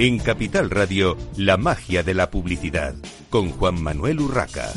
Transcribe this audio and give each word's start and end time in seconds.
En 0.00 0.20
Capital 0.20 0.70
Radio, 0.70 1.16
la 1.36 1.56
magia 1.56 2.04
de 2.04 2.14
la 2.14 2.30
publicidad, 2.30 2.94
con 3.30 3.50
Juan 3.50 3.82
Manuel 3.82 4.20
Urraca. 4.20 4.68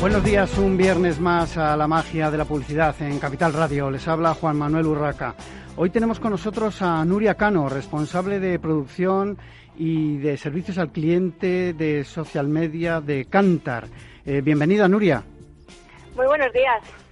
Buenos 0.00 0.24
días, 0.24 0.56
un 0.56 0.78
viernes 0.78 1.20
más 1.20 1.58
a 1.58 1.76
la 1.76 1.86
magia 1.86 2.30
de 2.30 2.38
la 2.38 2.46
publicidad 2.46 2.96
en 3.02 3.18
Capital 3.18 3.52
Radio. 3.52 3.90
Les 3.90 4.08
habla 4.08 4.32
Juan 4.32 4.56
Manuel 4.56 4.86
Urraca. 4.86 5.34
Hoy 5.76 5.90
tenemos 5.90 6.20
con 6.20 6.30
nosotros 6.30 6.80
a 6.80 7.04
Nuria 7.04 7.34
Cano, 7.34 7.68
responsable 7.68 8.40
de 8.40 8.58
producción 8.58 9.36
y 9.76 10.16
de 10.16 10.38
servicios 10.38 10.78
al 10.78 10.90
cliente 10.90 11.74
de 11.74 12.02
social 12.04 12.48
media 12.48 13.02
de 13.02 13.26
Cantar. 13.26 13.88
Eh, 14.24 14.40
bienvenida, 14.40 14.88
Nuria. 14.88 15.22
Muy 16.16 16.26
buenos 16.26 16.50
días. 16.54 17.05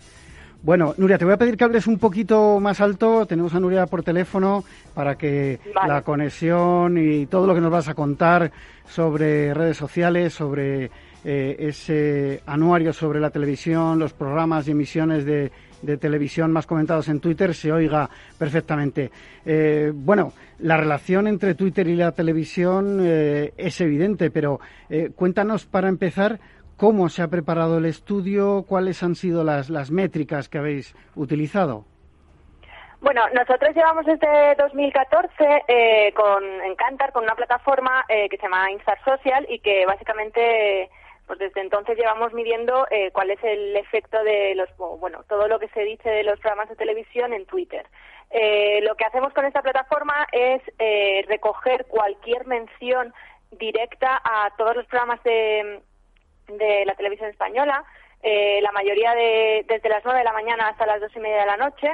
Bueno, 0.64 0.94
Nuria, 0.96 1.18
te 1.18 1.26
voy 1.26 1.34
a 1.34 1.36
pedir 1.36 1.58
que 1.58 1.64
hables 1.64 1.86
un 1.86 1.98
poquito 1.98 2.58
más 2.58 2.80
alto. 2.80 3.26
Tenemos 3.26 3.54
a 3.54 3.60
Nuria 3.60 3.84
por 3.84 4.02
teléfono 4.02 4.64
para 4.94 5.14
que 5.14 5.60
la 5.86 6.00
conexión 6.00 6.96
y 6.96 7.26
todo 7.26 7.46
lo 7.46 7.54
que 7.54 7.60
nos 7.60 7.70
vas 7.70 7.88
a 7.88 7.94
contar 7.94 8.50
sobre 8.88 9.52
redes 9.52 9.76
sociales, 9.76 10.32
sobre 10.32 10.90
eh, 11.22 11.56
ese 11.58 12.42
anuario 12.46 12.94
sobre 12.94 13.20
la 13.20 13.28
televisión, 13.28 13.98
los 13.98 14.14
programas 14.14 14.66
y 14.66 14.70
emisiones 14.70 15.26
de, 15.26 15.50
televisión 16.00 16.50
más 16.50 16.66
comentados 16.66 17.08
en 17.08 17.20
Twitter 17.20 17.54
se 17.54 17.70
oiga 17.70 18.08
perfectamente. 18.38 19.10
Eh, 19.44 19.92
bueno, 19.94 20.32
la 20.60 20.78
relación 20.78 21.26
entre 21.26 21.54
Twitter 21.54 21.86
y 21.88 21.94
la 21.94 22.12
televisión 22.12 23.00
eh, 23.02 23.52
es 23.58 23.82
evidente, 23.82 24.30
pero 24.30 24.60
cuéntanos 25.14 25.66
para 25.66 25.88
empezar 25.88 26.40
¿Cómo 26.76 27.08
se 27.08 27.22
ha 27.22 27.28
preparado 27.28 27.78
el 27.78 27.86
estudio? 27.86 28.64
¿Cuáles 28.68 29.02
han 29.02 29.14
sido 29.14 29.44
las, 29.44 29.70
las 29.70 29.90
métricas 29.90 30.48
que 30.48 30.58
habéis 30.58 30.94
utilizado? 31.14 31.84
Bueno, 33.04 33.22
nosotros 33.34 33.76
llevamos 33.76 34.06
desde 34.06 34.54
2014 34.56 35.28
eh, 35.68 36.12
con 36.14 36.42
Encantar, 36.62 37.12
con 37.12 37.24
una 37.24 37.34
plataforma 37.34 38.02
eh, 38.08 38.30
que 38.30 38.38
se 38.38 38.44
llama 38.44 38.70
Instar 38.72 38.98
Social 39.04 39.46
y 39.48 39.58
que 39.58 39.84
básicamente, 39.84 40.88
pues 41.26 41.38
desde 41.38 41.60
entonces 41.60 41.98
llevamos 41.98 42.32
midiendo 42.32 42.86
eh, 42.90 43.10
cuál 43.12 43.30
es 43.30 43.38
el 43.44 43.76
efecto 43.76 44.24
de 44.24 44.54
los, 44.54 44.68
bueno, 44.98 45.22
todo 45.28 45.48
lo 45.48 45.58
que 45.58 45.68
se 45.68 45.82
dice 45.82 46.08
de 46.08 46.24
los 46.24 46.40
programas 46.40 46.70
de 46.70 46.76
televisión 46.76 47.34
en 47.34 47.44
Twitter. 47.44 47.86
Eh, 48.30 48.80
lo 48.82 48.96
que 48.96 49.04
hacemos 49.04 49.34
con 49.34 49.44
esta 49.44 49.60
plataforma 49.60 50.26
es 50.32 50.62
recoger 51.28 51.84
cualquier 51.84 52.46
mención 52.46 53.12
directa 53.52 54.20
a 54.24 54.50
todos 54.56 54.74
los 54.74 54.86
programas 54.86 55.22
de 55.24 55.82
de 56.48 56.84
la 56.84 56.94
televisión 56.94 57.30
española, 57.30 57.84
eh, 58.22 58.60
la 58.62 58.72
mayoría 58.72 59.14
de, 59.14 59.64
desde 59.68 59.88
las 59.88 60.04
9 60.04 60.18
de 60.18 60.24
la 60.24 60.32
mañana 60.32 60.68
hasta 60.68 60.86
las 60.86 61.00
dos 61.00 61.14
y 61.14 61.20
media 61.20 61.40
de 61.40 61.46
la 61.46 61.56
noche, 61.56 61.88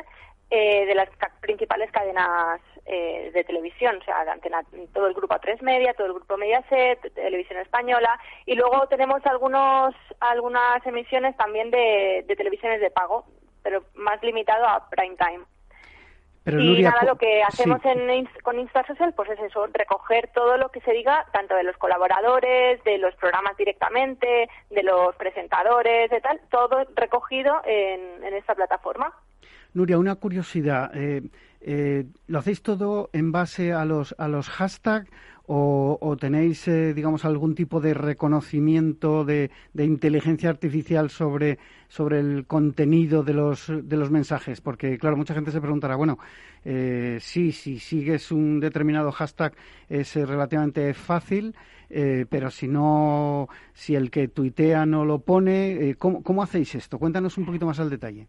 eh, 0.51 0.87
de 0.87 0.95
las 0.95 1.09
principales 1.41 1.91
cadenas 1.93 2.61
eh, 2.87 3.31
de 3.33 3.45
televisión, 3.45 3.99
o 4.01 4.05
sea, 4.05 4.21
antena, 4.21 4.63
todo 4.93 5.07
el 5.07 5.15
grupo 5.15 5.35
A3 5.35 5.63
Media, 5.63 5.95
todo 5.95 6.09
el 6.09 6.15
grupo 6.15 6.37
Mediaset, 6.37 7.01
Televisión 7.15 7.61
Española, 7.61 8.19
y 8.47 8.55
luego 8.55 8.87
tenemos 8.89 9.25
algunos, 9.27 9.95
algunas 10.19 10.85
emisiones 10.87 11.37
también 11.37 11.71
de, 11.71 12.25
de 12.27 12.37
televisiones 12.37 12.81
de 12.81 12.91
pago, 12.91 13.25
pero 13.63 13.85
más 13.95 14.23
limitado 14.23 14.67
a 14.67 14.89
prime 14.89 15.17
time 15.17 15.45
y 16.59 16.83
nada, 16.83 17.03
lo 17.05 17.17
que 17.17 17.43
hacemos 17.43 17.81
en, 17.85 18.29
con 18.43 18.59
InstaSocial 18.59 19.13
pues 19.15 19.31
es 19.31 19.41
eso, 19.41 19.67
recoger 19.73 20.31
todo 20.35 20.57
lo 20.57 20.71
que 20.71 20.81
se 20.81 20.93
diga, 20.93 21.27
tanto 21.33 21.55
de 21.55 21.65
los 21.65 21.77
colaboradores, 21.77 22.83
de 22.85 22.99
los 22.99 23.15
programas 23.17 23.57
directamente, 23.57 24.49
de 24.71 24.83
los 24.83 25.15
presentadores, 25.17 26.11
de 26.11 26.21
tal, 26.21 26.41
todo 26.51 26.87
recogido 26.97 27.61
en, 27.65 28.25
en 28.25 28.35
esta 28.35 28.55
plataforma. 28.55 29.13
Nuria, 29.75 29.99
una 29.99 30.17
curiosidad. 30.17 30.91
Eh, 30.95 31.23
eh, 31.61 32.05
¿Lo 32.27 32.39
hacéis 32.39 32.63
todo 32.63 33.11
en 33.13 33.33
base 33.33 33.73
a 33.73 33.85
los, 33.85 34.15
a 34.19 34.29
los 34.29 34.49
hashtags 34.49 35.09
o, 35.53 36.17
tenéis, 36.17 36.69
eh, 36.69 36.95
digamos, 36.95 37.25
algún 37.25 37.57
tipo 37.57 37.81
de 37.81 37.93
reconocimiento 37.93 39.25
de, 39.25 39.51
inteligencia 39.75 40.49
artificial 40.49 41.11
sobre, 41.11 41.59
sobre 41.89 42.21
el 42.21 42.47
contenido 42.47 43.25
de 43.25 43.35
los, 43.35 43.67
de 43.69 43.97
los 43.97 44.13
mensajes? 44.13 44.61
Porque, 44.61 44.97
claro, 44.97 45.17
mucha 45.17 45.35
gente 45.35 45.51
se 45.51 45.61
preguntará, 45.61 45.97
bueno, 45.97 46.19
eh, 46.65 47.19
sí, 47.21 47.51
si 47.51 47.81
sigues 47.81 48.31
un 48.31 48.61
determinado 48.61 49.11
hashtag 49.11 49.55
es 49.89 50.15
eh, 50.15 50.25
relativamente 50.25 50.95
fácil, 50.95 51.57
eh, 51.89 52.27
pero 52.31 52.51
si 52.51 52.69
no, 52.69 53.49
si 53.73 53.97
el 53.97 54.13
que 54.13 54.29
tuitea 54.29 54.87
no 54.87 55.05
lo 55.05 55.19
pone, 55.19 55.97
¿cómo, 55.99 56.23
¿cómo 56.23 56.45
hacéis 56.45 56.77
esto? 56.77 57.01
Cuéntanos 57.01 57.37
un 57.39 57.47
poquito 57.47 57.67
más 57.67 57.81
al 57.81 57.91
detalle. 57.91 58.29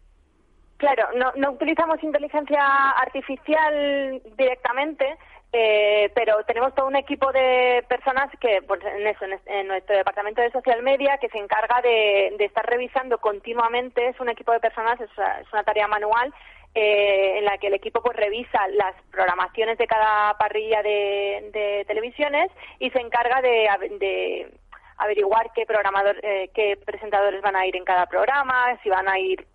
Claro, 0.82 1.06
no, 1.14 1.30
no 1.36 1.52
utilizamos 1.52 2.02
inteligencia 2.02 2.90
artificial 2.90 4.20
directamente, 4.36 5.16
eh, 5.54 6.10
pero 6.14 6.42
tenemos 6.44 6.74
todo 6.74 6.86
un 6.86 6.96
equipo 6.96 7.30
de 7.30 7.84
personas 7.86 8.30
que, 8.40 8.62
pues, 8.62 8.80
en, 8.84 9.06
eso, 9.06 9.26
en, 9.44 9.68
nuestro 9.68 9.94
departamento 9.94 10.40
de 10.40 10.50
social 10.50 10.82
media, 10.82 11.18
que 11.18 11.28
se 11.28 11.36
encarga 11.36 11.82
de, 11.82 12.34
estar 12.38 12.64
revisando 12.64 13.18
continuamente. 13.18 14.08
Es 14.08 14.18
un 14.18 14.30
equipo 14.30 14.52
de 14.52 14.60
personas, 14.60 14.98
es, 14.98 15.10
una 15.52 15.62
tarea 15.62 15.86
manual 15.88 16.32
eh, 16.74 17.34
en 17.36 17.44
la 17.44 17.58
que 17.58 17.66
el 17.66 17.74
equipo 17.74 18.00
pues 18.00 18.16
revisa 18.16 18.66
las 18.68 18.94
programaciones 19.10 19.76
de 19.76 19.86
cada 19.86 20.38
parrilla 20.38 20.82
de, 20.82 21.84
televisiones 21.86 22.50
y 22.78 22.88
se 22.88 23.00
encarga 23.00 23.42
de, 23.42 24.48
averiguar 24.96 25.52
qué 25.54 25.66
programador, 25.66 26.16
eh, 26.22 26.50
qué 26.54 26.78
presentadores 26.78 27.42
van 27.42 27.56
a 27.56 27.66
ir 27.66 27.76
en 27.76 27.84
cada 27.84 28.06
programa, 28.06 28.78
si 28.82 28.88
van 28.88 29.06
a 29.06 29.18
ir 29.18 29.46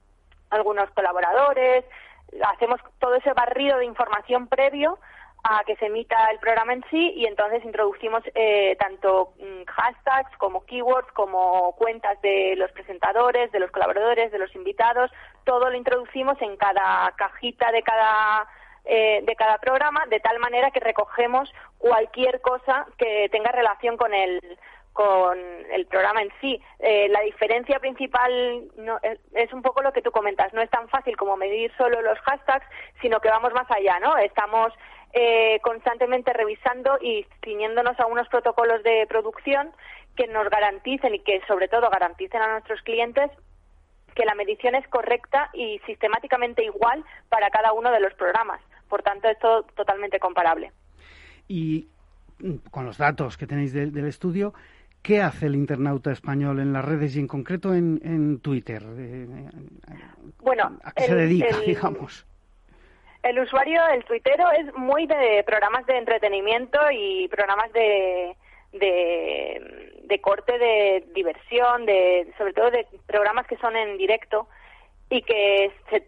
algunos 0.51 0.91
colaboradores. 0.91 1.85
Hacemos 2.53 2.79
todo 2.99 3.15
ese 3.15 3.33
barrido 3.33 3.79
de 3.79 3.85
información 3.85 4.47
previo 4.47 4.99
a 5.49 5.63
que 5.65 5.75
se 5.77 5.85
emita 5.85 6.29
el 6.31 6.39
programa 6.39 6.73
en 6.73 6.83
sí 6.89 7.13
y 7.15 7.25
entonces 7.25 7.63
introducimos 7.63 8.21
eh, 8.35 8.75
tanto 8.79 9.33
mm, 9.39 9.63
hashtags 9.65 10.35
como 10.37 10.65
keywords 10.65 11.11
como 11.13 11.73
cuentas 11.77 12.21
de 12.21 12.55
los 12.57 12.71
presentadores, 12.71 13.51
de 13.51 13.59
los 13.59 13.71
colaboradores, 13.71 14.31
de 14.31 14.39
los 14.39 14.53
invitados, 14.55 15.09
todo 15.45 15.69
lo 15.69 15.77
introducimos 15.77 16.41
en 16.41 16.57
cada 16.57 17.13
cajita 17.15 17.71
de 17.71 17.81
cada 17.81 18.47
eh, 18.83 19.21
de 19.23 19.35
cada 19.35 19.57
programa 19.57 20.05
de 20.09 20.19
tal 20.19 20.39
manera 20.39 20.71
que 20.71 20.79
recogemos 20.79 21.53
cualquier 21.77 22.41
cosa 22.41 22.85
que 22.97 23.29
tenga 23.31 23.51
relación 23.51 23.97
con 23.97 24.13
el 24.13 24.41
con 24.97 25.37
el 25.71 25.85
programa 25.85 26.23
en 26.23 26.31
sí. 26.41 26.59
Eh, 26.79 27.07
la 27.09 27.21
diferencia 27.21 27.77
principal 27.77 28.63
no, 28.77 28.97
es, 29.03 29.53
un 29.53 29.61
poco 29.61 29.83
lo 29.83 29.93
que 29.93 30.01
tú 30.01 30.09
comentas. 30.09 30.51
No 30.53 30.61
es 30.63 30.71
tan 30.71 30.89
fácil 30.89 31.15
como 31.15 31.37
medir 31.37 31.71
solo 31.77 32.01
los 32.01 32.17
hashtags, 32.21 32.65
sino 32.99 33.19
que 33.19 33.29
vamos 33.29 33.53
más 33.53 33.69
allá, 33.69 33.99
¿no? 33.99 34.17
Estamos 34.17 34.73
eh, 35.13 35.59
constantemente 35.61 36.33
revisando 36.33 36.97
y 36.99 37.27
ciñéndonos 37.45 37.99
a 37.99 38.07
unos 38.07 38.27
protocolos 38.29 38.81
de 38.81 39.05
producción 39.07 39.71
que 40.15 40.25
nos 40.25 40.49
garanticen 40.49 41.13
y 41.13 41.19
que 41.19 41.41
sobre 41.47 41.67
todo 41.67 41.91
garanticen 41.91 42.41
a 42.41 42.53
nuestros 42.53 42.81
clientes 42.81 43.29
que 44.15 44.25
la 44.25 44.33
medición 44.33 44.73
es 44.73 44.87
correcta 44.87 45.51
y 45.53 45.79
sistemáticamente 45.85 46.63
igual 46.63 47.05
para 47.29 47.51
cada 47.51 47.71
uno 47.71 47.91
de 47.91 47.99
los 47.99 48.15
programas. 48.15 48.61
Por 48.89 49.03
tanto, 49.03 49.27
es 49.27 49.37
todo 49.37 49.61
totalmente 49.75 50.19
comparable. 50.19 50.71
Y 51.47 51.87
mm, 52.39 52.55
con 52.71 52.87
los 52.87 52.97
datos 52.97 53.37
que 53.37 53.45
tenéis 53.45 53.73
del 53.73 54.07
estudio, 54.07 54.55
¿qué 55.07 55.21
hace 55.21 55.45
el 55.45 55.55
internauta 55.55 56.11
español 56.11 56.59
en 56.59 56.73
las 56.73 56.83
redes 56.83 57.15
y 57.15 57.21
en 57.21 57.27
concreto 57.27 57.73
en, 57.73 58.41
Twitter? 58.41 58.83
Eh, 58.97 59.25
bueno, 60.39 60.77
¿a 60.83 60.91
qué 60.91 61.03
se 61.03 61.15
dedica, 61.15 61.57
digamos? 61.65 62.27
El 63.23 63.39
usuario, 63.39 63.81
el 63.87 64.03
tuitero, 64.03 64.51
es 64.51 64.73
muy 64.75 65.07
de 65.07 65.43
programas 65.45 65.85
de 65.85 65.97
entretenimiento 65.97 66.77
y 66.91 67.29
programas 67.29 67.71
de, 67.71 68.35
de, 68.73 70.19
corte 70.21 70.57
de 70.57 71.05
diversión, 71.15 71.85
de, 71.85 72.33
sobre 72.37 72.51
todo 72.51 72.69
de 72.69 72.85
programas 73.05 73.47
que 73.47 73.55
son 73.57 73.77
en 73.77 73.97
directo 73.97 74.49
y 75.09 75.21
que 75.21 75.71
se 75.89 76.05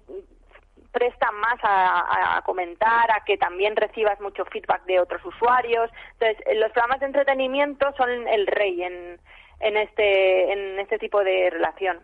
prestan 0.91 1.35
más 1.35 1.59
a, 1.63 2.41
comentar, 2.45 3.11
a 3.11 3.23
que 3.25 3.37
también 3.37 3.75
recibas 3.75 4.19
mucho 4.19 4.45
feedback 4.45 4.85
de 4.85 4.99
otros 4.99 5.23
usuarios. 5.25 5.89
Entonces, 6.13 6.57
los 6.57 6.71
programas 6.71 6.99
de 6.99 7.05
entretenimiento 7.07 7.93
son 7.97 8.09
el 8.27 8.47
rey 8.47 8.81
en, 8.83 9.19
en, 9.59 9.77
este, 9.77 10.51
en 10.51 10.79
este 10.79 10.97
tipo 10.97 11.23
de 11.23 11.49
relación. 11.51 11.99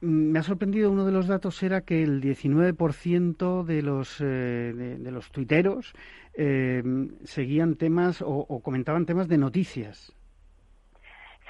Mm, 0.00 0.32
me 0.32 0.38
ha 0.38 0.42
sorprendido 0.42 0.90
uno 0.90 1.04
de 1.04 1.12
los 1.12 1.26
datos 1.26 1.62
era 1.62 1.80
que 1.82 2.02
el 2.02 2.20
19% 2.20 3.64
de 3.64 3.82
los 3.82 4.20
eh, 4.20 4.72
de, 4.74 5.10
los 5.10 5.30
tuiteros 5.30 5.94
eh, 6.34 6.82
seguían 7.24 7.76
temas 7.76 8.22
o, 8.24 8.60
comentaban 8.62 9.06
temas 9.06 9.28
de 9.28 9.38
noticias. 9.38 10.12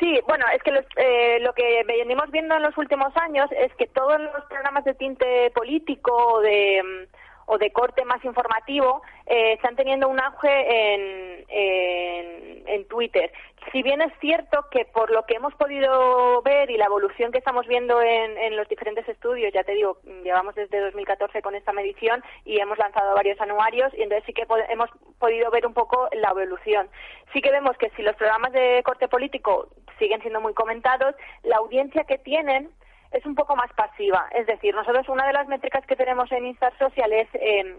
Sí, 0.05 0.21
bueno, 0.29 0.45
es 0.55 0.62
que 0.62 0.71
eh, 0.97 1.39
lo 1.41 1.55
que 1.55 1.83
venimos 1.87 2.31
viendo 2.31 2.55
en 2.55 2.62
los 2.62 2.77
últimos 2.77 3.17
años 3.17 3.49
es 3.53 3.75
que 3.77 3.87
todos 3.87 4.21
los 4.21 4.45
programas 4.51 4.85
de 4.85 4.93
tinte 4.93 5.51
político 5.55 6.43
de 6.43 7.09
o 7.46 7.58
de 7.58 7.70
corte 7.70 8.05
más 8.05 8.25
informativo 8.25 9.02
eh, 9.26 9.52
están 9.55 9.76
teniendo 9.76 10.08
un 10.08 10.20
auge 10.20 10.94
en, 10.94 11.44
en, 11.49 12.85
Twitter. 12.88 13.32
Si 13.73 13.82
bien 13.82 14.02
es 14.02 14.12
cierto 14.20 14.67
que 14.70 14.85
por 14.85 15.11
lo 15.11 15.25
que 15.25 15.35
hemos 15.35 15.55
podido 15.55 16.43
ver 16.43 16.70
y 16.70 16.76
la 16.76 16.85
evolución 16.85 17.32
que 17.32 17.38
estamos 17.38 17.67
viendo 17.67 18.00
en, 18.02 18.37
en 18.37 18.56
los 18.56 18.69
diferentes 18.69 19.08
estudios, 19.08 19.52
ya 19.52 19.64
te 19.64 19.73
digo, 19.73 19.99
llevamos 20.23 20.55
desde 20.55 20.81
2014 20.81 21.41
con 21.43 21.55
esta 21.55 21.73
medición 21.73 22.23
y 22.44 22.61
hemos 22.61 22.79
lanzado 22.79 23.14
varios 23.14 23.41
anuarios 23.41 23.93
y 23.94 24.02
entonces 24.02 24.25
sí 24.26 24.32
que 24.32 24.46
hemos 24.69 24.91
podido 25.19 25.50
ver 25.50 25.67
un 25.67 25.75
poco 25.75 26.08
la 26.12 26.31
evolución. 26.31 26.88
Sí 27.32 27.41
que 27.41 27.50
vemos 27.50 27.76
que 27.79 27.91
si 27.96 28.02
los 28.02 28.14
programas 28.17 28.52
de 28.52 28.82
corte 28.85 29.08
político 29.08 29.69
siguen 29.99 30.20
siendo 30.20 30.41
muy 30.41 30.55
comentados, 30.55 31.14
la 31.43 31.56
audiencia 31.56 32.05
que 32.05 32.19
tienen 32.19 32.70
es 33.15 33.25
un 33.25 33.35
poco 33.35 33.57
más 33.57 33.73
pasiva. 33.73 34.29
Es 34.33 34.47
decir, 34.47 34.75
nosotros 34.75 35.09
una 35.09 35.27
de 35.27 35.33
las 35.33 35.47
métricas 35.47 35.87
que 35.87 35.97
tenemos 35.97 36.31
en 36.33 36.47
Instar 36.47 36.77
Social 36.79 37.13
es 37.13 37.29
em, 37.35 37.77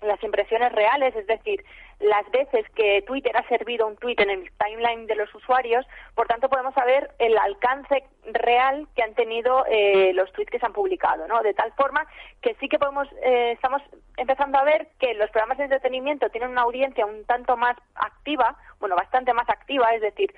las 0.00 0.22
impresiones 0.22 0.72
reales, 0.72 1.14
es 1.14 1.26
decir, 1.26 1.64
las 2.00 2.28
veces 2.30 2.68
que 2.74 3.02
Twitter 3.02 3.36
ha 3.36 3.46
servido 3.48 3.86
un 3.86 3.96
tweet 3.96 4.16
en 4.18 4.30
el 4.30 4.50
timeline 4.58 5.06
de 5.06 5.14
los 5.16 5.32
usuarios, 5.34 5.86
por 6.14 6.26
tanto 6.26 6.48
podemos 6.48 6.74
saber 6.74 7.10
el 7.18 7.36
alcance 7.38 8.04
real 8.32 8.88
que 8.96 9.02
han 9.02 9.14
tenido 9.14 9.64
eh, 9.66 10.12
los 10.14 10.32
tweets 10.32 10.50
que 10.50 10.58
se 10.58 10.66
han 10.66 10.72
publicado, 10.72 11.26
¿no? 11.28 11.42
De 11.42 11.54
tal 11.54 11.72
forma 11.72 12.06
que 12.42 12.54
sí 12.60 12.68
que 12.68 12.78
podemos, 12.78 13.08
eh, 13.22 13.52
estamos 13.52 13.82
empezando 14.16 14.58
a 14.58 14.64
ver 14.64 14.88
que 14.98 15.14
los 15.14 15.30
programas 15.30 15.58
de 15.58 15.64
entretenimiento 15.64 16.28
tienen 16.30 16.50
una 16.50 16.62
audiencia 16.62 17.06
un 17.06 17.24
tanto 17.24 17.56
más 17.56 17.76
activa, 17.94 18.56
bueno, 18.80 18.96
bastante 18.96 19.32
más 19.32 19.48
activa, 19.48 19.94
es 19.94 20.00
decir, 20.00 20.34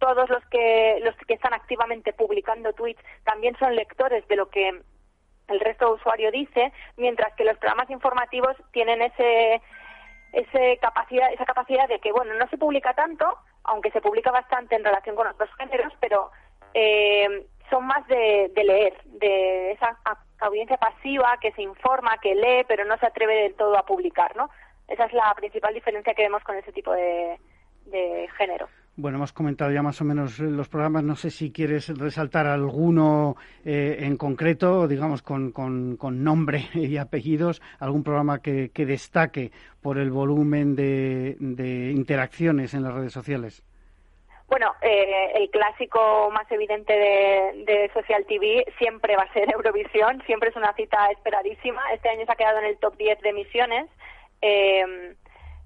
todos 0.00 0.28
los 0.28 0.44
que 0.46 0.98
los 1.04 1.14
que 1.28 1.34
están 1.34 1.54
activamente 1.54 2.12
publicando 2.12 2.72
tweets 2.72 3.00
también 3.24 3.56
son 3.58 3.76
lectores 3.76 4.26
de 4.26 4.36
lo 4.36 4.48
que 4.48 4.80
el 5.48 5.60
resto 5.60 5.86
de 5.86 5.92
usuario 5.92 6.30
dice, 6.32 6.72
mientras 6.96 7.34
que 7.34 7.44
los 7.44 7.58
programas 7.58 7.90
informativos 7.90 8.56
tienen 8.72 9.02
ese 9.02 9.60
ese 10.32 10.78
capacidad 10.80 11.32
esa 11.32 11.44
capacidad 11.44 11.88
de 11.88 12.00
que 12.00 12.12
bueno 12.12 12.34
no 12.34 12.48
se 12.48 12.58
publica 12.58 12.94
tanto, 12.94 13.26
aunque 13.64 13.90
se 13.92 14.00
publica 14.00 14.30
bastante 14.32 14.74
en 14.74 14.84
relación 14.84 15.14
con 15.14 15.28
otros 15.28 15.50
géneros, 15.58 15.92
pero 16.00 16.30
eh, 16.74 17.46
son 17.68 17.86
más 17.86 18.06
de, 18.08 18.50
leer, 18.56 18.94
de 19.04 19.72
esa 19.72 19.96
audiencia 20.40 20.76
pasiva 20.76 21.38
que 21.40 21.52
se 21.52 21.62
informa, 21.62 22.18
que 22.18 22.34
lee, 22.34 22.64
pero 22.66 22.84
no 22.84 22.96
se 22.98 23.06
atreve 23.06 23.42
del 23.42 23.54
todo 23.54 23.76
a 23.78 23.86
publicar, 23.86 24.34
¿no? 24.34 24.50
Esa 24.88 25.04
es 25.04 25.12
la 25.12 25.32
principal 25.34 25.72
diferencia 25.72 26.14
que 26.14 26.22
vemos 26.22 26.42
con 26.42 26.56
ese 26.56 26.72
tipo 26.72 26.92
de 26.92 27.38
género. 28.36 28.68
Bueno, 28.96 29.16
hemos 29.16 29.32
comentado 29.32 29.70
ya 29.70 29.82
más 29.82 30.00
o 30.00 30.04
menos 30.04 30.38
los 30.40 30.68
programas. 30.68 31.04
No 31.04 31.14
sé 31.14 31.30
si 31.30 31.52
quieres 31.52 31.88
resaltar 31.96 32.46
alguno 32.46 33.36
eh, 33.64 33.98
en 34.00 34.16
concreto, 34.16 34.86
digamos, 34.86 35.22
con, 35.22 35.52
con, 35.52 36.24
nombre 36.24 36.68
y 36.74 36.96
apellidos, 36.96 37.62
algún 37.78 38.02
programa 38.02 38.40
que, 38.40 38.70
destaque 38.74 39.52
por 39.80 39.98
el 39.98 40.10
volumen 40.10 40.74
de, 40.74 41.36
interacciones 41.94 42.74
en 42.74 42.82
las 42.82 42.92
redes 42.92 43.12
sociales. 43.12 43.62
Bueno, 44.48 44.74
eh, 44.82 45.30
el 45.36 45.48
clásico 45.48 46.28
más 46.32 46.50
evidente 46.50 46.92
de, 46.92 47.90
Social 47.94 48.26
TV 48.26 48.64
siempre 48.78 49.16
va 49.16 49.22
a 49.22 49.32
ser 49.32 49.50
Eurovisión, 49.54 50.20
siempre 50.26 50.50
es 50.50 50.56
una 50.56 50.74
cita 50.74 51.10
esperadísima. 51.12 51.80
Este 51.94 52.08
año 52.08 52.26
se 52.26 52.32
ha 52.32 52.36
quedado 52.36 52.58
en 52.58 52.66
el 52.66 52.78
top 52.78 52.96
10 52.96 53.20
de 53.20 53.28
emisiones. 53.28 53.86
Eh, 54.42 55.14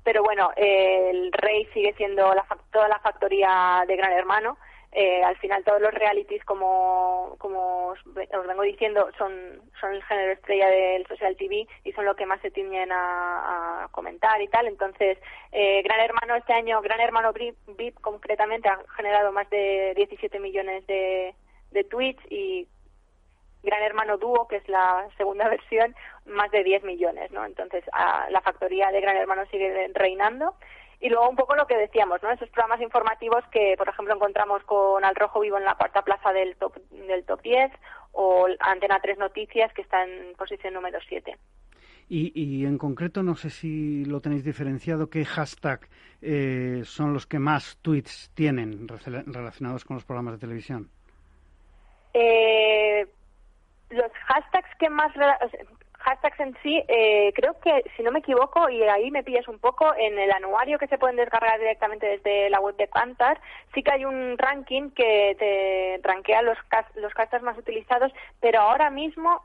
pero 0.05 0.23
bueno, 0.23 0.51
el 0.57 1.33
rey 1.33 1.67
sigue 1.73 1.95
siendo 1.95 2.33
la, 2.35 2.47
toda 2.71 2.89
la 2.89 3.01
factoría 3.01 3.85
de 3.89 3.97
Gran 3.97 4.13
Hermano. 4.13 4.59
Eh, 4.97 5.25
al 5.25 5.37
final 5.39 5.65
todos 5.65 5.81
los 5.81 5.93
realities, 5.93 6.45
como, 6.45 7.35
como 7.39 7.89
os, 7.89 7.99
vengo 8.15 8.63
diciendo, 8.63 9.11
son, 9.19 9.61
son 9.81 9.93
el 9.93 10.05
género 10.05 10.33
estrella 10.35 10.69
del 10.69 11.05
social 11.09 11.37
TV 11.37 11.67
y 11.83 11.93
son 11.93 12.05
lo 12.05 12.15
que 12.15 12.27
más 12.27 12.41
se 12.43 12.53
tienden 12.53 12.91
a, 12.93 13.89
comentar 13.91 14.41
y 14.41 14.47
tal. 14.47 14.69
Entonces, 14.69 15.19
eh, 15.51 15.83
Gran 15.83 15.99
Hermano 15.99 16.37
este 16.37 16.53
año, 16.53 16.81
Gran 16.81 17.01
Hermano 17.01 17.33
VIP 17.33 18.01
concretamente 18.01 18.69
ha 18.69 18.79
generado 18.97 19.33
más 19.33 19.51
de 19.51 19.95
17 19.97 20.39
millones 20.39 20.87
de, 20.87 21.35
de 21.73 21.85
tweets 21.85 22.23
y 22.31 22.69
Gran 23.65 23.83
Hermano 23.83 24.19
Dúo, 24.19 24.47
que 24.47 24.57
es 24.57 24.69
la 24.69 25.09
segunda 25.17 25.49
versión, 25.51 25.95
más 26.27 26.51
de 26.51 26.63
10 26.63 26.85
millones, 26.85 27.31
¿no? 27.33 27.45
Entonces, 27.45 27.85
la 28.31 28.41
factoría 28.41 28.91
de 28.91 29.01
Gran 29.01 29.17
Hermano 29.17 29.45
sigue 29.51 29.91
reinando. 29.95 30.55
Y 31.01 31.11
luego 31.11 31.29
un 31.29 31.37
poco 31.37 31.55
lo 31.55 31.67
que 31.67 31.77
decíamos, 31.77 32.23
¿no? 32.23 32.31
Esos 32.31 32.49
programas 32.49 32.81
informativos 32.81 33.45
que, 33.51 33.75
por 33.77 33.89
ejemplo, 33.89 34.15
encontramos 34.15 34.63
con 34.65 35.05
Al 35.05 35.15
Rojo 35.17 35.41
Vivo 35.41 35.59
en 35.59 35.65
la 35.65 35.75
cuarta 35.75 36.03
plaza 36.03 36.33
del 36.33 36.57
top, 36.57 36.77
del 36.91 37.25
top 37.25 37.43
10 37.43 37.73
o 38.13 38.47
Antena 38.61 39.01
3 39.03 39.19
Noticias, 39.19 39.73
que 39.75 39.83
está 39.83 40.05
en 40.05 40.35
posición 40.37 40.73
número 40.73 40.99
7. 41.07 41.37
Y, 42.09 42.33
y, 42.35 42.65
en 42.65 42.79
concreto, 42.79 43.23
no 43.23 43.35
sé 43.35 43.51
si 43.51 44.05
lo 44.05 44.21
tenéis 44.21 44.45
diferenciado, 44.45 45.09
¿qué 45.09 45.25
hashtag 45.25 45.89
eh, 46.21 46.83
son 46.85 47.13
los 47.13 47.27
que 47.27 47.39
más 47.39 47.79
tweets 47.83 48.31
tienen 48.35 48.87
relacionados 48.89 49.85
con 49.85 49.97
los 49.97 50.05
programas 50.05 50.35
de 50.35 50.41
televisión? 50.41 50.91
Eh, 52.13 53.07
los 53.95 54.13
hashtags 54.27 54.69
que 54.79 54.89
más 54.89 55.13
hashtags 56.05 56.39
en 56.41 56.57
sí, 56.63 56.83
eh, 56.87 57.33
creo 57.35 57.59
que, 57.61 57.83
si 57.97 58.03
no 58.03 58.13
me 58.13 58.19
equivoco, 58.19 58.69
y 58.69 58.83
ahí 58.83 59.11
me 59.11 59.25
pillas 59.25 59.49
un 59.49 59.59
poco, 59.59 59.95
en 59.97 60.19
el 60.19 60.31
anuario 60.33 60.79
que 60.79 60.87
se 60.87 60.99
pueden 60.99 61.17
descargar 61.17 61.59
directamente 61.59 62.07
desde 62.07 62.51
la 62.51 62.61
web 62.61 62.77
de 62.77 62.89
Cantar, 62.89 63.41
sí 63.75 63.83
que 63.83 63.93
hay 63.93 64.05
un 64.05 64.37
ranking 64.37 64.91
que 64.91 65.35
te 65.39 66.07
rankea 66.07 66.43
los, 66.43 66.59
los 66.97 67.13
hashtags 67.15 67.43
más 67.43 67.57
utilizados, 67.57 68.13
pero 68.41 68.61
ahora 68.61 68.91
mismo 68.91 69.43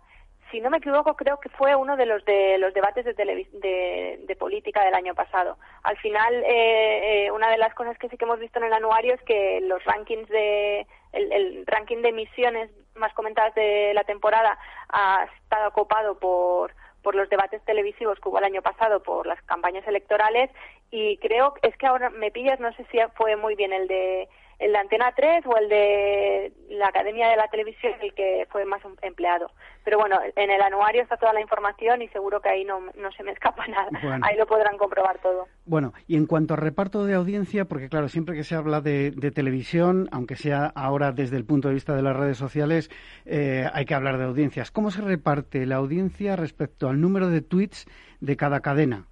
si 0.51 0.59
no 0.61 0.69
me 0.69 0.77
equivoco, 0.77 1.15
creo 1.15 1.39
que 1.39 1.49
fue 1.49 1.75
uno 1.75 1.95
de 1.95 2.05
los 2.05 2.23
de 2.25 2.57
los 2.57 2.73
debates 2.73 3.05
de, 3.05 3.13
de, 3.13 4.35
política 4.35 4.83
del 4.83 4.95
año 4.95 5.13
pasado. 5.13 5.57
Al 5.83 5.97
final, 5.97 6.33
eh, 6.43 7.25
eh, 7.25 7.31
una 7.31 7.49
de 7.49 7.57
las 7.57 7.73
cosas 7.73 7.97
que 7.97 8.09
sí 8.09 8.17
que 8.17 8.25
hemos 8.25 8.39
visto 8.39 8.59
en 8.59 8.65
el 8.65 8.73
anuario 8.73 9.13
es 9.13 9.21
que 9.23 9.61
los 9.61 9.83
rankings 9.83 10.27
de 10.29 10.87
el, 11.11 11.65
ranking 11.67 12.01
de 12.01 12.09
emisiones 12.09 12.69
más 12.99 13.13
comentadas 13.13 13.55
de 13.55 13.93
la 13.93 14.03
temporada 14.03 14.57
ha 14.89 15.25
estado 15.43 15.69
ocupado 15.69 16.19
por 16.19 16.73
por 17.01 17.15
los 17.15 17.29
debates 17.29 17.63
televisivos 17.63 18.19
que 18.19 18.29
hubo 18.29 18.39
el 18.39 18.43
año 18.43 18.61
pasado 18.61 19.01
por 19.01 19.25
las 19.25 19.41
campañas 19.43 19.87
electorales. 19.87 20.51
Y 20.91 21.17
creo 21.17 21.53
es 21.61 21.75
que 21.77 21.87
ahora 21.87 22.09
me 22.09 22.31
pillas 22.31 22.59
no 22.59 22.73
sé 22.73 22.85
si 22.91 22.97
fue 23.15 23.35
muy 23.35 23.55
bien 23.55 23.73
el 23.73 23.87
de 23.87 24.27
el 24.59 24.73
de 24.73 24.77
Antena 24.77 25.13
3 25.15 25.45
o 25.45 25.57
el 25.57 25.69
de 25.69 26.51
la 26.69 26.87
Academia 26.87 27.29
de 27.29 27.37
la 27.37 27.47
Televisión 27.47 27.93
el 28.01 28.13
que 28.13 28.45
fue 28.51 28.65
más 28.65 28.83
em, 28.83 28.95
empleado. 29.01 29.51
Pero 29.85 29.97
bueno, 29.97 30.19
en 30.35 30.51
el 30.51 30.61
anuario 30.61 31.01
está 31.01 31.15
toda 31.15 31.33
la 31.33 31.41
información 31.41 32.01
y 32.01 32.09
seguro 32.09 32.41
que 32.41 32.49
ahí 32.49 32.65
no, 32.65 32.81
no 32.95 33.11
se 33.13 33.23
me 33.23 33.31
escapa 33.39 33.65
nada. 33.67 33.89
Ahí 34.21 34.37
lo 34.37 34.45
podrán 34.45 34.77
comprobar 34.77 35.19
todo. 35.19 35.47
Bueno, 35.65 35.93
y 36.07 36.17
en 36.17 36.25
cuanto 36.25 36.53
a 36.53 36.57
reparto 36.57 37.05
de 37.05 37.15
audiencia, 37.15 37.65
porque 37.65 37.89
claro, 37.89 38.09
siempre 38.09 38.35
que 38.35 38.43
se 38.43 38.55
habla 38.55 38.81
de, 38.81 39.11
televisión, 39.33 40.09
aunque 40.11 40.35
sea 40.35 40.71
ahora 40.75 41.11
desde 41.11 41.37
el 41.37 41.45
punto 41.45 41.69
de 41.69 41.75
vista 41.75 41.95
de 41.95 42.01
las 42.01 42.15
redes 42.15 42.37
sociales, 42.37 42.89
eh, 43.25 43.65
hay 43.71 43.85
que 43.85 43.93
hablar 43.93 44.17
de 44.17 44.25
audiencias. 44.25 44.71
¿Cómo 44.71 44.91
se 44.91 45.01
reparte 45.01 45.65
la 45.65 45.77
audiencia 45.77 46.35
respecto 46.35 46.89
al 46.89 46.99
número 46.99 47.29
de 47.29 47.41
tweets 47.41 47.85
de 48.19 48.35
cada 48.35 48.59
cadena? 48.59 49.05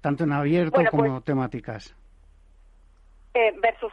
Tanto 0.00 0.24
en 0.24 0.32
abierto 0.32 0.80
como 0.90 1.14
pues 1.14 1.24
temáticas. 1.24 1.96
Eh, 3.38 3.52
versus, 3.60 3.92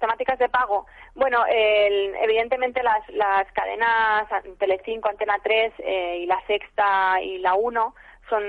temáticas 0.00 0.38
de 0.38 0.48
pago. 0.48 0.86
Bueno, 1.14 1.44
evidentemente 1.46 2.82
las, 2.82 3.06
las 3.10 3.46
cadenas 3.52 4.26
Telecinco, 4.58 5.10
Antena 5.10 5.36
3 5.42 5.74
eh, 5.80 6.20
y 6.22 6.26
la 6.26 6.40
Sexta 6.46 7.20
y 7.20 7.40
la 7.40 7.52
1 7.56 7.94
son, 8.30 8.42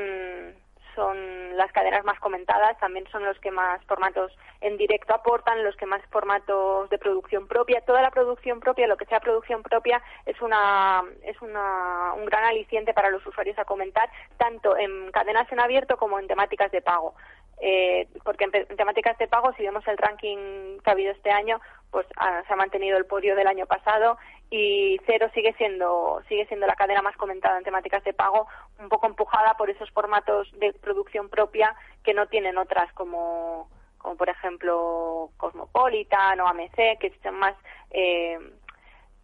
son 0.95 1.57
las 1.57 1.69
cadenas 1.73 2.05
más 2.05 2.17
comentadas, 2.21 2.79
también 2.79 3.05
son 3.11 3.25
los 3.25 3.37
que 3.39 3.51
más 3.51 3.83
formatos 3.87 4.31
en 4.61 4.77
directo 4.77 5.13
aportan, 5.13 5.65
los 5.65 5.75
que 5.75 5.85
más 5.85 6.01
formatos 6.09 6.89
de 6.89 6.97
producción 6.97 7.49
propia. 7.49 7.81
Toda 7.81 8.01
la 8.01 8.11
producción 8.11 8.61
propia, 8.61 8.87
lo 8.87 8.95
que 8.95 9.07
sea 9.07 9.19
producción 9.19 9.61
propia, 9.63 10.01
es 10.25 10.41
una 10.41 11.03
es 11.23 11.41
una, 11.41 12.13
un 12.13 12.23
gran 12.23 12.45
aliciente 12.45 12.93
para 12.93 13.09
los 13.09 13.25
usuarios 13.27 13.59
a 13.59 13.65
comentar, 13.65 14.09
tanto 14.37 14.77
en 14.77 15.11
cadenas 15.11 15.51
en 15.51 15.59
abierto 15.59 15.97
como 15.97 16.19
en 16.19 16.27
temáticas 16.27 16.71
de 16.71 16.81
pago 16.81 17.15
eh, 17.63 18.07
porque 18.23 18.45
en, 18.45 18.75
temáticas 18.75 19.15
de 19.19 19.27
pago, 19.27 19.53
si 19.53 19.61
vemos 19.61 19.87
el 19.87 19.97
ranking 19.97 20.79
que 20.79 20.89
ha 20.89 20.93
habido 20.93 21.11
este 21.11 21.29
año, 21.29 21.61
pues 21.91 22.07
ah, 22.17 22.41
se 22.47 22.53
ha 22.53 22.55
mantenido 22.55 22.97
el 22.97 23.05
podio 23.05 23.35
del 23.35 23.45
año 23.45 23.67
pasado 23.67 24.17
y 24.49 24.99
Cero 25.05 25.29
sigue 25.35 25.53
siendo 25.53 26.23
sigue 26.27 26.47
siendo 26.47 26.65
la 26.65 26.75
cadena 26.75 27.03
más 27.03 27.15
comentada 27.17 27.59
en 27.59 27.63
temáticas 27.63 28.03
de 28.03 28.13
pago, 28.13 28.47
un 28.79 28.89
poco 28.89 29.05
empujada 29.05 29.53
por 29.57 29.69
esos 29.69 29.91
formatos 29.91 30.51
de 30.59 30.73
producción 30.73 31.29
propia 31.29 31.75
que 32.03 32.15
no 32.15 32.25
tienen 32.27 32.57
otras 32.57 32.91
como 32.93 33.69
como 33.99 34.15
por 34.15 34.29
ejemplo 34.29 35.29
Cosmopolitan 35.37 36.39
o 36.39 36.47
AMC, 36.47 36.97
que 36.99 37.13
son 37.21 37.35
más 37.35 37.55
eh, 37.91 38.39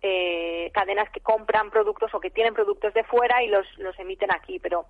eh, 0.03 0.69
cadenas 0.75 1.09
que 1.09 1.21
compran 1.21 1.71
productos 1.71 2.13
o 2.13 2.19
que 2.19 2.29
tienen 2.29 2.53
productos 2.53 2.93
de 2.93 3.03
fuera 3.03 3.41
y 3.41 3.47
los, 3.47 3.65
los 3.79 3.97
emiten 3.97 4.31
aquí, 4.31 4.59
pero 4.59 4.85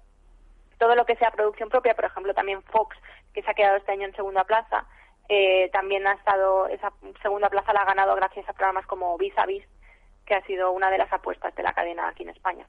todo 0.78 0.96
lo 0.96 1.06
que 1.06 1.16
sea 1.16 1.32
producción 1.32 1.70
propia, 1.70 1.96
por 1.96 2.06
ejemplo, 2.06 2.34
también 2.34 2.62
Fox, 2.64 2.96
que 3.34 3.42
se 3.42 3.52
ha 3.52 3.54
quedado 3.54 3.78
este 3.78 3.92
año 3.92 4.06
en 4.06 4.16
segunda 4.16 4.44
plaza, 4.44 4.86
eh, 5.30 5.70
también 5.74 6.08
ha 6.08 6.14
estado, 6.14 6.68
esa 6.68 6.92
segunda 7.22 7.50
plaza 7.50 7.74
la 7.74 7.82
ha 7.82 7.86
ganado 7.86 8.16
gracias 8.16 8.48
a 8.48 8.54
programas 8.54 8.86
como 8.86 9.18
Vis 9.18 9.38
a 9.38 9.46
Vis, 9.46 9.64
que 10.26 10.36
ha 10.36 10.46
sido 10.46 10.72
una 10.72 10.90
de 10.90 10.98
las 10.98 11.12
apuestas 11.12 11.54
de 11.56 11.64
la 11.64 11.74
cadena 11.74 12.08
aquí 12.08 12.24
en 12.24 12.30
España. 12.30 12.66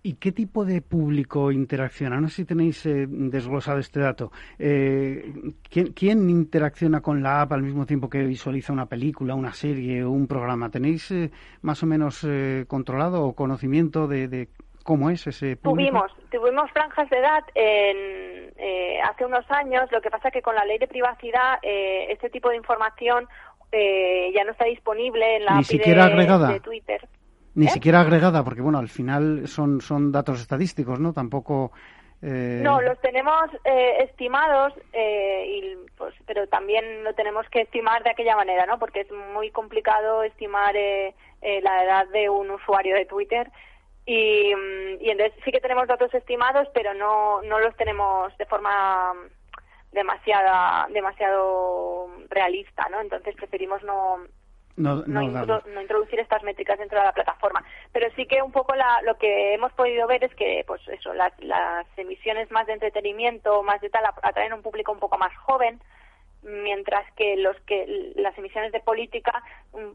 ¿Y 0.00 0.14
qué 0.14 0.30
tipo 0.30 0.64
de 0.64 0.80
público 0.80 1.50
interacciona? 1.50 2.20
No 2.20 2.28
sé 2.28 2.36
si 2.36 2.44
tenéis 2.44 2.86
eh, 2.86 3.06
desglosado 3.08 3.80
este 3.80 3.98
dato. 3.98 4.30
Eh, 4.56 5.32
¿quién, 5.68 6.30
interacciona 6.30 7.00
con 7.00 7.20
la 7.20 7.42
app 7.42 7.52
al 7.52 7.62
mismo 7.62 7.84
tiempo 7.84 8.08
que 8.08 8.22
visualiza 8.22 8.72
una 8.72 8.86
película, 8.86 9.34
una 9.34 9.52
serie 9.52 10.04
o 10.04 10.10
un 10.12 10.28
programa? 10.28 10.70
¿Tenéis 10.70 11.12
más 11.62 11.82
o 11.82 11.86
menos 11.86 12.24
controlado 12.68 13.24
o 13.24 13.34
conocimiento 13.34 14.06
de, 14.06 14.48
cómo 14.84 15.10
es 15.10 15.26
ese 15.26 15.56
público? 15.56 15.90
Tuvimos, 15.90 16.30
tuvimos 16.30 16.70
franjas 16.72 17.08
de 17.10 17.18
edad 17.18 17.44
en, 17.54 19.00
hace 19.04 19.24
unos 19.24 19.50
años. 19.50 19.90
Lo 19.92 20.00
que 20.00 20.10
pasa 20.10 20.28
es 20.28 20.34
que 20.34 20.42
con 20.42 20.54
la 20.54 20.64
ley 20.64 20.78
de 20.78 20.88
privacidad 20.88 21.58
este 21.62 22.30
tipo 22.30 22.48
de 22.50 22.56
información 22.56 23.26
ya 23.72 24.44
no 24.44 24.52
está 24.52 24.64
disponible 24.64 25.36
en 25.36 25.44
la 25.44 25.56
Ni 25.56 25.64
siquiera 25.64 26.06
agregada. 26.06 26.48
de 26.48 26.60
Twitter. 26.60 27.08
Ni 27.58 27.66
¿Eh? 27.66 27.70
siquiera 27.70 28.02
agregada, 28.02 28.44
porque 28.44 28.60
bueno, 28.60 28.78
al 28.78 28.88
final 28.88 29.48
son, 29.48 29.80
son 29.80 30.12
datos 30.12 30.40
estadísticos, 30.40 31.00
¿no? 31.00 31.12
Tampoco. 31.12 31.72
Eh... 32.22 32.60
No, 32.62 32.80
los 32.80 33.00
tenemos 33.00 33.46
eh, 33.64 34.04
estimados, 34.04 34.72
eh, 34.92 35.44
y, 35.44 35.76
pues, 35.96 36.14
pero 36.24 36.46
también 36.46 37.02
lo 37.02 37.14
tenemos 37.14 37.48
que 37.50 37.62
estimar 37.62 38.04
de 38.04 38.10
aquella 38.10 38.36
manera, 38.36 38.64
¿no? 38.64 38.78
Porque 38.78 39.00
es 39.00 39.08
muy 39.34 39.50
complicado 39.50 40.22
estimar 40.22 40.72
la 40.74 41.84
edad 41.84 42.06
de 42.12 42.28
un 42.28 42.48
usuario 42.50 42.94
de 42.94 43.06
Twitter. 43.06 43.50
Y, 44.08 44.54
mm, 44.54 45.02
y 45.02 45.10
entonces 45.10 45.38
sí 45.44 45.52
que 45.52 45.60
tenemos 45.60 45.86
datos 45.86 46.12
estimados, 46.14 46.66
pero 46.72 46.94
no, 46.94 47.42
no 47.42 47.60
los 47.60 47.76
tenemos 47.76 48.34
de 48.38 48.46
forma 48.46 49.12
demasiada, 49.92 50.86
demasiado 50.90 52.08
realista, 52.30 52.88
¿no? 52.90 53.02
Entonces 53.02 53.36
preferimos 53.36 53.82
no, 53.82 54.16
no, 54.78 55.22
introducir 55.22 56.20
estas 56.20 56.42
métricas 56.42 56.78
dentro 56.78 56.98
de 56.98 57.04
la 57.04 57.12
plataforma. 57.12 57.62
Pero 57.92 58.08
sí 58.16 58.24
que 58.24 58.40
un 58.40 58.50
poco 58.50 58.72
lo 59.04 59.18
que 59.18 59.52
hemos 59.52 59.74
podido 59.74 60.06
ver 60.06 60.24
es 60.24 60.34
que, 60.36 60.64
pues 60.66 60.80
eso, 60.88 61.12
las, 61.12 61.34
emisiones 61.98 62.50
más 62.50 62.66
de 62.66 62.72
entretenimiento, 62.72 63.62
más 63.62 63.82
de 63.82 63.90
tal, 63.90 64.06
atraen 64.22 64.52
a 64.52 64.54
un 64.54 64.62
público 64.62 64.90
un 64.90 65.00
poco 65.00 65.18
más 65.18 65.36
joven, 65.36 65.82
mientras 66.42 67.04
que 67.12 67.36
los 67.36 67.60
que 67.66 68.14
las 68.16 68.38
emisiones 68.38 68.72
de 68.72 68.80
política 68.80 69.42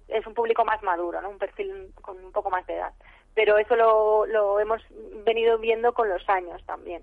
es 0.07 0.27
un 0.27 0.35
público 0.35 0.63
más 0.65 0.83
maduro, 0.83 1.19
¿no? 1.19 1.31
Un 1.31 1.39
perfil 1.39 1.91
con 1.99 2.23
un 2.23 2.31
poco 2.31 2.51
más 2.51 2.67
de 2.67 2.75
edad. 2.75 2.93
Pero 3.35 3.57
eso 3.57 3.75
lo, 3.75 4.25
lo 4.25 4.59
hemos 4.59 4.81
venido 5.25 5.57
viendo 5.57 5.93
con 5.93 6.09
los 6.09 6.27
años 6.29 6.63
también. 6.65 7.01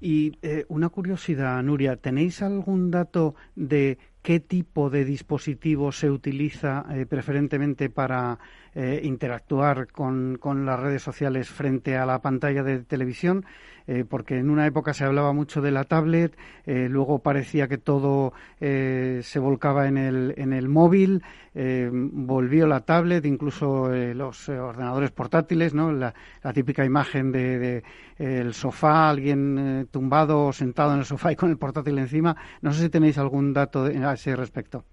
Y 0.00 0.38
eh, 0.42 0.66
una 0.68 0.90
curiosidad, 0.90 1.62
Nuria, 1.62 1.96
¿tenéis 1.96 2.42
algún 2.42 2.90
dato 2.90 3.34
de 3.54 3.98
qué 4.22 4.40
tipo 4.40 4.90
de 4.90 5.04
dispositivo 5.04 5.90
se 5.92 6.10
utiliza 6.10 6.84
eh, 6.90 7.06
preferentemente 7.06 7.88
para 7.88 8.38
eh, 8.74 9.00
interactuar 9.04 9.86
con, 9.90 10.36
con, 10.38 10.66
las 10.66 10.80
redes 10.80 11.02
sociales 11.02 11.48
frente 11.48 11.96
a 11.96 12.04
la 12.04 12.20
pantalla 12.20 12.62
de 12.62 12.80
televisión, 12.80 13.46
eh, 13.86 14.04
porque 14.08 14.38
en 14.38 14.50
una 14.50 14.66
época 14.66 14.94
se 14.94 15.04
hablaba 15.04 15.32
mucho 15.32 15.60
de 15.60 15.70
la 15.70 15.84
tablet, 15.84 16.36
luego 16.66 17.20
parecía 17.20 17.68
que 17.68 17.78
todo 17.78 18.32
se 18.58 19.38
volcaba 19.38 19.86
en 19.86 19.96
el, 19.96 20.34
en 20.36 20.52
el 20.52 20.68
móvil, 20.68 21.22
volvió 21.54 22.66
la 22.66 22.80
tablet, 22.80 23.24
incluso 23.24 23.88
los 23.88 24.48
ordenadores 24.48 25.12
portátiles, 25.12 25.74
¿no? 25.74 25.92
la, 25.92 26.12
típica 26.52 26.84
imagen 26.84 27.30
de, 27.30 27.82
el 28.18 28.54
sofá, 28.54 29.08
alguien 29.08 29.88
tumbado 29.92 30.46
o 30.46 30.52
sentado 30.52 30.92
en 30.92 31.00
el 31.00 31.04
sofá 31.04 31.32
y 31.32 31.36
con 31.36 31.50
el 31.50 31.58
portátil 31.58 31.98
encima. 31.98 32.36
No 32.62 32.72
sé 32.72 32.82
si 32.82 32.90
tenéis 32.90 33.18
algún 33.18 33.52
dato 33.52 33.84
a 33.84 34.12
ese 34.14 34.34
respecto. 34.34 34.84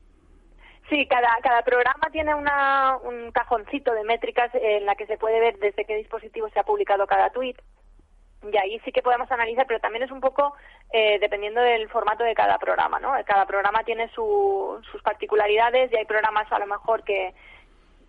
Sí, 0.89 1.07
cada, 1.07 1.29
cada 1.41 1.61
programa 1.61 2.09
tiene 2.11 2.35
una, 2.35 2.97
un 2.97 3.31
cajoncito 3.31 3.93
de 3.93 4.03
métricas 4.03 4.51
en 4.53 4.85
la 4.85 4.95
que 4.95 5.07
se 5.07 5.17
puede 5.17 5.39
ver 5.39 5.57
desde 5.57 5.85
qué 5.85 5.95
dispositivo 5.95 6.49
se 6.49 6.59
ha 6.59 6.63
publicado 6.63 7.07
cada 7.07 7.29
tweet. 7.29 7.55
Y 8.51 8.57
ahí 8.57 8.79
sí 8.83 8.91
que 8.91 9.01
podemos 9.01 9.31
analizar, 9.31 9.65
pero 9.67 9.79
también 9.79 10.03
es 10.03 10.11
un 10.11 10.21
poco 10.21 10.55
eh, 10.91 11.17
dependiendo 11.19 11.61
del 11.61 11.89
formato 11.89 12.23
de 12.23 12.35
cada 12.35 12.57
programa, 12.57 12.99
¿no? 12.99 13.13
Cada 13.25 13.45
programa 13.45 13.83
tiene 13.83 14.09
sus 14.09 15.01
particularidades 15.03 15.91
y 15.91 15.95
hay 15.95 16.05
programas 16.05 16.51
a 16.51 16.59
lo 16.59 16.67
mejor 16.67 17.03
que 17.03 17.33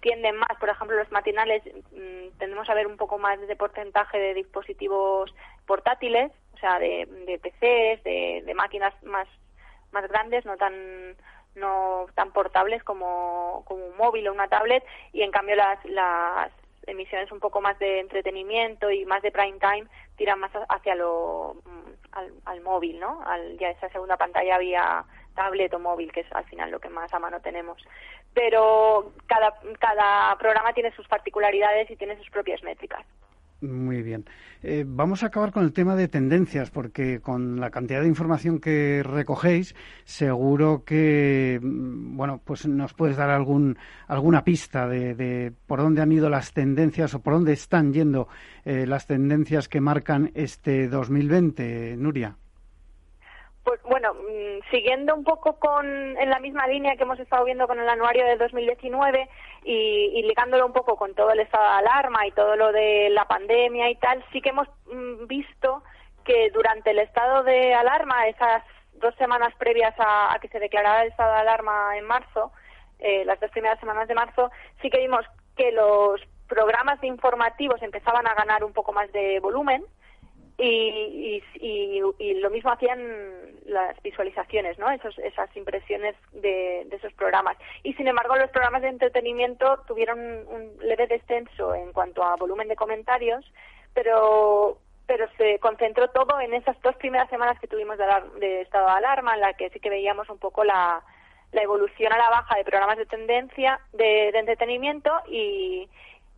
tienden 0.01 0.37
más, 0.37 0.51
por 0.61 0.69
ejemplo, 0.69 0.97
los 0.97 1.11
matinales 1.11 1.63
mm, 1.65 2.39
tendemos 2.39 2.69
a 2.69 2.75
ver 2.75 2.87
un 2.87 2.97
poco 2.97 3.19
más 3.19 3.41
de 3.41 3.57
porcentaje 3.57 4.19
de 4.19 4.35
dispositivos 4.35 5.35
portátiles, 5.67 6.31
o 6.55 6.59
sea, 6.59 6.79
de, 6.79 7.07
de 7.27 7.39
PCs, 7.39 8.05
de, 8.05 8.43
de 8.45 8.55
máquinas 8.55 8.93
más 9.03 9.27
más 9.93 10.07
grandes, 10.09 10.45
no 10.45 10.57
tan 10.57 11.17
no 11.55 12.07
tan 12.15 12.33
portables 12.33 12.83
como, 12.83 13.63
como 13.67 13.87
un 13.87 13.97
móvil 13.97 14.29
o 14.29 14.33
una 14.33 14.49
tablet 14.49 14.85
y 15.13 15.23
en 15.23 15.31
cambio 15.31 15.57
las, 15.57 15.83
las 15.85 16.51
emisiones 16.87 17.31
un 17.33 17.41
poco 17.41 17.61
más 17.61 17.79
de 17.79 18.01
entretenimiento 18.01 18.91
y 18.91 19.05
más 19.05 19.23
de 19.23 19.33
prime 19.33 19.59
time 19.59 19.87
tiran 20.17 20.39
más 20.39 20.53
hacia 20.69 20.95
lo 20.95 21.57
mm, 21.65 22.25
al, 22.45 22.61
móvil, 22.61 23.01
¿no? 23.01 23.23
Al, 23.25 23.59
ya 23.59 23.71
esa 23.71 23.89
segunda 23.91 24.17
pantalla 24.17 24.59
vía 24.59 25.05
tablet 25.35 25.73
o 25.75 25.79
móvil, 25.79 26.13
que 26.13 26.21
es 26.21 26.33
al 26.33 26.45
final 26.45 26.71
lo 26.71 26.81
que 26.81 26.89
más 26.89 27.13
a 27.13 27.19
mano 27.19 27.41
tenemos. 27.41 27.83
Pero 28.33 29.13
cada, 29.27 29.55
cada 29.79 30.37
programa 30.39 30.73
tiene 30.73 30.93
sus 30.93 31.07
particularidades 31.09 31.91
y 31.91 31.97
tiene 31.97 32.17
sus 32.17 32.31
propias 32.31 32.63
métricas. 32.63 33.05
Muy 33.61 34.03
bien. 34.03 34.27
Eh, 34.63 34.85
vamos 34.87 35.23
a 35.23 35.27
acabar 35.27 35.51
con 35.51 35.65
el 35.65 35.73
tema 35.73 35.97
de 35.97 36.09
tendencias, 36.09 36.71
porque 36.71 37.21
con 37.21 37.61
la 37.61 37.71
cantidad 37.71 38.03
de 38.03 38.09
información 38.09 38.59
que 38.59 39.03
recogéis, 39.03 39.75
seguro 40.05 40.85
que, 40.85 41.59
mm, 41.63 42.17
bueno, 42.17 42.43
pues 42.45 42.67
nos 42.67 42.93
puedes 42.93 43.17
dar 43.17 43.31
algún, 43.31 43.79
alguna 44.07 44.45
pista 44.45 44.87
de, 44.87 45.53
por 45.67 45.81
dónde 45.81 46.03
han 46.03 46.13
ido 46.13 46.29
las 46.29 46.53
tendencias 46.53 47.15
o 47.15 47.23
por 47.23 47.35
dónde 47.35 47.55
están 47.55 47.93
yendo 47.95 48.29
eh, 48.65 48.87
las 48.87 49.07
tendencias 49.07 49.69
que 49.69 49.81
marcan 49.81 50.31
este 50.35 50.89
2020, 50.89 51.97
Nuria. 51.97 52.37
Pues 53.65 53.83
bueno, 53.83 54.13
mm, 54.15 54.71
siguiendo 54.71 55.15
un 55.15 55.25
poco 55.25 55.59
con 55.59 55.87
en 55.87 56.31
la 56.31 56.39
misma 56.39 56.67
línea 56.67 56.97
que 56.97 57.05
hemos 57.05 57.19
estado 57.19 57.45
viendo 57.45 57.67
con 57.67 57.81
el 57.81 57.89
anuario 57.89 58.25
de 58.27 58.37
2019 58.37 59.29
y, 59.65 59.73
y 60.15 60.23
ligándolo 60.23 60.67
un 60.67 60.75
poco 60.75 60.97
con 60.97 61.15
todo 61.15 61.31
el 61.31 61.41
estado 61.41 61.65
de 61.65 61.79
alarma 61.79 62.27
y 62.27 62.33
todo 62.33 62.57
lo 62.57 62.73
de 62.73 63.09
la 63.11 63.25
pandemia 63.25 63.89
y 63.89 63.97
tal, 63.97 64.23
sí 64.33 64.43
que 64.43 64.51
hemos 64.51 64.69
mm, 64.87 65.27
visto 65.27 65.83
que 66.25 66.51
durante 66.51 66.91
el 66.91 66.99
estado 66.99 67.43
de 67.43 67.75
alarma, 67.75 68.27
esas 68.29 68.63
dos 68.95 69.15
semanas 69.17 69.55
previas 69.59 69.95
a, 69.99 70.37
que 70.41 70.49
se 70.49 70.61
declarara 70.61 71.03
el 71.03 71.11
estado 71.11 71.33
de 71.33 71.41
alarma 71.41 71.97
en 71.97 72.05
marzo, 72.05 72.53
eh, 72.99 73.25
las 73.25 73.41
dos 73.41 73.51
primeras 73.51 73.81
semanas 73.81 74.09
de 74.09 74.15
marzo, 74.15 74.51
sí 74.81 74.91
que 74.91 74.99
vimos 74.99 75.25
que 75.57 75.73
los 75.73 76.21
programas 76.49 77.03
informativos 77.03 77.83
empezaban 77.83 78.27
a 78.27 78.35
ganar 78.35 78.65
un 78.65 78.73
poco 78.73 78.93
más 78.93 79.11
de 79.13 79.41
volumen 79.41 79.85
y, 80.57 81.43
y, 81.55 82.35
lo 82.41 82.51
mismo 82.51 82.71
hacían 82.71 83.01
las 83.67 84.01
visualizaciones, 84.03 84.79
¿no? 84.79 84.91
Esos, 84.91 85.19
esas 85.19 85.55
impresiones 85.57 86.15
de, 86.33 86.85
de, 86.87 86.97
esos 86.97 87.13
programas. 87.15 87.57
Y 87.83 87.95
sin 87.95 88.07
embargo, 88.07 88.37
los 88.37 88.51
programas 88.51 88.83
de 88.83 88.89
entretenimiento 88.89 89.83
tuvieron 89.89 90.19
un 90.19 90.77
leve 90.81 91.07
descenso 91.07 91.75
en 91.75 91.93
cuanto 91.93 92.23
a 92.23 92.37
volumen 92.37 92.69
de 92.69 92.77
comentarios, 92.77 93.45
pero 93.95 94.79
pero 95.07 95.27
se 95.37 95.59
concentró 95.59 96.09
todo 96.09 96.41
en 96.41 96.55
esas 96.55 96.81
dos 96.81 96.97
primeras 96.97 97.29
semanas 97.29 97.61
que 97.61 97.69
tuvimos 97.69 97.99
de, 97.99 98.07
de 98.39 98.63
estado 98.63 98.87
de 98.87 98.93
alarma, 98.93 99.35
en 99.35 99.41
la 99.41 99.53
que 99.53 99.69
sí 99.69 99.79
que 99.79 99.91
veíamos 99.91 100.31
un 100.31 100.39
poco 100.39 100.65
la, 100.65 101.03
la 101.53 101.63
evolución 101.63 102.11
a 102.13 102.17
la 102.17 102.31
baja 102.31 102.57
de 102.57 102.65
programas 102.65 102.97
de 102.97 103.05
tendencia, 103.05 103.81
de, 103.93 104.31
de 104.33 104.39
entretenimiento 104.39 105.13
y, 105.29 105.89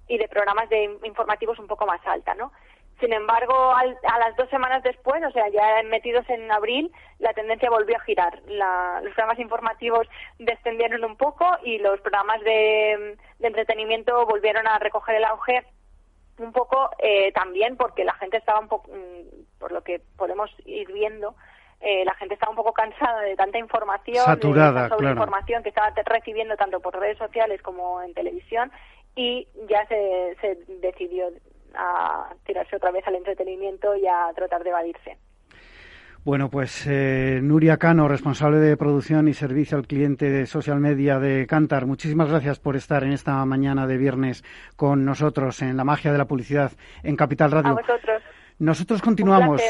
y 0.09 0.19
de 0.19 0.29
programas 0.29 0.69
de 0.69 0.99
informativos 1.05 1.59
un 1.59 1.69
poco 1.69 1.87
más 1.87 2.01
alta, 2.07 2.35
¿no? 2.35 2.53
Sin 3.01 3.13
embargo, 3.13 3.75
a 3.75 4.19
las 4.19 4.37
dos 4.37 4.49
semanas 4.49 4.83
después, 4.83 5.23
o 5.23 5.31
sea, 5.31 5.49
ya 5.51 5.83
metidos 5.85 6.25
en 6.31 6.51
abril, 6.51 6.91
la 7.19 7.35
tendencia 7.35 7.69
volvió 7.69 7.97
a 7.97 8.01
girar. 8.01 8.41
los 8.47 9.13
programas 9.15 9.39
informativos 9.39 10.07
descendieron 10.39 11.05
un 11.05 11.17
poco 11.17 11.47
y 11.63 11.79
los 11.79 12.01
programas 12.01 12.41
de, 12.41 13.17
entretenimiento 13.41 14.25
volvieron 14.25 14.67
a 14.67 14.79
recoger 14.79 15.17
el 15.17 15.25
auge 15.25 15.65
un 16.39 16.53
poco 16.53 16.91
eh, 16.99 17.33
también 17.33 17.77
porque 17.77 18.05
la 18.05 18.15
gente 18.15 18.39
estaba 18.39 18.61
un 18.61 18.69
poco, 18.69 18.91
mm, 18.91 19.59
por 19.59 19.73
lo 19.73 19.83
que 19.83 20.01
podemos 20.17 20.51
ir 20.65 20.91
viendo, 20.91 21.35
eh, 21.81 22.03
la 22.05 22.15
gente 22.15 22.35
estaba 22.35 22.51
un 22.51 22.57
poco 22.57 22.73
cansada 22.73 23.21
de 23.21 23.37
tanta 23.37 23.59
información, 23.59 24.25
saturada, 24.25 24.89
de 24.89 25.11
información 25.11 25.63
que 25.63 25.69
estaba 25.69 25.93
recibiendo 26.05 26.57
tanto 26.57 26.81
por 26.81 26.99
redes 26.99 27.19
sociales 27.19 27.61
como 27.61 28.01
en 28.03 28.15
televisión 28.15 28.73
y 29.15 29.49
ya 29.69 29.87
se, 29.87 30.37
se 30.41 30.59
decidió 30.81 31.29
a 31.77 32.35
tirarse 32.45 32.77
otra 32.77 32.91
vez 32.91 33.07
al 33.07 33.17
entretenimiento 33.17 33.95
y 33.97 34.07
a 34.07 34.33
tratar 34.35 34.63
de 34.65 34.71
evadirse. 34.71 35.19
Bueno, 36.27 36.51
pues 36.51 36.89
eh, 36.89 37.39
Nuria 37.41 37.77
Cano, 37.77 38.09
responsable 38.09 38.59
de 38.59 38.77
producción 38.77 39.29
y 39.29 39.33
servicio 39.33 39.79
al 39.79 39.87
cliente 39.87 40.29
de 40.29 40.47
social 40.47 40.81
media 40.81 41.21
de 41.21 41.47
Cantar, 41.47 41.87
muchísimas 41.87 42.29
gracias 42.29 42.59
por 42.59 42.75
estar 42.75 43.05
en 43.05 43.13
esta 43.13 43.45
mañana 43.45 43.87
de 43.87 43.97
viernes 43.97 44.43
con 44.75 45.05
nosotros 45.05 45.63
en 45.63 45.77
la 45.77 45.85
magia 45.85 46.11
de 46.11 46.19
la 46.19 46.25
publicidad 46.25 46.73
en 47.05 47.15
Capital 47.15 47.53
Radio. 47.53 47.71
A 47.71 47.75
vosotros. 47.75 48.23
Nosotros 48.59 49.03
continuamos. 49.03 49.63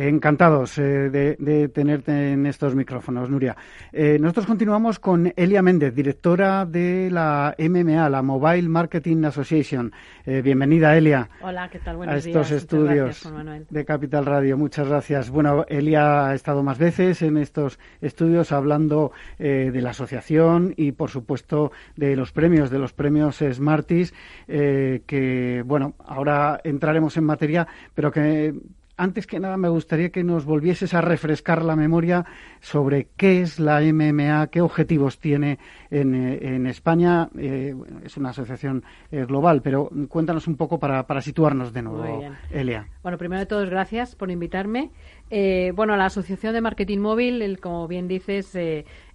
Encantados 0.00 0.78
eh, 0.78 1.10
de, 1.10 1.68
tenerte 1.70 2.30
en 2.30 2.46
estos 2.46 2.76
micrófonos, 2.76 3.28
Nuria. 3.28 3.56
Eh, 3.92 4.16
nosotros 4.20 4.46
continuamos 4.46 5.00
con 5.00 5.32
Elia 5.34 5.60
Méndez, 5.60 5.92
directora 5.92 6.64
de 6.64 7.10
la 7.10 7.56
MMA, 7.58 8.08
la 8.08 8.22
Mobile 8.22 8.68
Marketing 8.68 9.24
Association. 9.24 9.90
Eh, 10.24 10.40
bienvenida, 10.40 10.96
Elia. 10.96 11.28
Hola, 11.40 11.68
¿qué 11.68 11.80
tal? 11.80 11.96
Buenos 11.96 12.14
a 12.14 12.18
estos 12.18 12.52
estudios 12.52 13.28
de 13.70 13.84
Capital 13.84 14.24
Radio. 14.24 14.56
Muchas 14.56 14.86
gracias. 14.88 15.30
Bueno, 15.30 15.64
Elia 15.66 16.28
ha 16.28 16.34
estado 16.36 16.62
más 16.62 16.78
veces 16.78 17.20
en 17.22 17.36
estos 17.36 17.80
estudios 18.00 18.52
hablando 18.52 19.10
de 19.36 19.80
la 19.82 19.90
asociación 19.90 20.74
y, 20.76 20.92
por 20.92 21.10
supuesto, 21.10 21.72
de 21.96 22.14
los 22.14 22.30
premios, 22.30 22.70
de 22.70 22.78
los 22.78 22.92
premios 22.92 23.38
Smarties, 23.38 24.14
que, 24.46 25.64
bueno, 25.66 25.94
ahora 26.06 26.60
entraremos 26.62 27.16
en 27.16 27.24
materia, 27.24 27.66
pero 27.94 28.12
que 28.12 28.54
antes 28.98 29.26
que 29.26 29.40
nada 29.40 29.56
me 29.56 29.68
gustaría 29.68 30.10
que 30.10 30.24
nos 30.24 30.44
volvieses 30.44 30.92
a 30.92 31.00
refrescar 31.00 31.64
la 31.64 31.76
memoria 31.76 32.26
sobre 32.60 33.08
qué 33.16 33.40
es 33.40 33.58
la 33.58 33.80
MMA, 33.80 34.48
qué 34.48 34.60
objetivos 34.60 35.18
tiene 35.18 35.58
en, 35.90 36.14
eh, 36.14 36.70
España. 36.70 37.30
Eh, 37.38 37.74
es 38.04 38.16
una 38.16 38.30
asociación 38.30 38.84
eh, 39.10 39.24
global, 39.24 39.62
pero 39.62 39.88
cuéntanos 40.08 40.48
un 40.48 40.56
poco 40.56 40.78
para, 40.78 41.06
para 41.06 41.22
situarnos 41.22 41.72
de 41.72 41.82
nuevo, 41.82 42.22
Elia. 42.50 42.88
Bueno, 43.08 43.16
primero 43.16 43.40
de 43.40 43.46
todo, 43.46 43.64
gracias 43.64 44.14
por 44.14 44.30
invitarme. 44.30 44.90
bueno, 45.30 45.96
la 45.96 46.04
Asociación 46.04 46.52
de 46.52 46.60
Marketing 46.60 46.98
Móvil, 46.98 47.58
como 47.58 47.88
bien 47.88 48.06
dices, 48.06 48.54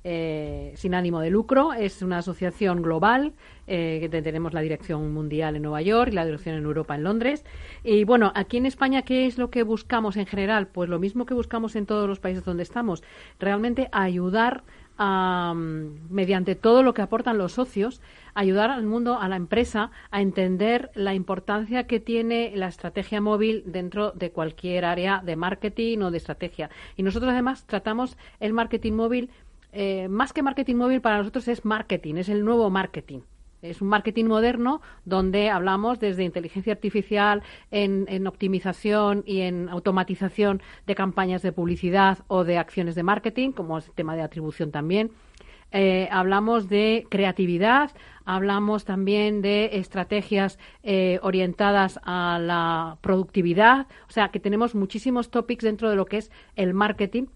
eh, 0.05 0.73
sin 0.75 0.95
ánimo 0.95 1.21
de 1.21 1.29
lucro. 1.29 1.73
Es 1.73 2.01
una 2.01 2.17
asociación 2.17 2.81
global 2.81 3.33
eh, 3.67 3.99
que 4.01 4.21
tenemos 4.21 4.53
la 4.53 4.59
dirección 4.59 5.13
mundial 5.13 5.55
en 5.55 5.61
Nueva 5.61 5.81
York 5.81 6.09
y 6.11 6.15
la 6.15 6.25
dirección 6.25 6.55
en 6.55 6.63
Europa 6.63 6.95
en 6.95 7.03
Londres. 7.03 7.45
Y 7.83 8.03
bueno, 8.03 8.33
aquí 8.35 8.57
en 8.57 8.65
España, 8.65 9.03
¿qué 9.03 9.25
es 9.27 9.37
lo 9.37 9.49
que 9.49 9.63
buscamos 9.63 10.17
en 10.17 10.25
general? 10.25 10.67
Pues 10.67 10.89
lo 10.89 10.99
mismo 10.99 11.25
que 11.25 11.33
buscamos 11.33 11.75
en 11.77 11.85
todos 11.85 12.09
los 12.09 12.19
países 12.19 12.43
donde 12.43 12.63
estamos. 12.63 13.01
Realmente 13.39 13.87
ayudar 13.91 14.63
mediante 14.97 16.55
todo 16.55 16.83
lo 16.83 16.93
que 16.93 17.01
aportan 17.01 17.37
los 17.37 17.53
socios, 17.53 18.01
ayudar 18.35 18.69
al 18.69 18.85
mundo, 18.85 19.19
a 19.19 19.27
la 19.27 19.35
empresa, 19.35 19.91
a 20.11 20.21
entender 20.21 20.91
la 20.95 21.13
importancia 21.13 21.87
que 21.87 21.99
tiene 21.99 22.51
la 22.55 22.67
estrategia 22.67 23.21
móvil 23.21 23.63
dentro 23.65 24.11
de 24.11 24.31
cualquier 24.31 24.85
área 24.85 25.21
de 25.23 25.35
marketing 25.35 25.99
o 25.99 26.11
de 26.11 26.17
estrategia. 26.17 26.69
Y 26.95 27.03
nosotros 27.03 27.31
además 27.31 27.65
tratamos 27.65 28.17
el 28.39 28.53
marketing 28.53 28.93
móvil 28.93 29.29
eh, 29.73 30.07
más 30.07 30.33
que 30.33 30.43
marketing 30.43 30.75
móvil 30.75 31.01
para 31.01 31.17
nosotros 31.17 31.47
es 31.47 31.65
marketing, 31.65 32.15
es 32.15 32.29
el 32.29 32.45
nuevo 32.45 32.69
marketing. 32.69 33.21
Es 33.63 33.81
un 33.81 33.87
marketing 33.87 34.25
moderno 34.25 34.81
donde 35.05 35.49
hablamos 35.49 35.97
desde 35.97 36.25
inteligencia 36.25 36.73
artificial 36.73 37.43
en, 37.71 38.27
optimización 38.27 39.23
y 39.25 39.39
en 39.39 39.69
automatización 39.69 40.61
de 40.85 40.95
campañas 40.95 41.41
de 41.41 41.53
publicidad 41.53 42.19
o 42.27 42.43
de 42.43 42.57
acciones 42.57 42.93
de 42.95 43.03
marketing, 43.03 43.53
como 43.53 43.77
es 43.77 43.87
el 43.87 43.93
tema 43.93 44.17
de 44.17 44.21
atribución 44.21 44.71
también. 44.71 45.11
Eh, 45.71 46.09
hablamos 46.11 46.67
de 46.67 47.07
creatividad, 47.09 47.91
hablamos 48.25 48.83
también 48.83 49.41
de 49.41 49.77
estrategias 49.77 50.59
eh, 50.83 51.19
orientadas 51.23 52.01
a 52.03 52.39
la 52.39 52.97
productividad, 52.99 53.87
o 54.09 54.11
sea 54.11 54.27
que 54.27 54.41
tenemos 54.41 54.75
muchísimos 54.75 55.31
topics 55.31 55.63
dentro 55.63 55.89
de 55.89 55.95
lo 55.95 56.05
que 56.05 56.17
es 56.17 56.31
el 56.57 56.73
marketing 56.73 57.27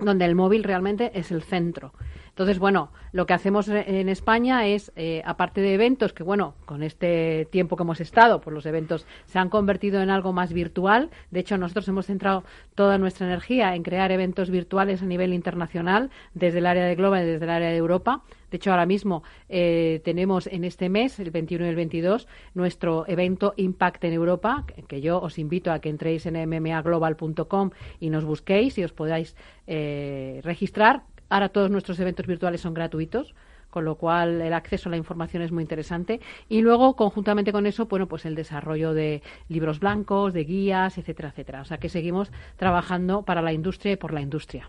donde 0.00 0.24
el 0.24 0.34
móvil 0.34 0.64
realmente 0.64 1.10
es 1.14 1.30
el 1.30 1.42
centro. 1.42 1.92
Entonces, 2.30 2.58
bueno, 2.58 2.90
lo 3.12 3.26
que 3.26 3.34
hacemos 3.34 3.68
en 3.68 4.08
España 4.08 4.66
es, 4.66 4.92
eh, 4.96 5.20
aparte 5.26 5.60
de 5.60 5.74
eventos, 5.74 6.12
que 6.12 6.22
bueno, 6.22 6.54
con 6.64 6.82
este 6.82 7.46
tiempo 7.50 7.76
que 7.76 7.82
hemos 7.82 8.00
estado, 8.00 8.40
pues 8.40 8.54
los 8.54 8.64
eventos 8.66 9.06
se 9.26 9.38
han 9.38 9.50
convertido 9.50 10.00
en 10.00 10.10
algo 10.10 10.32
más 10.32 10.52
virtual. 10.52 11.10
De 11.30 11.40
hecho, 11.40 11.58
nosotros 11.58 11.86
hemos 11.88 12.06
centrado 12.06 12.44
toda 12.74 12.98
nuestra 12.98 13.26
energía 13.26 13.74
en 13.74 13.82
crear 13.82 14.10
eventos 14.10 14.48
virtuales 14.48 15.02
a 15.02 15.06
nivel 15.06 15.34
internacional, 15.34 16.10
desde 16.32 16.58
el 16.58 16.66
área 16.66 16.86
de 16.86 16.94
Global 16.94 17.24
y 17.24 17.26
desde 17.26 17.44
el 17.44 17.50
área 17.50 17.68
de 17.68 17.76
Europa. 17.76 18.22
De 18.50 18.56
hecho, 18.56 18.70
ahora 18.70 18.86
mismo 18.86 19.22
eh, 19.48 20.00
tenemos 20.04 20.46
en 20.46 20.64
este 20.64 20.88
mes, 20.88 21.18
el 21.20 21.30
21 21.30 21.66
y 21.66 21.68
el 21.68 21.76
22, 21.76 22.28
nuestro 22.54 23.04
evento 23.08 23.54
Impact 23.56 24.04
en 24.04 24.12
Europa, 24.12 24.64
que 24.88 25.00
yo 25.00 25.20
os 25.20 25.38
invito 25.38 25.72
a 25.72 25.78
que 25.78 25.88
entréis 25.88 26.26
en 26.26 26.34
mmaglobal.com 26.48 27.70
y 28.00 28.10
nos 28.10 28.24
busquéis 28.24 28.78
y 28.78 28.84
os 28.84 28.92
podáis 28.92 29.36
eh, 29.66 30.40
registrar. 30.42 31.02
Ahora 31.28 31.48
todos 31.48 31.70
nuestros 31.70 32.00
eventos 32.00 32.26
virtuales 32.26 32.60
son 32.60 32.74
gratuitos 32.74 33.34
con 33.70 33.84
lo 33.84 33.94
cual 33.94 34.40
el 34.40 34.52
acceso 34.52 34.88
a 34.88 34.90
la 34.90 34.96
información 34.96 35.42
es 35.42 35.52
muy 35.52 35.62
interesante. 35.62 36.20
Y 36.48 36.60
luego 36.60 36.96
conjuntamente 36.96 37.52
con 37.52 37.66
eso 37.66 37.86
bueno 37.86 38.08
pues 38.08 38.26
el 38.26 38.34
desarrollo 38.34 38.92
de 38.92 39.22
libros 39.48 39.78
blancos 39.78 40.32
de 40.34 40.44
guías 40.44 40.98
etcétera 40.98 41.28
etcétera. 41.30 41.60
O 41.62 41.64
sea 41.64 41.78
que 41.78 41.88
seguimos 41.88 42.32
trabajando 42.56 43.22
para 43.22 43.42
la 43.42 43.52
industria 43.52 43.92
y 43.92 43.96
por 43.96 44.12
la 44.12 44.20
industria 44.20 44.68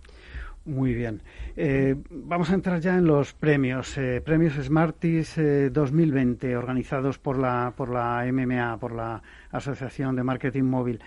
muy 0.66 0.94
bien. 0.94 1.22
Eh, 1.56 1.96
vamos 2.10 2.52
a 2.52 2.54
entrar 2.54 2.80
ya 2.80 2.96
en 2.98 3.06
los 3.06 3.34
premios. 3.34 3.98
Eh, 3.98 4.22
premios 4.24 4.54
Smarties 4.54 5.40
2020, 5.72 6.52
eh, 6.52 6.56
organizados 6.56 7.18
por 7.18 7.38
la, 7.38 7.74
por 7.76 7.90
la 7.90 8.24
MMA, 8.32 8.78
por 8.78 8.94
la 8.94 9.22
Asociación 9.52 10.16
de 10.16 10.24
Marketing 10.24 10.64
Móvil. 10.64 11.00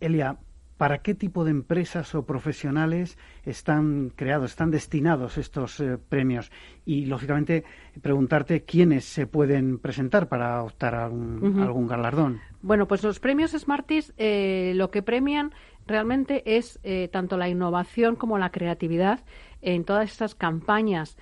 Elia, 0.00 0.36
para 0.76 0.98
qué 0.98 1.14
tipo 1.14 1.44
de 1.44 1.50
empresas 1.50 2.14
o 2.14 2.26
profesionales 2.26 3.16
están 3.44 4.12
creados, 4.14 4.50
están 4.50 4.70
destinados 4.70 5.38
estos 5.38 5.80
eh, 5.80 5.96
premios 5.96 6.50
y, 6.84 7.06
lógicamente, 7.06 7.64
preguntarte 8.02 8.64
quiénes 8.64 9.04
se 9.04 9.26
pueden 9.26 9.78
presentar 9.78 10.28
para 10.28 10.62
optar 10.62 10.94
a 10.94 11.06
algún, 11.06 11.86
galardón. 11.86 12.40
Bueno, 12.60 12.86
pues 12.86 13.02
los 13.02 13.20
premios 13.20 13.52
Smarties 13.52 14.12
eh, 14.18 14.72
lo 14.74 14.90
que 14.90 15.02
premian 15.02 15.52
realmente 15.86 16.56
es 16.56 16.78
eh, 16.82 17.08
tanto 17.12 17.36
la 17.36 17.48
innovación 17.48 18.16
como 18.16 18.38
la 18.38 18.50
creatividad 18.50 19.20
en 19.62 19.84
todas 19.84 20.10
estas 20.10 20.34
campañas 20.34 21.16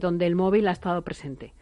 donde 0.00 0.26
el 0.26 0.34
móvil 0.34 0.66
ha 0.68 0.72
estado 0.72 1.02
presente. 1.02 1.54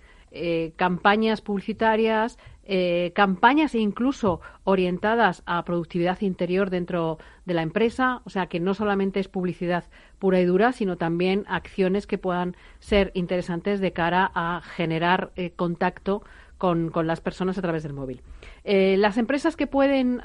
campañas 0.76 1.42
publicitarias, 1.42 2.38
eh, 2.72 3.10
campañas 3.16 3.74
incluso 3.74 4.40
orientadas 4.62 5.42
a 5.44 5.64
productividad 5.64 6.20
interior 6.20 6.70
dentro 6.70 7.18
de 7.44 7.54
la 7.54 7.62
empresa, 7.62 8.22
o 8.24 8.30
sea 8.30 8.46
que 8.46 8.60
no 8.60 8.74
solamente 8.74 9.18
es 9.18 9.26
publicidad 9.26 9.86
pura 10.20 10.40
y 10.40 10.44
dura, 10.44 10.70
sino 10.70 10.96
también 10.96 11.44
acciones 11.48 12.06
que 12.06 12.16
puedan 12.16 12.54
ser 12.78 13.10
interesantes 13.14 13.80
de 13.80 13.92
cara 13.92 14.30
a 14.36 14.60
generar 14.62 15.32
eh, 15.34 15.50
contacto 15.50 16.22
con, 16.58 16.92
las 17.04 17.20
personas 17.20 17.58
a 17.58 17.62
través 17.62 17.82
del 17.82 17.92
móvil. 17.92 18.22
Eh, 18.62 18.96
las 18.98 19.18
empresas 19.18 19.56
que 19.56 19.66
pueden 19.66 20.20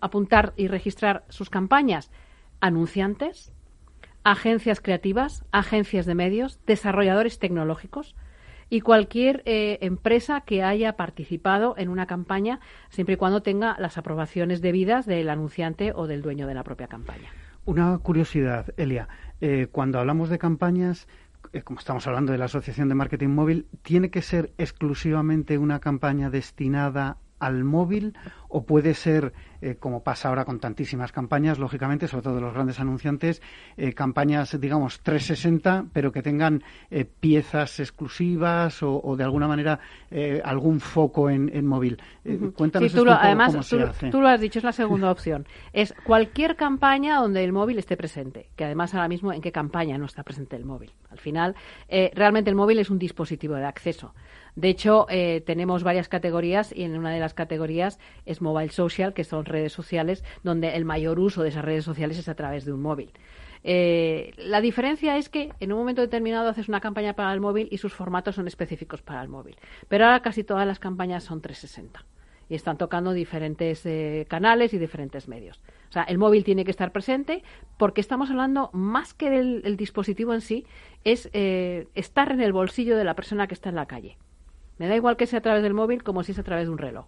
apuntar 0.00 0.52
y 0.56 0.68
registrar 0.68 1.24
sus 1.28 1.50
campañas, 1.50 2.10
anunciantes, 2.60 3.52
agencias 4.24 4.80
creativas, 4.80 5.44
agencias 5.52 6.06
de 6.06 6.14
medios, 6.14 6.60
desarrolladores 6.66 7.38
tecnológicos, 7.38 8.16
y 8.68 8.80
cualquier 8.80 9.42
eh, 9.44 9.78
empresa 9.80 10.40
que 10.40 10.62
haya 10.62 10.94
participado 10.96 11.74
en 11.78 11.88
una 11.88 12.06
campaña, 12.06 12.60
siempre 12.88 13.14
y 13.14 13.16
cuando 13.16 13.42
tenga 13.42 13.76
las 13.78 13.96
aprobaciones 13.98 14.60
debidas 14.60 15.06
del 15.06 15.28
anunciante 15.28 15.92
o 15.94 16.06
del 16.06 16.22
dueño 16.22 16.46
de 16.46 16.54
la 16.54 16.64
propia 16.64 16.88
campaña. 16.88 17.30
Una 17.64 17.96
curiosidad, 17.98 18.72
Elia. 18.76 19.08
Eh, 19.40 19.68
cuando 19.70 19.98
hablamos 19.98 20.28
de 20.28 20.38
campañas, 20.38 21.06
eh, 21.52 21.62
como 21.62 21.78
estamos 21.78 22.06
hablando 22.06 22.32
de 22.32 22.38
la 22.38 22.46
Asociación 22.46 22.88
de 22.88 22.94
Marketing 22.94 23.28
Móvil, 23.28 23.66
¿tiene 23.82 24.10
que 24.10 24.22
ser 24.22 24.52
exclusivamente 24.58 25.58
una 25.58 25.80
campaña 25.80 26.30
destinada 26.30 27.18
al 27.38 27.64
móvil 27.64 28.14
o 28.48 28.64
puede 28.64 28.94
ser, 28.94 29.32
eh, 29.60 29.76
como 29.78 30.02
pasa 30.02 30.28
ahora 30.28 30.44
con 30.44 30.60
tantísimas 30.60 31.12
campañas, 31.12 31.58
lógicamente, 31.58 32.08
sobre 32.08 32.22
todo 32.22 32.40
los 32.40 32.54
grandes 32.54 32.80
anunciantes, 32.80 33.42
eh, 33.76 33.92
campañas, 33.92 34.58
digamos, 34.60 35.00
360, 35.00 35.86
pero 35.92 36.12
que 36.12 36.22
tengan 36.22 36.62
eh, 36.90 37.04
piezas 37.04 37.80
exclusivas 37.80 38.82
o, 38.82 39.14
de 39.16 39.24
alguna 39.24 39.48
manera 39.48 39.80
algún 40.44 40.80
foco 40.80 41.28
en, 41.28 41.66
móvil. 41.66 42.00
Cuéntanos 42.54 42.92
tú 42.92 43.04
además, 43.08 43.68
tú, 43.68 44.20
lo 44.20 44.28
has 44.28 44.40
dicho, 44.40 44.58
es 44.58 44.64
la 44.64 44.72
segunda 44.72 45.10
opción. 45.10 45.46
Es 45.72 45.94
cualquier 46.04 46.56
campaña 46.56 47.16
donde 47.16 47.44
el 47.44 47.52
móvil 47.52 47.78
esté 47.78 47.96
presente, 47.96 48.48
que 48.56 48.64
además 48.64 48.94
ahora 48.94 49.08
mismo 49.08 49.32
en 49.32 49.40
qué 49.40 49.52
campaña 49.52 49.98
no 49.98 50.06
está 50.06 50.22
presente 50.22 50.56
el 50.56 50.64
móvil. 50.64 50.92
Al 51.10 51.18
final, 51.18 51.54
realmente 51.88 52.50
el 52.50 52.56
móvil 52.56 52.78
es 52.78 52.90
un 52.90 52.98
dispositivo 52.98 53.54
de 53.54 53.64
acceso. 53.64 54.14
De 54.56 54.70
hecho, 54.70 55.06
eh, 55.10 55.42
tenemos 55.44 55.82
varias 55.82 56.08
categorías 56.08 56.72
y 56.74 56.84
en 56.84 56.96
una 56.96 57.10
de 57.10 57.20
las 57.20 57.34
categorías 57.34 57.98
es 58.24 58.40
mobile 58.40 58.70
social, 58.70 59.12
que 59.12 59.22
son 59.22 59.44
redes 59.44 59.74
sociales, 59.74 60.24
donde 60.42 60.74
el 60.76 60.86
mayor 60.86 61.20
uso 61.20 61.42
de 61.42 61.50
esas 61.50 61.64
redes 61.64 61.84
sociales 61.84 62.18
es 62.18 62.28
a 62.30 62.34
través 62.34 62.64
de 62.64 62.72
un 62.72 62.80
móvil. 62.80 63.12
Eh, 63.64 64.32
la 64.38 64.62
diferencia 64.62 65.18
es 65.18 65.28
que 65.28 65.52
en 65.60 65.72
un 65.72 65.78
momento 65.78 66.00
determinado 66.00 66.48
haces 66.48 66.68
una 66.70 66.80
campaña 66.80 67.12
para 67.12 67.34
el 67.34 67.40
móvil 67.40 67.68
y 67.70 67.76
sus 67.76 67.92
formatos 67.92 68.36
son 68.36 68.48
específicos 68.48 69.02
para 69.02 69.20
el 69.20 69.28
móvil. 69.28 69.56
Pero 69.88 70.06
ahora 70.06 70.20
casi 70.20 70.42
todas 70.42 70.66
las 70.66 70.78
campañas 70.78 71.24
son 71.24 71.42
360 71.42 72.06
y 72.48 72.54
están 72.54 72.78
tocando 72.78 73.12
diferentes 73.12 73.84
eh, 73.84 74.24
canales 74.26 74.72
y 74.72 74.78
diferentes 74.78 75.28
medios. 75.28 75.60
O 75.90 75.92
sea, 75.92 76.04
el 76.04 76.16
móvil 76.16 76.44
tiene 76.44 76.64
que 76.64 76.70
estar 76.70 76.92
presente 76.92 77.42
porque 77.76 78.00
estamos 78.00 78.30
hablando 78.30 78.70
más 78.72 79.12
que 79.12 79.28
del 79.28 79.76
dispositivo 79.76 80.32
en 80.32 80.40
sí, 80.40 80.64
es 81.04 81.28
estar 81.32 82.32
en 82.32 82.40
el 82.40 82.54
bolsillo 82.54 82.96
de 82.96 83.04
la 83.04 83.14
persona 83.14 83.48
que 83.48 83.54
está 83.54 83.68
en 83.68 83.74
la 83.74 83.86
calle. 83.86 84.16
Me 84.78 84.88
da 84.88 84.96
igual 84.96 85.16
que 85.16 85.26
sea 85.26 85.38
a 85.38 85.42
través 85.42 85.62
del 85.62 85.74
móvil 85.74 86.02
como 86.02 86.22
si 86.22 86.32
es 86.32 86.38
a 86.38 86.42
través 86.42 86.66
de 86.66 86.70
un 86.70 86.78
reloj. 86.78 87.06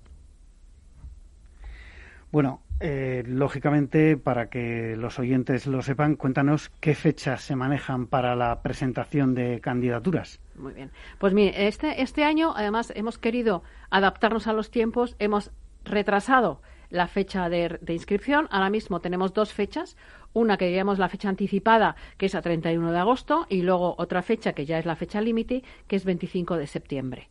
Bueno, 2.30 2.60
eh, 2.80 3.24
lógicamente, 3.26 4.16
para 4.16 4.50
que 4.50 4.96
los 4.96 5.18
oyentes 5.18 5.66
lo 5.66 5.80
sepan, 5.82 6.14
cuéntanos 6.14 6.70
qué 6.80 6.94
fechas 6.94 7.42
se 7.42 7.56
manejan 7.56 8.06
para 8.06 8.36
la 8.36 8.62
presentación 8.62 9.34
de 9.34 9.60
candidaturas. 9.60 10.40
Muy 10.54 10.74
bien. 10.74 10.90
Pues 11.18 11.32
mire, 11.32 11.66
este, 11.66 12.02
este 12.02 12.24
año, 12.24 12.52
además, 12.54 12.92
hemos 12.94 13.18
querido 13.18 13.62
adaptarnos 13.90 14.46
a 14.46 14.52
los 14.52 14.70
tiempos, 14.70 15.16
hemos 15.18 15.50
retrasado 15.84 16.60
la 16.90 17.08
fecha 17.08 17.48
de, 17.48 17.78
inscripción. 17.88 18.46
Ahora 18.50 18.70
mismo 18.70 19.00
tenemos 19.00 19.32
dos 19.32 19.52
fechas. 19.52 19.96
Una 20.32 20.56
que 20.56 20.66
diríamos 20.66 20.98
la 20.98 21.08
fecha 21.08 21.28
anticipada, 21.28 21.96
que 22.16 22.26
es 22.26 22.34
a 22.34 22.42
31 22.42 22.92
de 22.92 22.98
agosto, 22.98 23.46
y 23.48 23.62
luego 23.62 23.94
otra 23.98 24.22
fecha 24.22 24.52
que 24.52 24.66
ya 24.66 24.78
es 24.78 24.86
la 24.86 24.96
fecha 24.96 25.20
límite, 25.20 25.64
que 25.86 25.96
es 25.96 26.04
25 26.04 26.56
de 26.56 26.66
septiembre. 26.66 27.28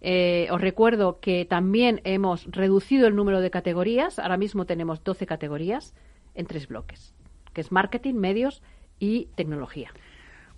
Eh, 0.00 0.48
os 0.50 0.60
recuerdo 0.60 1.20
que 1.20 1.44
también 1.44 2.00
hemos 2.04 2.46
reducido 2.50 3.06
el 3.06 3.16
número 3.16 3.40
de 3.40 3.50
categorías. 3.50 4.18
Ahora 4.18 4.36
mismo 4.36 4.66
tenemos 4.66 5.02
12 5.02 5.26
categorías 5.26 5.94
en 6.34 6.46
tres 6.46 6.68
bloques, 6.68 7.14
que 7.52 7.60
es 7.60 7.72
marketing, 7.72 8.14
medios 8.14 8.62
y 8.98 9.28
tecnología. 9.34 9.90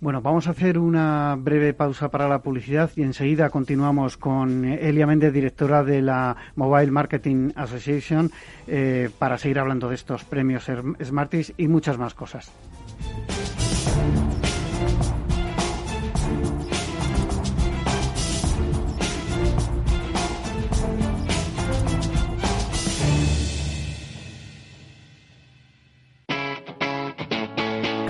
Bueno, 0.01 0.21
vamos 0.21 0.47
a 0.47 0.51
hacer 0.51 0.79
una 0.79 1.35
breve 1.37 1.73
pausa 1.73 2.09
para 2.09 2.29
la 2.29 2.41
publicidad 2.41 2.89
y 2.95 3.01
enseguida 3.01 3.49
continuamos 3.49 4.15
con 4.15 4.63
Elia 4.63 5.05
Méndez, 5.05 5.33
directora 5.33 5.83
de 5.83 6.01
la 6.01 6.37
Mobile 6.55 6.89
Marketing 6.89 7.51
Association, 7.55 8.31
eh, 8.65 9.09
para 9.19 9.37
seguir 9.37 9.59
hablando 9.59 9.89
de 9.89 9.95
estos 9.95 10.23
premios 10.23 10.71
Smarties 11.03 11.53
y 11.57 11.67
muchas 11.67 11.97
más 11.97 12.13
cosas. 12.13 12.49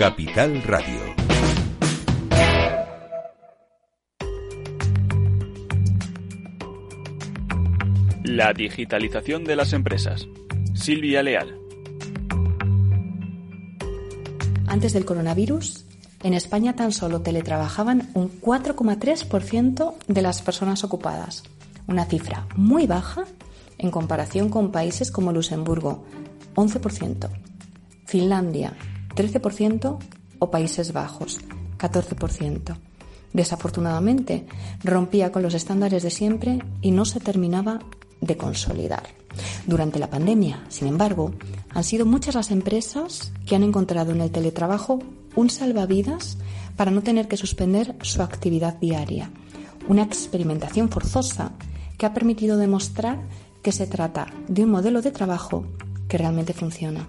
Capital 0.00 0.62
Radio. 0.62 0.98
La 8.24 8.54
digitalización 8.54 9.44
de 9.44 9.56
las 9.56 9.74
empresas. 9.74 10.26
Silvia 10.72 11.22
Leal. 11.22 11.54
Antes 14.68 14.94
del 14.94 15.04
coronavirus, 15.04 15.84
en 16.22 16.32
España 16.32 16.74
tan 16.74 16.92
solo 16.92 17.20
teletrabajaban 17.20 18.08
un 18.14 18.30
4,3% 18.40 19.96
de 20.08 20.22
las 20.22 20.40
personas 20.40 20.82
ocupadas, 20.82 21.42
una 21.86 22.06
cifra 22.06 22.46
muy 22.56 22.86
baja 22.86 23.24
en 23.76 23.90
comparación 23.90 24.48
con 24.48 24.72
países 24.72 25.10
como 25.10 25.30
Luxemburgo, 25.30 26.06
11%, 26.54 27.28
Finlandia, 28.06 28.72
13% 29.14 29.98
o 30.38 30.50
Países 30.50 30.92
Bajos, 30.92 31.40
14%. 31.78 32.76
Desafortunadamente, 33.32 34.46
rompía 34.82 35.30
con 35.30 35.42
los 35.42 35.54
estándares 35.54 36.02
de 36.02 36.10
siempre 36.10 36.58
y 36.80 36.90
no 36.90 37.04
se 37.04 37.20
terminaba 37.20 37.80
de 38.20 38.36
consolidar. 38.36 39.04
Durante 39.66 39.98
la 39.98 40.10
pandemia, 40.10 40.64
sin 40.68 40.88
embargo, 40.88 41.32
han 41.70 41.84
sido 41.84 42.06
muchas 42.06 42.34
las 42.34 42.50
empresas 42.50 43.32
que 43.46 43.54
han 43.54 43.62
encontrado 43.62 44.12
en 44.12 44.20
el 44.20 44.30
teletrabajo 44.30 44.98
un 45.36 45.48
salvavidas 45.48 46.38
para 46.76 46.90
no 46.90 47.02
tener 47.02 47.28
que 47.28 47.36
suspender 47.36 47.94
su 48.02 48.22
actividad 48.22 48.74
diaria. 48.78 49.30
Una 49.88 50.02
experimentación 50.02 50.88
forzosa 50.88 51.52
que 51.96 52.06
ha 52.06 52.14
permitido 52.14 52.56
demostrar 52.56 53.20
que 53.62 53.72
se 53.72 53.86
trata 53.86 54.26
de 54.48 54.64
un 54.64 54.70
modelo 54.70 55.02
de 55.02 55.12
trabajo 55.12 55.64
que 56.08 56.18
realmente 56.18 56.52
funciona. 56.52 57.08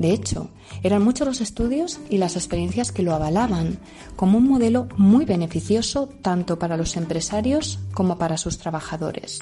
De 0.00 0.12
hecho, 0.12 0.48
eran 0.82 1.04
muchos 1.04 1.26
los 1.26 1.42
estudios 1.42 2.00
y 2.08 2.16
las 2.16 2.34
experiencias 2.34 2.90
que 2.90 3.02
lo 3.02 3.14
avalaban 3.14 3.78
como 4.16 4.38
un 4.38 4.48
modelo 4.48 4.88
muy 4.96 5.26
beneficioso 5.26 6.08
tanto 6.22 6.58
para 6.58 6.78
los 6.78 6.96
empresarios 6.96 7.78
como 7.92 8.16
para 8.16 8.38
sus 8.38 8.56
trabajadores. 8.56 9.40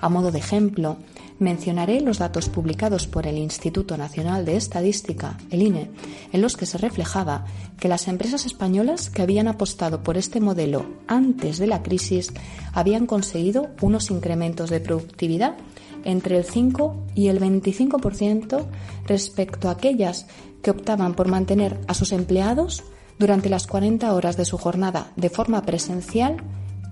A 0.00 0.08
modo 0.08 0.30
de 0.30 0.38
ejemplo, 0.38 0.98
mencionaré 1.40 2.00
los 2.00 2.18
datos 2.18 2.48
publicados 2.48 3.08
por 3.08 3.26
el 3.26 3.38
Instituto 3.38 3.96
Nacional 3.96 4.44
de 4.44 4.56
Estadística, 4.56 5.36
el 5.50 5.62
INE, 5.62 5.90
en 6.32 6.42
los 6.42 6.56
que 6.56 6.66
se 6.66 6.78
reflejaba 6.78 7.46
que 7.80 7.88
las 7.88 8.06
empresas 8.06 8.46
españolas 8.46 9.10
que 9.10 9.22
habían 9.22 9.48
apostado 9.48 10.04
por 10.04 10.16
este 10.16 10.38
modelo 10.38 10.86
antes 11.08 11.58
de 11.58 11.66
la 11.66 11.82
crisis 11.82 12.32
habían 12.72 13.06
conseguido 13.06 13.70
unos 13.80 14.12
incrementos 14.12 14.70
de 14.70 14.78
productividad 14.78 15.56
entre 16.04 16.38
el 16.38 16.44
5 16.44 17.06
y 17.14 17.28
el 17.28 17.40
25% 17.40 18.66
respecto 19.06 19.68
a 19.68 19.72
aquellas 19.72 20.26
que 20.62 20.70
optaban 20.70 21.14
por 21.14 21.28
mantener 21.28 21.80
a 21.86 21.94
sus 21.94 22.12
empleados 22.12 22.84
durante 23.18 23.48
las 23.48 23.66
40 23.66 24.12
horas 24.12 24.36
de 24.36 24.44
su 24.44 24.58
jornada 24.58 25.12
de 25.16 25.30
forma 25.30 25.62
presencial 25.62 26.36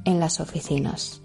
en 0.04 0.20
las 0.20 0.40
oficinas. 0.40 1.20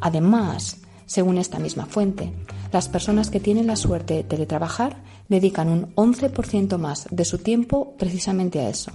Además, 0.00 0.78
según 1.06 1.38
esta 1.38 1.58
misma 1.58 1.86
fuente, 1.86 2.32
las 2.72 2.88
personas 2.88 3.30
que 3.30 3.40
tienen 3.40 3.66
la 3.66 3.76
suerte 3.76 4.14
de 4.14 4.24
teletrabajar 4.24 5.02
dedican 5.28 5.68
un 5.68 5.94
11% 5.94 6.76
más 6.78 7.06
de 7.10 7.24
su 7.24 7.38
tiempo 7.38 7.94
precisamente 7.98 8.60
a 8.60 8.68
eso, 8.68 8.92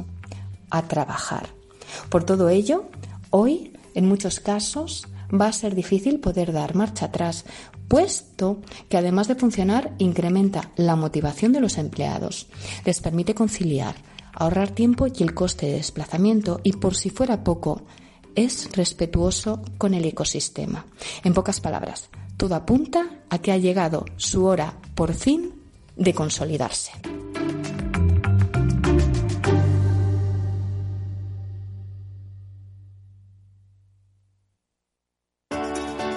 a 0.69 0.83
trabajar. 0.83 1.47
Por 2.09 2.23
todo 2.23 2.49
ello, 2.49 2.85
hoy, 3.29 3.73
en 3.95 4.07
muchos 4.07 4.39
casos, 4.39 5.07
va 5.33 5.47
a 5.47 5.53
ser 5.53 5.75
difícil 5.75 6.19
poder 6.19 6.53
dar 6.53 6.75
marcha 6.75 7.05
atrás, 7.05 7.45
puesto 7.87 8.61
que 8.89 8.97
además 8.97 9.27
de 9.27 9.35
funcionar 9.35 9.93
incrementa 9.97 10.71
la 10.75 10.95
motivación 10.95 11.51
de 11.53 11.61
los 11.61 11.77
empleados, 11.77 12.47
les 12.85 12.99
permite 13.01 13.35
conciliar, 13.35 13.95
ahorrar 14.33 14.71
tiempo 14.71 15.07
y 15.07 15.23
el 15.23 15.33
coste 15.33 15.67
de 15.67 15.73
desplazamiento 15.73 16.59
y 16.63 16.73
por 16.73 16.95
si 16.95 17.09
fuera 17.09 17.43
poco, 17.43 17.83
es 18.35 18.69
respetuoso 18.73 19.61
con 19.77 19.93
el 19.93 20.05
ecosistema. 20.05 20.85
En 21.23 21.33
pocas 21.33 21.59
palabras, 21.59 22.09
todo 22.37 22.55
apunta 22.55 23.23
a 23.29 23.37
que 23.37 23.51
ha 23.51 23.57
llegado 23.57 24.05
su 24.17 24.45
hora, 24.45 24.77
por 24.95 25.13
fin, 25.13 25.53
de 25.95 26.13
consolidarse. 26.13 26.91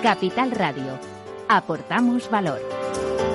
Capital 0.03 0.53
Radio. 0.53 1.16
Aportamos 1.49 2.29
valor. 2.29 2.76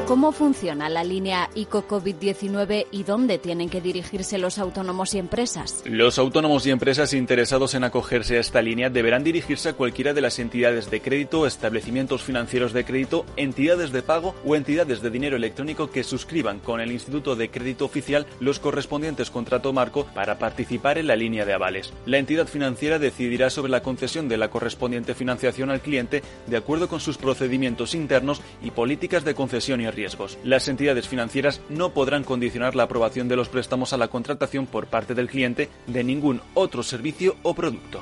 ¿Cómo 0.08 0.34
funciona 0.34 0.90
la 0.90 1.04
línea 1.06 1.50
ICO 1.56 1.88
COVID-19 1.88 2.88
y 2.92 3.04
dónde 3.04 3.38
tienen 3.38 3.70
que 3.70 3.80
dirigirse 3.80 4.38
los 4.40 4.58
autónomos 4.58 5.14
y 5.14 5.20
empresas? 5.20 5.84
Los 5.86 6.20
autónomos 6.20 6.66
y 6.66 6.72
empresas 6.72 7.14
interesados 7.14 7.76
en 7.76 7.86
acogerse 7.86 8.36
a 8.36 8.42
esta 8.42 8.62
línea 8.62 8.90
deberán 8.90 9.24
dirigirse 9.24 9.70
a 9.70 9.74
cualquiera 9.74 10.14
de 10.14 10.20
las 10.20 10.40
entidades 10.40 10.92
de 10.92 11.02
crédito, 11.02 11.48
establecimientos 11.48 12.24
financieros 12.24 12.74
de 12.74 12.84
crédito, 12.84 13.26
entidades 13.38 13.92
de 13.92 14.02
pago 14.02 14.36
o 14.46 14.56
entidades 14.56 15.02
de 15.02 15.12
dinero 15.12 15.38
electrónico 15.38 15.90
que 15.92 16.04
suscriban 16.04 16.60
con 16.60 16.82
el 16.82 16.92
Instituto 16.92 17.38
de 17.38 17.50
Crédito 17.50 17.86
Oficial 17.86 18.26
los 18.42 18.60
correspondientes 18.60 19.32
contrato 19.32 19.72
marco 19.72 20.08
para 20.14 20.40
participar 20.40 20.98
en 20.98 21.08
la 21.08 21.16
línea 21.16 21.46
de 21.46 21.54
avales. 21.54 21.94
La 22.06 22.18
entidad 22.18 22.48
financiera 22.48 23.00
decidirá 23.00 23.50
sobre 23.50 23.72
la 23.72 23.82
concesión 23.82 24.28
de 24.28 24.38
la 24.38 24.50
correspondiente 24.50 25.16
financiación 25.16 25.70
al 25.70 25.80
cliente 25.80 26.22
de 26.48 26.58
acuerdo 26.58 26.90
con 26.90 27.00
sus 27.00 27.18
procedimientos 27.18 27.96
internos 27.96 28.42
y 28.62 28.72
políticas 28.72 29.24
de 29.24 29.36
concesión 29.36 29.80
y 29.80 29.90
riesgo 29.90 30.01
las 30.44 30.68
entidades 30.68 31.08
financieras 31.08 31.62
no 31.70 31.94
podrán 31.94 32.24
condicionar 32.24 32.76
la 32.76 32.84
aprobación 32.84 33.28
de 33.28 33.36
los 33.36 33.50
préstamos 33.50 33.94
a 33.94 33.98
la 33.98 34.08
contratación 34.08 34.66
por 34.66 34.88
parte 34.88 35.14
del 35.14 35.30
cliente 35.30 35.70
de 35.88 36.04
ningún 36.04 36.42
otro 36.54 36.84
servicio 36.84 37.36
o 37.44 37.54
producto. 37.54 38.02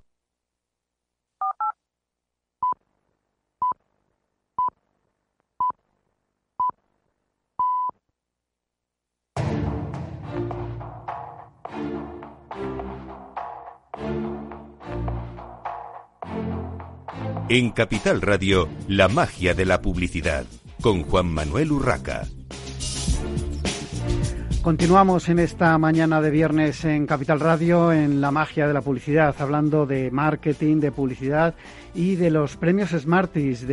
En 17.53 17.71
Capital 17.71 18.21
Radio, 18.21 18.69
la 18.87 19.09
magia 19.09 19.53
de 19.53 19.65
la 19.65 19.81
publicidad, 19.81 20.45
con 20.81 21.03
Juan 21.03 21.27
Manuel 21.27 21.73
Urraca. 21.73 22.25
Continuamos 24.61 25.27
en 25.27 25.39
esta 25.39 25.77
mañana 25.77 26.21
de 26.21 26.29
viernes 26.29 26.85
en 26.85 27.05
Capital 27.05 27.41
Radio 27.41 27.91
en 27.91 28.21
la 28.21 28.31
magia 28.31 28.69
de 28.69 28.73
la 28.73 28.79
publicidad, 28.79 29.35
hablando 29.37 29.85
de 29.85 30.11
marketing, 30.11 30.79
de 30.79 30.93
publicidad 30.93 31.53
y 31.93 32.15
de 32.15 32.31
los 32.31 32.55
premios 32.55 32.91
Smarties 32.91 33.65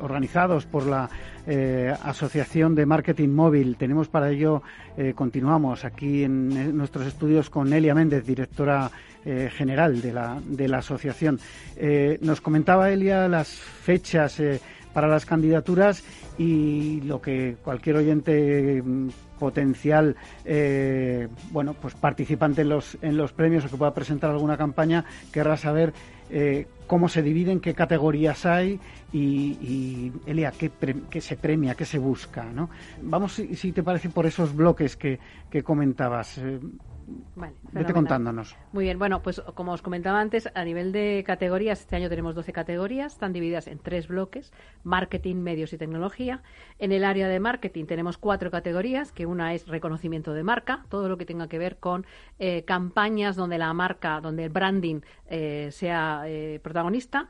organizados 0.00 0.66
por 0.66 0.86
la 0.86 1.08
eh, 1.46 1.94
Asociación 2.02 2.74
de 2.74 2.86
Marketing 2.86 3.30
Móvil. 3.30 3.76
Tenemos 3.76 4.08
para 4.08 4.30
ello, 4.30 4.62
eh, 4.96 5.12
continuamos 5.14 5.84
aquí 5.84 6.24
en 6.24 6.76
nuestros 6.76 7.06
estudios 7.06 7.50
con 7.50 7.72
Elia 7.72 7.94
Méndez, 7.94 8.24
directora 8.24 8.90
eh, 9.24 9.50
general 9.52 10.00
de 10.00 10.12
la, 10.12 10.40
de 10.44 10.68
la 10.68 10.78
asociación. 10.78 11.40
Nos 12.20 12.40
comentaba 12.40 12.90
Elia 12.90 13.28
las 13.28 13.48
fechas 13.48 14.40
para 14.92 15.08
las 15.08 15.26
candidaturas 15.26 16.04
y 16.38 17.00
lo 17.02 17.20
que 17.20 17.56
cualquier 17.62 17.96
oyente 17.96 18.82
potencial, 19.42 20.14
bueno, 21.50 21.74
pues 21.74 21.94
participante 21.94 22.62
en 22.62 22.68
los, 22.68 22.96
en 23.02 23.16
los 23.16 23.32
premios 23.32 23.64
o 23.64 23.68
que 23.68 23.76
pueda 23.76 23.92
presentar 23.92 24.30
alguna 24.30 24.56
campaña, 24.56 25.04
querrá 25.32 25.56
saber 25.56 25.92
cómo 26.86 27.08
se 27.08 27.22
dividen, 27.22 27.58
qué 27.58 27.74
categorías 27.74 28.46
hay 28.46 28.78
y, 29.12 30.12
Elia, 30.26 30.52
qué, 30.52 30.70
qué, 31.10 31.20
se 31.20 31.36
premia, 31.36 31.74
qué 31.74 31.84
se 31.84 31.98
busca, 31.98 32.44
¿no? 32.44 32.70
Vamos, 33.02 33.32
si, 33.32 33.72
te 33.72 33.82
parece, 33.82 34.10
por 34.10 34.26
esos 34.26 34.54
bloques 34.54 34.96
que, 34.96 35.18
que 35.50 35.64
comentabas. 35.64 36.40
Vale, 37.34 37.54
Vete 37.72 37.92
contándonos. 37.92 38.56
Muy 38.72 38.84
bien, 38.84 38.98
bueno, 38.98 39.22
pues 39.22 39.40
como 39.54 39.72
os 39.72 39.82
comentaba 39.82 40.20
antes, 40.20 40.48
a 40.54 40.64
nivel 40.64 40.92
de 40.92 41.24
categorías, 41.26 41.80
este 41.80 41.96
año 41.96 42.08
tenemos 42.08 42.34
12 42.34 42.52
categorías, 42.52 43.12
están 43.12 43.32
divididas 43.32 43.66
en 43.66 43.78
tres 43.78 44.08
bloques, 44.08 44.52
marketing, 44.84 45.36
medios 45.36 45.72
y 45.72 45.78
tecnología. 45.78 46.42
En 46.78 46.92
el 46.92 47.04
área 47.04 47.28
de 47.28 47.40
marketing 47.40 47.86
tenemos 47.86 48.18
cuatro 48.18 48.50
categorías, 48.50 49.12
que 49.12 49.26
una 49.26 49.54
es 49.54 49.66
reconocimiento 49.68 50.34
de 50.34 50.42
marca, 50.42 50.84
todo 50.88 51.08
lo 51.08 51.16
que 51.16 51.26
tenga 51.26 51.48
que 51.48 51.58
ver 51.58 51.78
con 51.78 52.06
eh, 52.38 52.64
campañas 52.64 53.36
donde 53.36 53.58
la 53.58 53.72
marca, 53.72 54.20
donde 54.20 54.44
el 54.44 54.50
branding 54.50 55.00
eh, 55.26 55.68
sea 55.72 56.22
eh, 56.26 56.60
protagonista. 56.62 57.28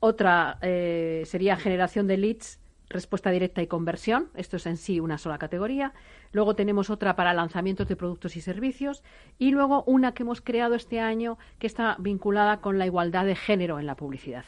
Otra 0.00 0.58
sería 0.60 1.56
generación 1.56 2.06
de 2.06 2.18
leads 2.18 2.60
respuesta 2.88 3.30
directa 3.30 3.62
y 3.62 3.66
conversión. 3.66 4.28
Esto 4.34 4.56
es 4.56 4.66
en 4.66 4.76
sí 4.76 5.00
una 5.00 5.18
sola 5.18 5.38
categoría. 5.38 5.92
Luego 6.32 6.54
tenemos 6.54 6.90
otra 6.90 7.16
para 7.16 7.34
lanzamientos 7.34 7.88
de 7.88 7.96
productos 7.96 8.36
y 8.36 8.40
servicios. 8.40 9.02
Y 9.38 9.50
luego 9.50 9.84
una 9.86 10.12
que 10.12 10.22
hemos 10.22 10.40
creado 10.40 10.74
este 10.74 11.00
año 11.00 11.38
que 11.58 11.66
está 11.66 11.96
vinculada 11.98 12.60
con 12.60 12.78
la 12.78 12.86
igualdad 12.86 13.24
de 13.24 13.36
género 13.36 13.78
en 13.78 13.86
la 13.86 13.96
publicidad. 13.96 14.44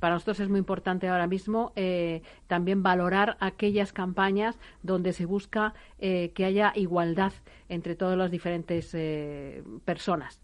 Para 0.00 0.14
nosotros 0.14 0.40
es 0.40 0.48
muy 0.48 0.58
importante 0.58 1.08
ahora 1.08 1.26
mismo 1.26 1.72
eh, 1.74 2.22
también 2.46 2.82
valorar 2.82 3.36
aquellas 3.40 3.92
campañas 3.92 4.58
donde 4.82 5.12
se 5.12 5.24
busca 5.24 5.72
eh, 5.98 6.32
que 6.34 6.44
haya 6.44 6.72
igualdad 6.74 7.32
entre 7.68 7.94
todas 7.94 8.18
las 8.18 8.30
diferentes 8.30 8.90
eh, 8.94 9.62
personas. 9.84 10.40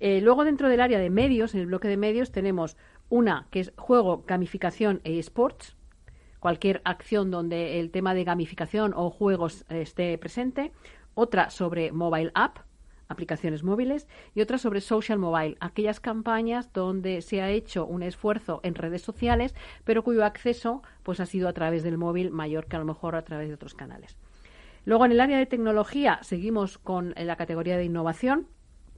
luego 0.00 0.44
dentro 0.44 0.68
del 0.68 0.80
área 0.80 0.98
de 0.98 1.10
medios, 1.10 1.54
en 1.54 1.60
el 1.60 1.66
bloque 1.66 1.88
de 1.88 1.96
medios, 1.96 2.30
tenemos 2.30 2.76
una 3.08 3.46
que 3.50 3.60
es 3.60 3.72
juego, 3.76 4.24
gamificación 4.26 5.00
e 5.04 5.18
esports, 5.18 5.76
cualquier 6.42 6.82
acción 6.84 7.30
donde 7.30 7.78
el 7.78 7.92
tema 7.92 8.14
de 8.14 8.24
gamificación 8.24 8.94
o 8.96 9.10
juegos 9.10 9.64
esté 9.68 10.18
presente, 10.18 10.72
otra 11.14 11.50
sobre 11.50 11.92
mobile 11.92 12.32
app, 12.34 12.58
aplicaciones 13.06 13.62
móviles, 13.62 14.08
y 14.34 14.40
otra 14.40 14.58
sobre 14.58 14.80
social 14.80 15.20
mobile, 15.20 15.56
aquellas 15.60 16.00
campañas 16.00 16.72
donde 16.72 17.22
se 17.22 17.42
ha 17.42 17.50
hecho 17.50 17.86
un 17.86 18.02
esfuerzo 18.02 18.58
en 18.64 18.74
redes 18.74 19.02
sociales, 19.02 19.54
pero 19.84 20.02
cuyo 20.02 20.24
acceso 20.24 20.82
pues 21.04 21.20
ha 21.20 21.26
sido 21.26 21.48
a 21.48 21.52
través 21.52 21.84
del 21.84 21.96
móvil 21.96 22.32
mayor 22.32 22.66
que 22.66 22.74
a 22.74 22.80
lo 22.80 22.86
mejor 22.86 23.14
a 23.14 23.22
través 23.22 23.46
de 23.46 23.54
otros 23.54 23.74
canales. 23.74 24.16
Luego 24.84 25.04
en 25.06 25.12
el 25.12 25.20
área 25.20 25.38
de 25.38 25.46
tecnología 25.46 26.18
seguimos 26.22 26.76
con 26.76 27.14
la 27.16 27.36
categoría 27.36 27.76
de 27.76 27.84
innovación, 27.84 28.48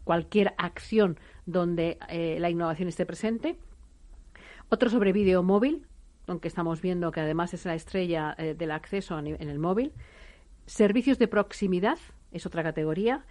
cualquier 0.05 0.55
acción 0.57 1.19
donde 1.45 1.99
eh, 2.09 2.39
la 2.41 2.49
innovación 2.49 2.89
esté 2.89 3.05
presente. 3.05 3.59
Otro 4.71 4.89
sobre 4.89 5.13
vídeo 5.13 5.43
móvil, 5.43 5.87
aunque 6.27 6.49
estamos 6.49 6.81
viendo 6.81 7.11
que 7.11 7.21
además 7.21 7.55
es 7.55 7.65
la 7.65 7.75
estrella 7.75 8.35
eh, 8.39 8.55
del 8.55 8.71
acceso 8.71 9.19
en 9.19 9.49
el 9.49 9.59
móvil. 9.59 9.93
Servicios 10.67 11.19
de 11.19 11.29
proximidad 11.29 11.99
es 12.33 12.47
otra 12.47 12.63
categoría. 12.63 13.25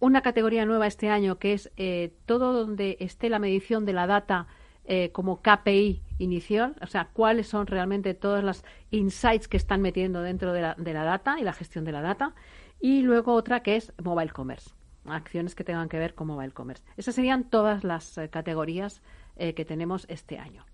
Una 0.00 0.20
categoría 0.22 0.66
nueva 0.66 0.86
este 0.86 1.08
año 1.08 1.38
que 1.38 1.54
es 1.54 1.70
eh, 1.76 2.12
todo 2.26 2.52
donde 2.52 2.96
esté 3.00 3.28
la 3.28 3.38
medición 3.38 3.86
de 3.86 3.92
la 3.92 4.06
data 4.06 4.48
eh, 4.84 5.10
como 5.12 5.40
KPI 5.40 6.02
inicial, 6.18 6.74
o 6.82 6.86
sea, 6.86 7.08
cuáles 7.12 7.46
son 7.46 7.68
realmente 7.68 8.14
todas 8.14 8.42
las 8.42 8.64
insights 8.90 9.46
que 9.46 9.56
están 9.56 9.80
metiendo 9.80 10.20
dentro 10.20 10.52
de 10.52 10.60
la, 10.60 10.74
de 10.74 10.92
la 10.92 11.04
data 11.04 11.38
y 11.38 11.44
la 11.44 11.52
gestión 11.52 11.84
de 11.84 11.92
la 11.92 12.02
data. 12.02 12.34
Y 12.80 13.02
luego 13.02 13.32
otra 13.32 13.62
que 13.62 13.76
es 13.76 13.92
mobile 14.02 14.32
commerce, 14.32 14.70
acciones 15.04 15.54
que 15.54 15.62
tengan 15.62 15.88
que 15.88 15.98
ver 15.98 16.14
con 16.14 16.26
mobile 16.26 16.50
commerce. 16.50 16.82
Esas 16.96 17.14
serían 17.14 17.44
todas 17.44 17.84
las 17.84 18.20
categorías 18.30 19.02
que 19.36 19.64
tenemos 19.64 20.04
este 20.08 20.38
año. 20.38 20.64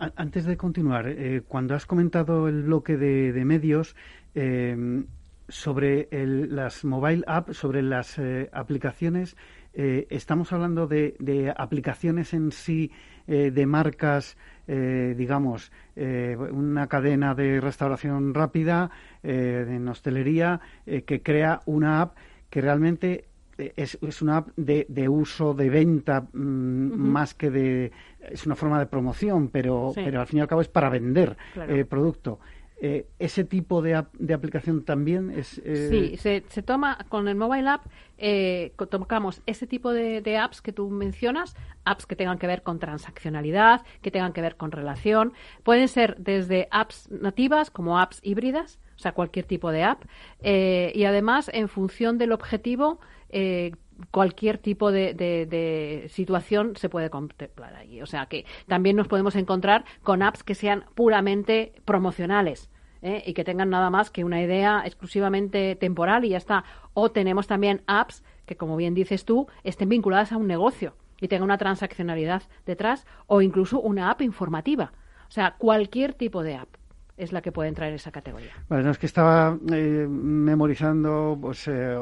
Antes 0.00 0.46
de 0.46 0.56
continuar, 0.56 1.08
eh, 1.08 1.42
cuando 1.46 1.74
has 1.74 1.84
comentado 1.84 2.48
el 2.48 2.62
bloque 2.62 2.96
de, 2.96 3.44
medios 3.44 3.94
em, 4.34 5.04
sobre 5.46 6.08
las 6.48 6.86
mobile 6.86 7.22
apps, 7.26 7.58
sobre 7.58 7.82
las 7.82 8.18
eh, 8.18 8.48
aplicaciones, 8.50 9.36
eh, 9.74 10.06
estamos 10.08 10.54
hablando 10.54 10.86
de, 10.86 11.52
aplicaciones 11.54 12.32
en 12.32 12.50
sí, 12.50 12.90
de 13.26 13.64
marcas, 13.64 14.36
digamos, 14.66 15.70
una 15.94 16.88
cadena 16.88 17.36
de 17.36 17.60
restauración 17.60 18.34
rápida, 18.34 18.90
en 19.22 19.86
hostelería, 19.86 20.60
que 20.84 21.22
crea 21.22 21.60
una 21.66 22.00
app 22.00 22.16
que 22.48 22.60
realmente 22.60 23.28
es, 23.76 24.22
una 24.22 24.38
app 24.38 24.48
de, 24.56 25.08
uso, 25.08 25.54
de 25.54 25.70
venta, 25.70 26.22
mm, 26.32 26.36
más 26.36 27.34
que 27.34 27.50
de... 27.50 27.92
Es 28.28 28.46
una 28.46 28.56
forma 28.56 28.78
de 28.78 28.86
promoción, 28.86 29.48
pero, 29.48 29.92
pero 29.94 30.20
al 30.20 30.26
fin 30.26 30.38
y 30.38 30.42
al 30.42 30.48
cabo 30.48 30.60
es 30.60 30.68
para 30.68 30.88
vender 30.88 31.36
el 31.56 31.80
eh, 31.80 31.84
producto. 31.84 32.38
Eh, 32.82 33.08
ese 33.18 33.44
tipo 33.44 33.82
de, 33.82 34.06
de, 34.18 34.32
aplicación 34.32 34.86
también 34.86 35.30
es. 35.30 35.60
Eh, 35.66 35.88
sí, 35.90 36.16
se, 36.16 36.44
se, 36.48 36.62
toma 36.62 36.96
con 37.10 37.28
el 37.28 37.34
mobile 37.34 37.68
app, 37.68 37.84
eh, 38.16 38.72
tocamos 38.88 39.42
ese 39.44 39.66
tipo 39.66 39.92
de, 39.92 40.22
de, 40.22 40.38
apps 40.38 40.62
que 40.62 40.72
tú 40.72 40.88
mencionas, 40.88 41.54
apps 41.84 42.06
que 42.06 42.16
tengan 42.16 42.38
que 42.38 42.46
ver 42.46 42.62
con 42.62 42.78
transaccionalidad, 42.78 43.82
que 44.00 44.10
tengan 44.10 44.32
que 44.32 44.40
ver 44.40 44.56
con 44.56 44.72
relación. 44.72 45.34
Pueden 45.62 45.88
ser 45.88 46.16
desde 46.16 46.68
apps 46.70 47.10
nativas 47.10 47.70
como 47.70 47.98
apps 47.98 48.18
híbridas, 48.22 48.78
o 48.96 48.98
sea, 48.98 49.12
cualquier 49.12 49.44
tipo 49.44 49.70
de 49.72 49.82
app. 49.82 50.04
y 50.42 51.04
además, 51.04 51.50
en 51.52 51.68
función 51.68 52.16
del 52.16 52.32
objetivo, 52.32 52.98
eh, 53.28 53.72
cualquier 54.10 54.58
tipo 54.58 54.92
de, 54.92 56.06
situación 56.10 56.76
se 56.76 56.88
puede 56.88 57.10
contemplar 57.10 57.74
allí. 57.74 58.02
O 58.02 58.06
sea 58.06 58.26
que 58.26 58.44
también 58.66 58.96
nos 58.96 59.08
podemos 59.08 59.36
encontrar 59.36 59.84
con 60.02 60.22
apps 60.22 60.42
que 60.42 60.54
sean 60.54 60.84
puramente 60.94 61.72
promocionales. 61.84 62.70
¿eh? 63.02 63.22
y 63.24 63.32
que 63.32 63.44
tengan 63.44 63.70
nada 63.70 63.88
más 63.88 64.10
que 64.10 64.24
una 64.24 64.42
idea 64.42 64.82
exclusivamente 64.84 65.74
temporal 65.74 66.24
y 66.26 66.30
ya 66.30 66.36
está. 66.36 66.64
O 66.92 67.10
tenemos 67.10 67.46
también 67.46 67.82
apps 67.86 68.22
que, 68.44 68.56
como 68.56 68.76
bien 68.76 68.92
dices 68.92 69.24
tú, 69.24 69.46
estén 69.64 69.88
vinculadas 69.88 70.32
a 70.32 70.36
un 70.36 70.46
negocio 70.46 70.94
y 71.18 71.28
tengan 71.28 71.44
una 71.44 71.56
transaccionalidad 71.56 72.42
detrás 72.66 73.06
o 73.26 73.40
incluso 73.40 73.80
una 73.80 74.10
app 74.10 74.20
informativa. 74.20 74.92
O 75.28 75.30
sea, 75.30 75.54
cualquier 75.56 76.12
tipo 76.12 76.42
de 76.42 76.56
app 76.56 76.76
es 77.20 77.32
la 77.32 77.42
que 77.42 77.52
puede 77.52 77.68
entrar 77.68 77.90
en 77.90 77.96
esa 77.96 78.10
categoría. 78.10 78.50
Bueno, 78.68 78.90
es 78.90 78.98
que 78.98 79.06
estaba 79.06 79.56
eh, 79.72 80.06
memorizando, 80.08 81.38
pues 81.40 81.68
eh, 81.68 81.94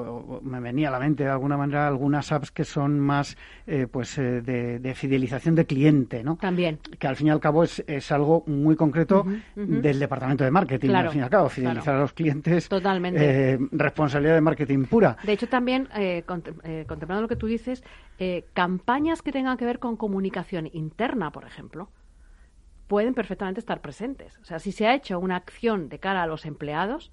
me 0.42 0.60
venía 0.60 0.88
a 0.88 0.92
la 0.92 1.00
mente 1.00 1.24
de 1.24 1.30
alguna 1.30 1.56
manera 1.56 1.88
algunas 1.88 2.30
apps 2.30 2.52
que 2.52 2.64
son 2.64 3.00
más 3.00 3.36
eh, 3.66 3.88
pues 3.90 4.16
de, 4.16 4.92
fidelización 4.94 5.56
de 5.56 5.66
cliente, 5.66 6.22
¿no? 6.22 6.36
También. 6.36 6.78
Que 6.98 7.08
al 7.08 7.16
fin 7.16 7.26
y 7.26 7.30
al 7.30 7.40
cabo 7.40 7.64
es, 7.64 7.82
es 7.86 8.12
algo 8.12 8.44
muy 8.46 8.76
concreto 8.76 9.26
del 9.56 9.98
departamento 9.98 10.44
de 10.44 10.50
marketing, 10.52 10.90
al 10.90 11.10
fin 11.10 11.20
y 11.20 11.24
al 11.24 11.30
cabo, 11.30 11.48
fidelizar 11.48 11.96
a 11.96 12.00
los 12.00 12.12
clientes. 12.12 12.68
Totalmente. 12.68 13.58
responsabilidad 13.72 14.34
de 14.34 14.40
marketing 14.40 14.84
pura. 14.84 15.16
De 15.24 15.32
hecho, 15.32 15.48
también, 15.48 15.88
contemplando 16.26 17.22
lo 17.22 17.28
que 17.28 17.36
tú 17.36 17.46
dices, 17.46 17.82
campañas 18.54 19.22
que 19.22 19.32
tengan 19.32 19.56
que 19.56 19.64
ver 19.64 19.80
con 19.80 19.96
comunicación 19.96 20.68
interna, 20.72 21.32
por 21.32 21.44
ejemplo, 21.44 21.88
pueden 22.88 23.14
perfectamente 23.14 23.60
estar 23.60 23.80
presentes. 23.80 24.38
O 24.38 24.44
sea, 24.44 24.58
si 24.58 24.72
se 24.72 24.86
ha 24.86 24.94
hecho 24.94 25.18
una 25.20 25.36
acción 25.36 25.88
de 25.88 26.00
cara 26.00 26.22
a 26.22 26.26
los 26.26 26.44
empleados, 26.46 27.12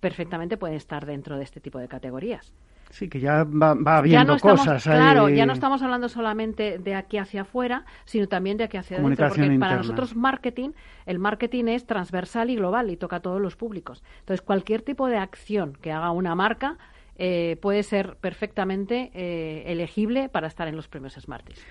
perfectamente 0.00 0.56
pueden 0.56 0.76
estar 0.76 1.06
dentro 1.06 1.38
de 1.38 1.44
este 1.44 1.60
tipo 1.60 1.78
de 1.78 1.88
categorías. 1.88 2.52
Sí, 2.90 3.08
que 3.08 3.18
ya 3.18 3.44
va, 3.44 3.74
va 3.74 3.98
habiendo 3.98 4.38
cosas. 4.38 4.84
Claro, 4.84 5.28
ya 5.28 5.44
no 5.44 5.52
estamos 5.52 5.82
hablando 5.82 6.08
solamente 6.08 6.78
de 6.78 6.94
aquí 6.94 7.18
hacia 7.18 7.42
afuera, 7.42 7.84
sino 8.04 8.28
también 8.28 8.56
de 8.56 8.64
aquí 8.64 8.76
hacia 8.76 8.98
adentro. 8.98 9.28
Porque 9.28 9.58
para 9.58 9.76
nosotros 9.76 10.14
marketing, 10.14 10.70
el 11.04 11.18
marketing 11.18 11.64
es 11.66 11.86
transversal 11.86 12.50
y 12.50 12.56
global 12.56 12.90
y 12.90 12.96
toca 12.96 13.16
a 13.16 13.20
todos 13.20 13.40
los 13.40 13.56
públicos. 13.56 14.04
Entonces, 14.20 14.40
cualquier 14.40 14.82
tipo 14.82 15.08
de 15.08 15.16
acción 15.16 15.76
que 15.80 15.90
haga 15.90 16.10
una 16.12 16.34
marca 16.34 16.78
eh, 17.16 17.56
puede 17.60 17.82
ser 17.82 18.16
perfectamente 18.20 19.10
eh, 19.14 19.64
elegible 19.66 20.28
para 20.28 20.46
estar 20.46 20.68
en 20.68 20.76
los 20.76 20.86
premios 20.86 21.14
Smarties. 21.14 21.64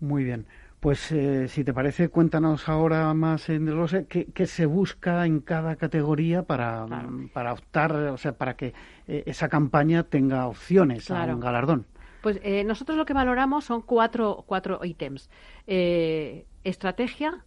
Muy 0.00 0.24
bien. 0.24 0.46
Pues 0.84 1.10
eh, 1.12 1.48
si 1.48 1.64
te 1.64 1.72
parece, 1.72 2.10
cuéntanos 2.10 2.68
ahora 2.68 3.14
más 3.14 3.48
en 3.48 3.68
el 3.68 4.06
qué, 4.06 4.26
qué 4.26 4.46
se 4.46 4.66
busca 4.66 5.24
en 5.24 5.40
cada 5.40 5.76
categoría 5.76 6.42
para, 6.42 6.86
para 7.32 7.54
optar, 7.54 7.92
o 7.96 8.18
sea, 8.18 8.36
para 8.36 8.54
que 8.54 8.74
eh, 9.08 9.22
esa 9.24 9.48
campaña 9.48 10.02
tenga 10.02 10.46
opciones 10.46 11.10
a 11.10 11.24
un 11.24 11.40
galardón. 11.40 11.86
Pues 12.20 12.38
eh, 12.42 12.64
nosotros 12.64 12.98
lo 12.98 13.06
que 13.06 13.14
valoramos 13.14 13.64
son 13.64 13.80
cuatro, 13.80 14.44
cuatro 14.46 14.84
ítems. 14.84 15.30
estrategia, 15.66 17.46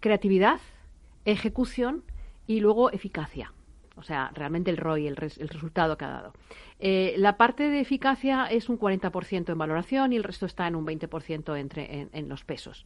creatividad, 0.00 0.60
ejecución 1.24 2.02
y 2.46 2.60
luego 2.60 2.90
eficacia. 2.90 3.54
O 3.96 4.02
sea, 4.02 4.30
realmente 4.34 4.70
el 4.70 4.76
ROI, 4.76 5.06
el, 5.06 5.16
el 5.18 5.48
resultado 5.48 5.96
que 5.96 6.04
ha 6.04 6.10
dado. 6.10 6.32
Eh, 6.78 7.14
la 7.16 7.38
parte 7.38 7.70
de 7.70 7.80
eficacia 7.80 8.46
es 8.46 8.68
un 8.68 8.78
40% 8.78 9.50
en 9.50 9.58
valoración 9.58 10.12
y 10.12 10.16
el 10.16 10.24
resto 10.24 10.46
está 10.46 10.66
en 10.66 10.76
un 10.76 10.86
20% 10.86 11.58
entre, 11.58 12.08
en, 12.12 12.28
los 12.28 12.44
pesos. 12.44 12.84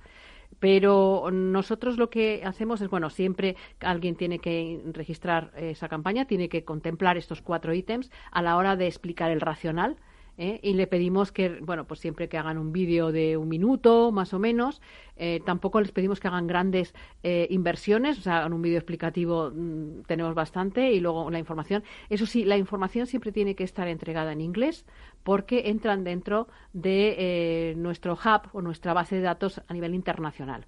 Pero 0.61 1.31
nosotros 1.33 1.96
lo 1.96 2.11
que 2.11 2.42
hacemos 2.44 2.81
es, 2.81 2.88
bueno, 2.88 3.11
siempre 3.11 3.57
alguien 3.81 4.14
tiene 4.14 4.38
que 4.38 4.81
registrar 4.92 5.53
esa 5.57 5.88
campaña, 5.88 6.27
tiene 6.27 6.49
que 6.49 6.64
contemplar 6.64 7.16
estos 7.16 7.42
cuatro 7.42 7.75
ítems 7.75 8.11
a 8.31 8.42
la 8.42 8.57
hora 8.57 8.77
de 8.77 8.87
explicar 8.87 9.31
el 9.31 9.40
racional 9.40 9.96
¿eh? 10.40 10.59
y 10.62 10.72
le 10.72 10.87
pedimos 10.87 11.31
que, 11.33 11.61
bueno, 11.61 11.87
pues 11.87 12.00
siempre 12.00 12.29
que 12.29 12.38
hagan 12.38 12.57
un 12.59 12.72
vídeo 12.72 13.12
de 13.12 13.37
un 13.37 13.48
minuto, 13.48 14.11
más 14.11 14.33
o 14.33 14.38
menos, 14.38 14.81
eh, 15.16 15.40
tampoco 15.44 15.81
les 15.81 15.92
pedimos 15.92 16.18
que 16.18 16.29
hagan 16.29 16.46
grandes 16.46 16.94
eh, 17.22 17.46
inversiones, 17.50 18.18
o 18.18 18.22
sea, 18.22 18.38
hagan 18.38 18.55
un 18.55 18.62
vídeo 18.62 18.79
explicativo 18.79 19.53
mm, 19.55 20.03
tenemos 20.07 20.35
bastante 20.35 20.92
y 20.92 21.00
luego 21.00 21.31
la 21.31 21.38
información. 21.38 21.85
Eso 22.09 22.24
sí, 22.24 22.44
la 22.44 22.57
información 22.57 23.07
siempre 23.07 23.33
tiene 23.33 23.55
que 23.55 23.64
estar 23.64 23.87
entregada 23.87 24.33
en 24.33 24.40
inglés 24.40 24.87
porque 25.22 25.68
entran 25.68 26.05
dentro 26.05 26.48
de 26.72 27.74
nuestro 27.76 28.14
hub 28.14 28.48
o 28.55 28.62
nuestra 28.62 28.94
base 28.94 29.16
de 29.16 29.22
datos 29.22 29.61
a 29.68 29.74
nivel 29.74 29.94
internacional 29.94 30.66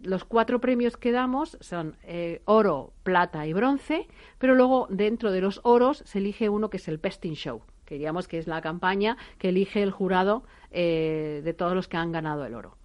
los 0.00 0.24
cuatro 0.24 0.60
premios 0.60 0.96
que 0.98 1.10
damos 1.10 1.56
son 1.60 1.96
oro, 2.44 2.92
plata 3.02 3.46
y 3.46 3.54
bronce, 3.54 4.08
pero 4.38 4.54
luego 4.54 4.88
dentro 4.90 5.32
de 5.32 5.40
los 5.40 5.60
oros 5.64 6.02
se 6.04 6.18
elige 6.18 6.50
uno 6.50 6.68
que 6.68 6.76
es 6.76 6.88
el 6.88 6.98
Best 6.98 7.24
in 7.24 7.34
Show 7.34 7.62
que 7.86 7.96
digamos 7.96 8.28
que 8.28 8.38
es 8.38 8.46
la 8.46 8.60
campaña 8.60 9.16
que 9.38 9.48
elige 9.48 9.82
el 9.82 9.90
jurado 9.90 10.44
eh, 10.70 11.40
de 11.42 11.54
todos 11.54 11.74
los 11.74 11.88
que 11.88 11.96
han 11.96 12.12
ganado 12.12 12.44
el 12.44 12.54
oro. 12.54 12.76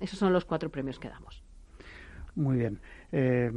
Esos 0.00 0.18
son 0.18 0.32
los 0.32 0.44
cuatro 0.44 0.70
premios 0.70 0.98
que 0.98 1.08
damos. 1.08 1.42
Muy 2.34 2.58
bien. 2.58 2.80
Eh, 3.10 3.50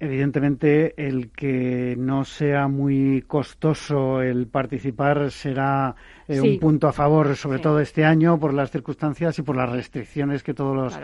evidentemente, 0.00 0.94
el 0.96 1.30
que 1.30 1.96
no 1.98 2.24
sea 2.24 2.68
muy 2.68 3.22
costoso 3.22 4.22
el 4.22 4.46
participar 4.46 5.30
será 5.30 5.94
eh, 6.26 6.40
un 6.40 6.58
punto 6.58 6.86
a 6.86 6.92
favor, 6.92 7.36
sobre 7.36 7.58
todo 7.58 7.80
este 7.80 8.04
año, 8.04 8.38
por 8.38 8.54
las 8.54 8.70
circunstancias 8.70 9.38
y 9.38 9.42
por 9.42 9.56
las 9.56 9.70
restricciones 9.70 10.42
que 10.42 10.54
todos 10.54 10.74
los 10.74 10.98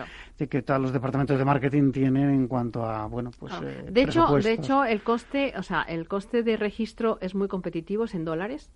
que 0.49 0.63
todos 0.63 0.81
los 0.81 0.93
departamentos 0.93 1.39
de 1.39 1.45
marketing 1.45 1.93
tienen 1.93 2.31
en 2.31 2.49
cuanto 2.49 2.85
a 2.85 3.07
bueno, 3.07 3.31
pues. 3.39 3.53
de 3.61 4.03
hecho, 4.03 4.27
de 4.39 4.53
hecho, 4.53 4.85
el 4.85 5.03
coste, 5.03 5.53
o 5.57 5.63
sea, 5.63 5.83
el 5.83 6.07
coste 6.09 6.43
de 6.43 6.57
registro 6.57 7.19
es 7.21 7.35
muy 7.35 7.49
competitivo, 7.49 8.05
es 8.05 8.15
en 8.15 8.25
dólares. 8.25 8.71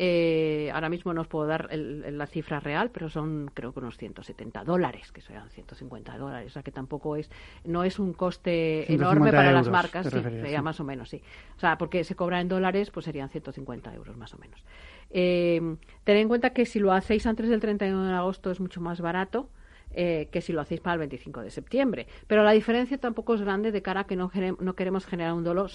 Eh, 0.00 0.70
ahora 0.72 0.88
mismo 0.88 1.12
no 1.12 1.22
os 1.22 1.26
puedo 1.26 1.48
dar 1.48 1.68
la 1.74 2.26
cifra 2.28 2.60
real, 2.60 2.90
pero 2.92 3.10
son 3.10 3.50
creo 3.52 3.72
que 3.72 3.80
unos 3.80 3.96
170 3.96 4.62
dólares, 4.62 5.10
que 5.10 5.20
sean 5.20 5.50
150 5.50 6.16
dólares, 6.16 6.46
o 6.46 6.52
sea 6.52 6.62
que 6.62 6.70
tampoco 6.70 7.16
es, 7.16 7.28
no 7.64 7.82
es 7.82 7.98
un 7.98 8.12
coste 8.12 8.92
enorme 8.92 9.32
para 9.32 9.50
las 9.50 9.68
marcas, 9.68 10.06
sí, 10.08 10.20
más 10.62 10.78
o 10.78 10.84
menos, 10.84 11.08
sí. 11.08 11.20
O 11.56 11.58
sea, 11.58 11.76
porque 11.78 12.04
se 12.04 12.14
cobra 12.14 12.40
en 12.40 12.46
dólares, 12.46 12.92
pues 12.92 13.06
serían 13.06 13.28
150 13.28 13.92
euros 13.92 14.16
más 14.16 14.32
o 14.34 14.38
menos. 14.38 14.64
Eh, 15.10 15.60
tened 16.04 16.22
en 16.22 16.28
cuenta 16.28 16.50
que 16.50 16.64
si 16.64 16.78
lo 16.78 16.92
hacéis 16.92 17.26
antes 17.26 17.48
del 17.48 17.58
31 17.58 18.06
de 18.06 18.14
agosto 18.14 18.52
es 18.52 18.60
mucho 18.60 18.80
más 18.80 19.00
barato. 19.00 19.50
Eh, 19.90 20.28
que 20.30 20.42
si 20.42 20.52
lo 20.52 20.60
hacéis 20.60 20.82
para 20.82 20.94
el 20.94 20.98
25 21.00 21.40
de 21.40 21.50
septiembre. 21.50 22.06
Pero 22.26 22.44
la 22.44 22.52
diferencia 22.52 22.98
tampoco 22.98 23.34
es 23.34 23.40
grande 23.40 23.72
de 23.72 23.80
cara 23.80 24.00
a 24.00 24.06
que 24.06 24.16
no, 24.16 24.30
no 24.60 24.74
queremos 24.74 25.06
generar 25.06 25.32
un 25.32 25.44
dolor 25.44 25.70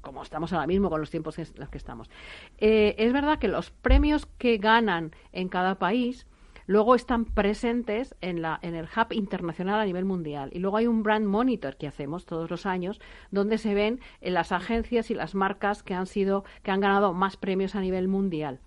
como 0.00 0.22
estamos 0.22 0.52
ahora 0.52 0.66
mismo 0.66 0.90
con 0.90 1.00
los 1.00 1.10
tiempos 1.10 1.38
en 1.38 1.46
los 1.56 1.68
que 1.68 1.78
estamos. 1.78 2.10
Eh, 2.58 2.94
es 2.98 3.12
verdad 3.12 3.38
que 3.38 3.48
los 3.48 3.70
premios 3.70 4.26
que 4.38 4.58
ganan 4.58 5.14
en 5.32 5.48
cada 5.48 5.78
país 5.78 6.26
luego 6.66 6.94
están 6.94 7.24
presentes 7.24 8.14
en, 8.20 8.42
la, 8.42 8.58
en 8.62 8.74
el 8.74 8.84
hub 8.84 9.12
internacional 9.12 9.80
a 9.80 9.84
nivel 9.84 10.04
mundial. 10.04 10.50
Y 10.52 10.60
luego 10.60 10.76
hay 10.76 10.86
un 10.86 11.02
brand 11.02 11.26
monitor 11.26 11.76
que 11.76 11.88
hacemos 11.88 12.26
todos 12.26 12.48
los 12.50 12.64
años, 12.64 13.00
donde 13.30 13.58
se 13.58 13.74
ven 13.74 14.00
eh, 14.20 14.30
las 14.30 14.52
agencias 14.52 15.10
y 15.10 15.14
las 15.14 15.34
marcas 15.34 15.82
que 15.82 15.94
han 15.94 16.06
sido, 16.06 16.44
que 16.62 16.70
han 16.70 16.80
ganado 16.80 17.12
más 17.12 17.36
premios 17.36 17.74
a 17.74 17.80
nivel 17.80 18.08
mundial. 18.08 18.60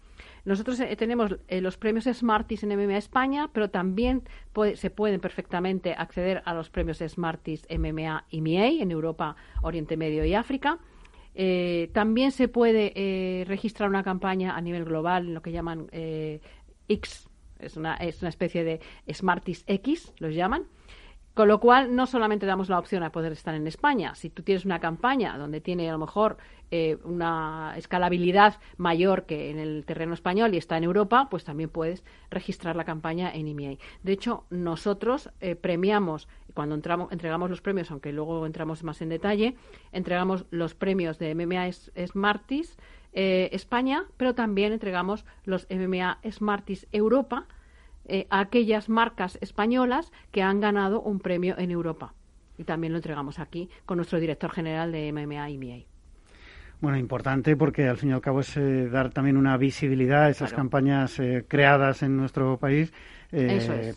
Nosotros 0.46 0.78
eh, 0.82 0.96
tenemos 0.98 1.38
los 1.50 1.78
premios 1.78 2.04
Smarties 2.04 2.64
en 2.64 2.78
MMA 2.78 2.98
España, 2.98 3.50
pero 3.54 3.70
también 3.70 4.24
se 4.76 4.90
pueden 4.90 5.22
perfectamente 5.22 5.94
acceder 5.94 6.42
a 6.46 6.54
los 6.54 6.70
premios 6.70 6.98
Smarties 6.98 7.66
MMA 7.70 8.26
y 8.30 8.42
MIA 8.42 8.82
en 8.82 8.92
Europa, 8.92 9.38
Oriente 9.62 9.96
Medio 9.96 10.26
y 10.26 10.34
África. 10.34 10.80
Eh, 11.36 11.90
también 11.94 12.32
se 12.32 12.48
puede 12.48 12.94
eh, 12.96 13.46
registrar 13.46 13.90
una 13.90 14.04
campaña 14.04 14.56
a 14.56 14.62
nivel 14.62 14.86
global, 14.86 15.34
lo 15.34 15.42
que 15.42 15.52
llaman 15.52 15.88
eh, 15.92 16.42
X, 16.88 17.28
es 17.60 17.78
una, 17.78 17.96
es 17.96 18.22
una 18.22 18.30
especie 18.30 18.64
de 18.64 18.82
Smarties 19.12 19.64
X, 19.68 20.14
los 20.20 20.36
llaman, 20.36 20.66
con 21.34 21.48
lo 21.48 21.60
cual, 21.60 21.96
no 21.96 22.06
solamente 22.06 22.46
damos 22.46 22.70
la 22.70 22.78
opción 22.78 23.02
a 23.02 23.12
poder 23.12 23.32
estar 23.32 23.56
en 23.56 23.66
España. 23.66 24.14
Si 24.14 24.30
tú 24.30 24.44
tienes 24.44 24.66
una 24.66 24.80
campaña 24.80 25.36
donde 25.36 25.62
tiene 25.62 25.90
a 25.90 25.94
lo 25.94 25.98
mejor 25.98 26.38
eh, 26.70 26.98
una 27.04 27.74
escalabilidad 27.76 28.60
mayor 28.78 29.26
que 29.26 29.50
en 29.50 29.58
el 29.58 29.84
terreno 29.86 30.14
español 30.14 30.54
y 30.54 30.58
está 30.58 30.78
en 30.78 30.84
Europa, 30.84 31.30
pues 31.32 31.44
también 31.44 31.72
puedes 31.72 32.04
registrar 32.30 32.76
la 32.76 32.86
campaña 32.86 33.34
en 33.34 33.48
IMEA. 33.48 33.78
De 34.04 34.12
hecho, 34.12 34.46
nosotros 34.52 35.32
premiamos, 35.62 36.28
cuando 36.54 36.76
entramos, 36.76 37.12
entregamos 37.12 37.50
los 37.50 37.62
premios, 37.62 37.92
aunque 37.92 38.12
luego 38.12 38.46
entramos 38.46 38.84
más 38.84 39.02
en 39.02 39.10
detalle, 39.10 39.56
entregamos 39.92 40.46
los 40.52 40.76
premios 40.76 41.20
de 41.20 41.34
MMA 41.36 41.72
Smarties 42.08 42.78
eh, 43.16 43.50
España, 43.52 44.06
pero 44.18 44.34
también 44.34 44.74
entregamos 44.74 45.24
los 45.46 45.68
MMA 45.70 46.20
Smarties 46.32 46.88
Europa 46.92 47.46
eh, 48.06 48.26
a 48.32 48.40
aquellas 48.40 48.90
marcas 48.90 49.38
españolas 49.40 50.12
que 50.32 50.42
han 50.42 50.60
ganado 50.60 51.02
un 51.02 51.20
premio 51.20 51.56
en 51.58 51.70
Europa. 51.70 52.16
Y 52.58 52.64
también 52.64 52.92
lo 52.94 52.98
entregamos 52.98 53.40
aquí 53.40 53.70
con 53.86 53.98
nuestro 53.98 54.20
director 54.20 54.52
general 54.52 54.92
de 54.92 55.12
MMA 55.12 55.50
y 55.52 55.58
MIA. 55.58 55.86
Bueno, 56.82 56.98
importante 56.98 57.56
porque 57.56 57.88
al 57.88 57.98
fin 57.98 58.10
y 58.10 58.14
al 58.14 58.22
cabo 58.22 58.42
es 58.42 58.58
eh, 58.58 58.90
dar 58.90 59.12
también 59.12 59.38
una 59.38 59.58
visibilidad 59.58 60.24
a 60.24 60.30
esas 60.30 60.52
campañas 60.52 61.22
creadas 61.48 62.04
en 62.04 62.18
nuestro 62.18 62.58
país, 62.58 62.92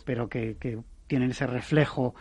pero 0.05 0.29
que, 0.29 0.55
que, 0.57 0.79
tienen 1.07 1.31
ese 1.31 1.47
reflejo 1.47 2.15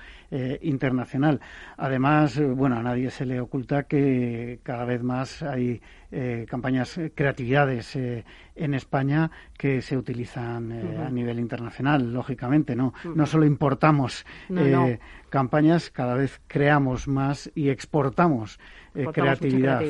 internacional. 0.61 1.41
Además, 1.77 2.41
bueno, 2.41 2.77
a 2.77 2.83
nadie 2.83 3.11
se 3.11 3.25
le 3.25 3.41
oculta 3.41 3.85
que 3.85 4.59
cada 4.65 4.85
vez 4.85 5.03
más 5.03 5.43
hay 5.43 5.81
eh, 6.13 6.47
campañas, 6.49 6.97
eh, 6.99 7.11
creatividades 7.13 7.97
eh, 7.97 8.25
en 8.55 8.75
España 8.75 9.31
que 9.59 9.83
se 9.83 9.97
utilizan 9.97 10.71
a 10.73 11.11
nivel 11.11 11.41
internacional, 11.41 12.13
lógicamente, 12.13 12.77
¿no? 12.77 12.95
No 13.15 13.27
solo 13.27 13.45
importamos 13.45 14.25
campañas, 15.29 15.91
cada 15.91 16.15
vez 16.15 16.41
creamos 16.47 17.09
más 17.09 17.51
y 17.55 17.69
exportamos, 17.71 18.59
creatividad, 19.13 19.83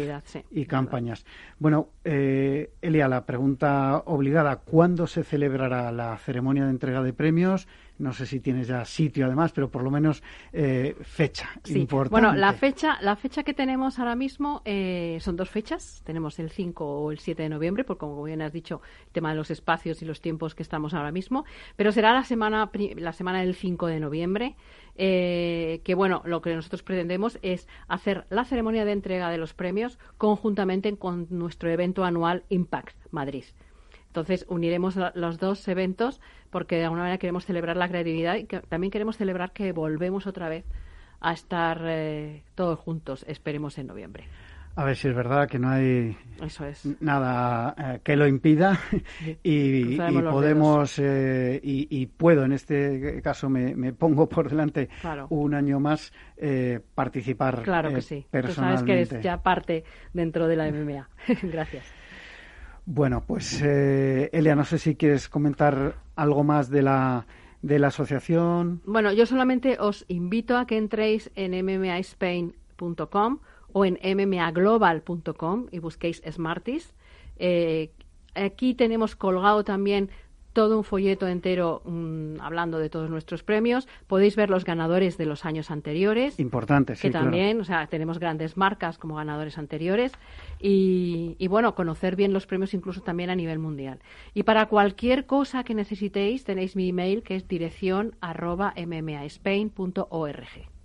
y 0.50 0.64
campañas. 0.64 1.24
Bueno, 1.58 1.90
Elia, 2.02 3.08
la 3.08 3.26
pregunta 3.26 4.02
obligada, 4.06 4.56
¿cuándo 4.56 5.06
se 5.06 5.22
celebrará 5.22 5.92
la 5.92 6.16
ceremonia 6.16 6.64
de 6.64 6.70
entrega 6.70 7.02
de 7.02 7.12
premios? 7.12 7.68
No 7.98 8.12
sé 8.12 8.26
si 8.26 8.40
tienes 8.40 8.68
ya 8.68 8.84
sitio 8.84 9.26
además, 9.26 9.52
pero 9.52 9.70
por 9.70 9.82
lo 9.82 9.90
menos 9.90 10.22
eh, 10.52 10.96
fecha 11.02 11.48
importante. 11.68 12.10
Bueno, 12.10 12.34
la 12.34 12.52
fecha, 12.52 12.98
la 13.00 13.16
fecha 13.16 13.42
que 13.42 13.54
tenemos 13.54 13.98
ahora 13.98 14.14
mismo 14.14 14.62
eh, 14.64 15.18
son 15.20 15.36
dos 15.36 15.50
fechas. 15.50 16.02
Tenemos 16.04 16.38
el 16.38 16.50
5 16.50 16.84
o 16.84 17.10
el 17.10 17.18
7 17.18 17.42
de 17.42 17.48
noviembre, 17.48 17.84
porque 17.84 18.00
como 18.00 18.22
bien 18.22 18.42
has 18.42 18.52
dicho, 18.52 18.80
el 19.06 19.12
tema 19.12 19.30
de 19.30 19.36
los 19.36 19.50
espacios 19.50 20.02
y 20.02 20.04
los 20.04 20.20
tiempos 20.20 20.54
que 20.54 20.62
estamos 20.62 20.94
ahora 20.94 21.12
mismo. 21.12 21.44
Pero 21.76 21.92
será 21.92 22.12
la 22.12 22.24
semana, 22.24 22.70
la 22.96 23.12
semana 23.12 23.40
del 23.40 23.54
5 23.54 23.86
de 23.86 24.00
noviembre. 24.00 24.56
Eh, 24.98 25.82
que 25.84 25.94
bueno, 25.94 26.22
lo 26.24 26.40
que 26.40 26.54
nosotros 26.54 26.82
pretendemos 26.82 27.38
es 27.42 27.68
hacer 27.86 28.26
la 28.30 28.44
ceremonia 28.44 28.86
de 28.86 28.92
entrega 28.92 29.28
de 29.28 29.36
los 29.36 29.52
premios 29.52 29.98
conjuntamente 30.16 30.96
con 30.96 31.26
nuestro 31.30 31.70
evento 31.70 32.04
anual 32.04 32.44
Impact 32.48 32.96
Madrid. 33.10 33.44
Entonces 34.16 34.46
uniremos 34.48 34.96
los 35.14 35.38
dos 35.38 35.68
eventos 35.68 36.22
porque 36.48 36.76
de 36.76 36.84
alguna 36.84 37.02
manera 37.02 37.18
queremos 37.18 37.44
celebrar 37.44 37.76
la 37.76 37.86
creatividad 37.86 38.36
y 38.36 38.44
también 38.44 38.90
queremos 38.90 39.18
celebrar 39.18 39.52
que 39.52 39.72
volvemos 39.72 40.26
otra 40.26 40.48
vez 40.48 40.64
a 41.20 41.34
estar 41.34 41.82
eh, 41.84 42.42
todos 42.54 42.78
juntos, 42.78 43.26
esperemos 43.28 43.76
en 43.76 43.88
noviembre. 43.88 44.24
A 44.74 44.84
ver 44.84 44.96
si 44.96 45.08
es 45.08 45.14
verdad 45.14 45.46
que 45.48 45.58
no 45.58 45.68
hay 45.68 46.16
nada 47.00 47.74
eh, 47.76 48.00
que 48.02 48.16
lo 48.16 48.26
impida 48.26 48.80
y, 49.42 49.98
podemos 49.98 50.98
eh, 50.98 51.60
y, 51.62 52.06
puedo 52.06 52.44
en 52.44 52.52
este 52.52 53.20
caso 53.20 53.50
me, 53.50 53.92
pongo 53.92 54.26
por 54.30 54.48
delante 54.48 54.88
un 55.28 55.52
año 55.52 55.78
más 55.78 56.10
participar 56.94 57.62
claro 57.62 57.90
que 57.90 58.00
sí. 58.00 58.24
personalmente. 58.30 58.48
Tú 58.48 58.54
sabes 58.54 58.82
que 59.10 59.14
eres 59.14 59.22
ya 59.22 59.42
parte 59.42 59.84
dentro 60.14 60.48
de 60.48 60.56
la 60.56 60.70
MMA. 60.70 61.06
Gracias. 61.42 61.84
Bueno, 62.86 63.24
pues 63.26 63.60
eh, 63.62 64.30
Elia, 64.32 64.54
no 64.54 64.64
sé 64.64 64.78
si 64.78 64.94
quieres 64.94 65.28
comentar 65.28 65.96
algo 66.14 66.44
más 66.44 66.70
de 66.70 66.82
la, 66.82 67.26
de 67.60 67.80
la 67.80 67.88
asociación. 67.88 68.80
Bueno, 68.86 69.12
yo 69.12 69.26
solamente 69.26 69.76
os 69.80 70.04
invito 70.06 70.56
a 70.56 70.66
que 70.66 70.78
entréis 70.78 71.30
en 71.34 71.52
mmaspain.com 71.64 73.38
o 73.72 73.84
en 73.84 73.98
mmaglobal.com 74.02 75.66
y 75.72 75.80
busquéis 75.80 76.22
Smarties. 76.30 76.94
Eh, 77.38 77.90
aquí 78.36 78.74
tenemos 78.74 79.16
colgado 79.16 79.64
también 79.64 80.10
todo 80.56 80.78
un 80.78 80.84
folleto 80.84 81.28
entero 81.28 81.82
mm, 81.84 82.40
hablando 82.40 82.78
de 82.78 82.88
todos 82.88 83.10
nuestros 83.10 83.42
premios. 83.42 83.86
Podéis 84.06 84.36
ver 84.36 84.48
los 84.48 84.64
ganadores 84.64 85.18
de 85.18 85.26
los 85.26 85.44
años 85.44 85.70
anteriores. 85.70 86.40
Importante, 86.40 86.94
sí. 86.96 87.02
Que 87.02 87.10
también, 87.10 87.60
o 87.60 87.64
sea, 87.64 87.88
tenemos 87.88 88.18
grandes 88.18 88.56
marcas 88.56 88.96
como 88.96 89.16
ganadores 89.16 89.58
anteriores. 89.58 90.12
Y, 90.58 91.36
y, 91.38 91.48
bueno, 91.48 91.74
conocer 91.74 92.16
bien 92.16 92.32
los 92.32 92.46
premios 92.46 92.72
incluso 92.72 93.02
también 93.02 93.28
a 93.28 93.36
nivel 93.36 93.58
mundial. 93.58 93.98
Y 94.32 94.44
para 94.44 94.64
cualquier 94.64 95.26
cosa 95.26 95.62
que 95.62 95.74
necesitéis, 95.74 96.44
tenéis 96.44 96.74
mi 96.74 96.88
email 96.88 97.22
que 97.22 97.36
es 97.36 97.46
dirección 97.46 98.14
arroba 98.22 98.72
mmaspain.org. 98.78 100.75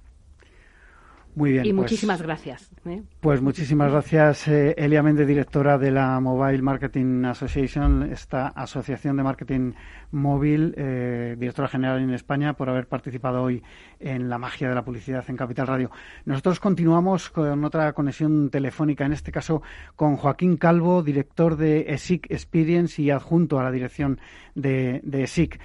Muy 1.35 1.53
bien. 1.53 1.65
Y 1.65 1.69
pues 1.69 1.83
muchísimas 1.83 2.21
gracias. 2.21 2.71
¿eh? 2.85 3.03
Pues 3.21 3.41
muchísimas 3.41 3.91
gracias, 3.91 4.47
eh, 4.47 4.75
Elia 4.77 5.01
Méndez, 5.01 5.27
directora 5.27 5.77
de 5.77 5.91
la 5.91 6.19
Mobile 6.19 6.61
Marketing 6.61 7.23
Association, 7.25 8.03
esta 8.11 8.47
asociación 8.47 9.15
de 9.17 9.23
marketing 9.23 9.73
móvil, 10.11 10.73
eh, 10.75 11.35
directora 11.39 11.69
general 11.69 12.01
en 12.01 12.13
España, 12.13 12.53
por 12.53 12.69
haber 12.69 12.87
participado 12.87 13.43
hoy 13.43 13.63
en 13.99 14.29
la 14.29 14.37
magia 14.37 14.67
de 14.67 14.75
la 14.75 14.83
publicidad 14.83 15.23
en 15.29 15.37
Capital 15.37 15.67
Radio. 15.67 15.91
Nosotros 16.25 16.59
continuamos 16.59 17.29
con 17.29 17.63
otra 17.63 17.93
conexión 17.93 18.49
telefónica, 18.49 19.05
en 19.05 19.13
este 19.13 19.31
caso 19.31 19.61
con 19.95 20.17
Joaquín 20.17 20.57
Calvo, 20.57 21.01
director 21.01 21.55
de 21.55 21.93
ESIC 21.93 22.29
Experience 22.29 23.01
y 23.01 23.09
adjunto 23.09 23.59
a 23.59 23.63
la 23.63 23.71
dirección 23.71 24.19
de, 24.55 24.99
de 25.03 25.23
ESIC. 25.23 25.59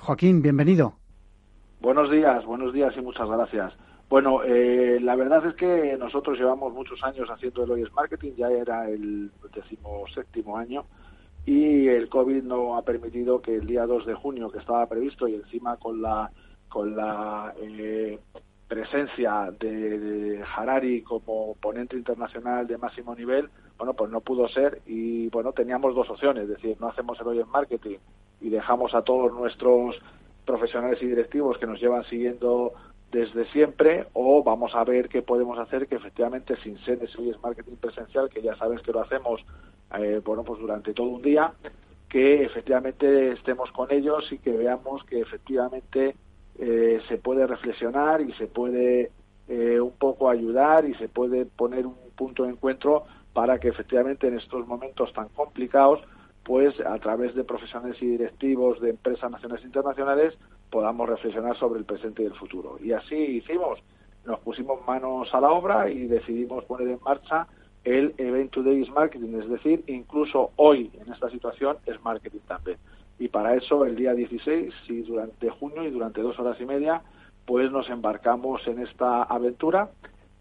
Joaquín, 0.00 0.42
bienvenido. 0.42 0.96
Buenos 1.80 2.10
días, 2.10 2.44
buenos 2.44 2.72
días 2.74 2.92
y 2.96 3.00
muchas 3.00 3.28
gracias. 3.28 3.72
Bueno, 4.08 4.44
eh, 4.44 4.98
la 5.00 5.16
verdad 5.16 5.44
es 5.46 5.54
que 5.56 5.96
nosotros 5.98 6.38
llevamos 6.38 6.72
muchos 6.72 7.02
años 7.02 7.28
haciendo 7.28 7.64
el 7.64 7.72
OIS 7.72 7.92
Marketing, 7.92 8.32
ya 8.36 8.48
era 8.48 8.88
el 8.88 9.32
decimoséptimo 9.52 10.56
año, 10.56 10.84
y 11.44 11.88
el 11.88 12.08
COVID 12.08 12.42
no 12.44 12.76
ha 12.76 12.82
permitido 12.82 13.42
que 13.42 13.56
el 13.56 13.66
día 13.66 13.84
2 13.84 14.06
de 14.06 14.14
junio, 14.14 14.50
que 14.50 14.58
estaba 14.58 14.86
previsto, 14.86 15.26
y 15.26 15.34
encima 15.34 15.76
con 15.76 16.02
la, 16.02 16.30
con 16.68 16.94
la 16.94 17.52
eh, 17.60 18.20
presencia 18.68 19.52
de, 19.58 20.42
Harari 20.54 21.02
como 21.02 21.54
ponente 21.56 21.96
internacional 21.96 22.66
de 22.66 22.78
máximo 22.78 23.14
nivel, 23.14 23.48
bueno, 23.76 23.94
pues 23.94 24.10
no 24.10 24.20
pudo 24.20 24.48
ser 24.48 24.82
y 24.86 25.28
bueno, 25.28 25.52
teníamos 25.52 25.94
dos 25.94 26.08
opciones, 26.10 26.44
es 26.44 26.48
decir, 26.48 26.76
no 26.80 26.88
hacemos 26.88 27.20
el 27.20 27.26
OIS 27.26 27.46
Marketing 27.48 27.98
y 28.40 28.50
dejamos 28.50 28.94
a 28.94 29.02
todos 29.02 29.32
nuestros 29.32 29.96
profesionales 30.44 31.02
y 31.02 31.06
directivos 31.06 31.58
que 31.58 31.66
nos 31.66 31.80
llevan 31.80 32.04
siguiendo 32.04 32.72
desde 33.10 33.46
siempre 33.46 34.06
o 34.12 34.42
vamos 34.42 34.74
a 34.74 34.84
ver 34.84 35.08
qué 35.08 35.22
podemos 35.22 35.58
hacer 35.58 35.86
que 35.86 35.96
efectivamente 35.96 36.56
sin 36.62 36.78
ser 36.78 37.02
ese 37.02 37.30
es 37.30 37.40
marketing 37.42 37.76
presencial 37.76 38.28
que 38.28 38.42
ya 38.42 38.56
sabes 38.56 38.82
que 38.82 38.92
lo 38.92 39.00
hacemos 39.00 39.44
eh, 39.96 40.20
bueno 40.24 40.42
pues 40.42 40.60
durante 40.60 40.92
todo 40.92 41.08
un 41.08 41.22
día 41.22 41.52
que 42.08 42.42
efectivamente 42.44 43.32
estemos 43.32 43.70
con 43.72 43.92
ellos 43.92 44.30
y 44.32 44.38
que 44.38 44.52
veamos 44.52 45.04
que 45.04 45.20
efectivamente 45.20 46.16
eh, 46.58 47.00
se 47.08 47.18
puede 47.18 47.46
reflexionar 47.46 48.20
y 48.20 48.32
se 48.34 48.46
puede 48.46 49.10
eh, 49.48 49.80
un 49.80 49.92
poco 49.92 50.28
ayudar 50.28 50.84
y 50.86 50.94
se 50.94 51.08
puede 51.08 51.46
poner 51.46 51.86
un 51.86 51.96
punto 52.16 52.44
de 52.44 52.50
encuentro 52.50 53.04
para 53.32 53.58
que 53.58 53.68
efectivamente 53.68 54.26
en 54.26 54.38
estos 54.38 54.66
momentos 54.66 55.12
tan 55.12 55.28
complicados 55.28 56.00
pues 56.42 56.78
a 56.80 56.98
través 56.98 57.34
de 57.34 57.44
profesionales 57.44 58.00
y 58.00 58.06
directivos 58.06 58.80
de 58.80 58.90
empresas 58.90 59.30
nacionales 59.30 59.64
e 59.64 59.66
internacionales 59.66 60.34
podamos 60.70 61.08
reflexionar 61.08 61.56
sobre 61.56 61.78
el 61.80 61.84
presente 61.84 62.22
y 62.22 62.26
el 62.26 62.34
futuro. 62.34 62.78
Y 62.82 62.92
así 62.92 63.14
hicimos, 63.14 63.80
nos 64.24 64.40
pusimos 64.40 64.86
manos 64.86 65.32
a 65.32 65.40
la 65.40 65.50
obra 65.50 65.90
y 65.90 66.06
decidimos 66.06 66.64
poner 66.64 66.88
en 66.88 67.00
marcha 67.04 67.46
el 67.84 68.14
Event 68.18 68.50
Today 68.50 68.84
Marketing, 68.90 69.38
es 69.40 69.48
decir, 69.48 69.84
incluso 69.86 70.50
hoy 70.56 70.90
en 71.00 71.12
esta 71.12 71.30
situación 71.30 71.76
es 71.86 72.02
marketing 72.02 72.40
también. 72.48 72.78
Y 73.18 73.28
para 73.28 73.54
eso 73.54 73.84
el 73.84 73.94
día 73.94 74.12
16 74.12 74.74
y 74.88 75.02
durante 75.02 75.48
junio 75.50 75.84
y 75.84 75.90
durante 75.90 76.20
dos 76.20 76.38
horas 76.38 76.60
y 76.60 76.66
media 76.66 77.02
pues 77.46 77.70
nos 77.70 77.88
embarcamos 77.88 78.66
en 78.66 78.80
esta 78.80 79.22
aventura 79.22 79.90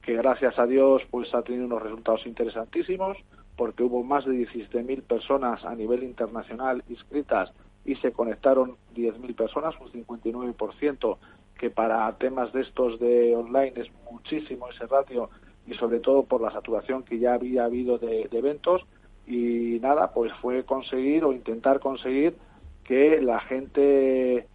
que 0.02 0.16
gracias 0.16 0.58
a 0.58 0.66
Dios 0.66 1.04
pues 1.12 1.34
ha 1.36 1.44
tenido 1.44 1.66
unos 1.66 1.84
resultados 1.84 2.26
interesantísimos 2.26 3.18
porque 3.56 3.84
hubo 3.84 4.04
más 4.04 4.26
de 4.26 4.34
17.000 4.34 5.04
personas 5.04 5.64
a 5.64 5.76
nivel 5.76 6.04
internacional 6.04 6.84
inscritas 6.90 7.52
y 7.86 7.96
se 7.98 8.12
conectaron 8.12 8.76
10.000 8.96 9.36
personas, 9.36 9.76
un 9.80 9.90
59%, 9.92 11.18
que 11.58 11.70
para 11.70 12.12
temas 12.18 12.52
de 12.52 12.62
estos 12.62 13.00
de 13.00 13.36
online 13.36 13.74
es 13.76 13.88
muchísimo 14.12 14.68
ese 14.70 14.88
ratio 14.88 15.30
y 15.68 15.74
sobre 15.76 16.00
todo 16.00 16.24
por 16.24 16.42
la 16.42 16.52
saturación 16.52 17.04
que 17.04 17.20
ya 17.20 17.36
había 17.36 17.66
habido 17.66 17.98
de, 17.98 18.28
eventos. 18.32 18.86
Y 19.28 19.80
nada, 19.82 20.12
pues 20.14 20.32
fue 20.42 20.64
conseguir 20.66 21.24
o 21.24 21.34
intentar 21.34 21.80
conseguir 21.80 22.36
que 22.84 23.22
la 23.22 23.40
gente 23.40 24.48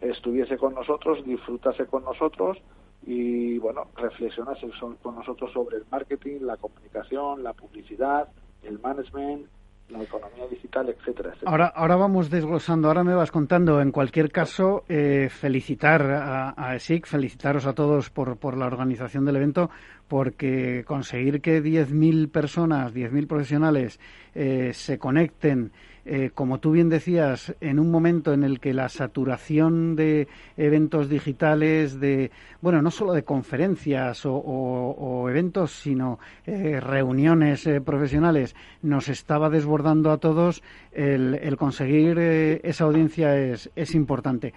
estuviese 0.00 0.56
con 0.56 0.74
nosotros, 0.74 1.24
disfrutase 1.24 1.86
con 1.86 2.04
nosotros 2.04 2.58
y 3.04 3.58
bueno, 3.58 3.86
reflexionase 3.96 4.68
con 5.02 5.14
nosotros 5.14 5.52
sobre 5.52 5.76
el 5.76 5.84
marketing, 5.90 6.40
la 6.40 6.56
comunicación, 6.56 7.44
la 7.44 7.52
publicidad, 7.52 8.28
el 8.62 8.80
management, 8.80 9.46
la 9.88 10.02
economía 10.02 10.46
digital, 10.48 10.88
etcétera, 10.88 11.34
Ahora, 11.44 11.66
ahora 11.66 11.96
vamos 11.96 12.30
desglosando, 12.30 12.88
ahora 12.88 13.04
me 13.04 13.14
vas 13.14 13.30
contando. 13.30 13.80
En 13.80 13.92
cualquier 13.92 14.30
caso, 14.32 14.84
eh, 14.88 15.28
felicitar 15.30 16.02
a, 16.02 16.54
a, 16.56 16.74
ESIC, 16.74 17.06
felicitaros 17.06 17.66
a 17.66 17.74
todos 17.74 18.10
por, 18.10 18.36
por 18.36 18.56
la 18.56 18.66
organización 18.66 19.24
del 19.24 19.36
evento, 19.36 19.70
porque 20.08 20.84
conseguir 20.84 21.40
que 21.40 21.62
10.000 21.62 22.30
personas, 22.30 22.94
10.000 22.94 23.26
profesionales 23.26 24.00
eh, 24.34 24.72
se 24.72 24.98
conecten 24.98 25.72
eh, 26.08 26.30
como 26.32 26.60
tú 26.60 26.70
bien 26.70 26.88
decías, 26.88 27.52
en 27.60 27.80
un 27.80 27.90
momento 27.90 28.32
en 28.32 28.44
el 28.44 28.60
que 28.60 28.72
la 28.72 28.88
saturación 28.88 29.96
de 29.96 30.28
eventos 30.56 31.08
digitales, 31.08 31.98
de, 31.98 32.30
bueno, 32.60 32.80
no 32.80 32.92
solo 32.92 33.12
de 33.12 33.24
conferencias 33.24 34.22
o, 34.24 35.26
eventos, 35.28 35.72
sino 35.72 36.20
eh, 36.46 36.78
reuniones 36.78 37.66
eh, 37.66 37.80
profesionales, 37.80 38.54
nos 38.82 39.08
estaba 39.08 39.50
desbordando 39.50 40.12
a 40.12 40.18
todos, 40.18 40.62
el, 40.92 41.56
conseguir 41.58 42.18
esa 42.18 42.84
audiencia 42.84 43.36
es, 43.36 43.70
es 43.74 43.94
importante. 43.94 44.54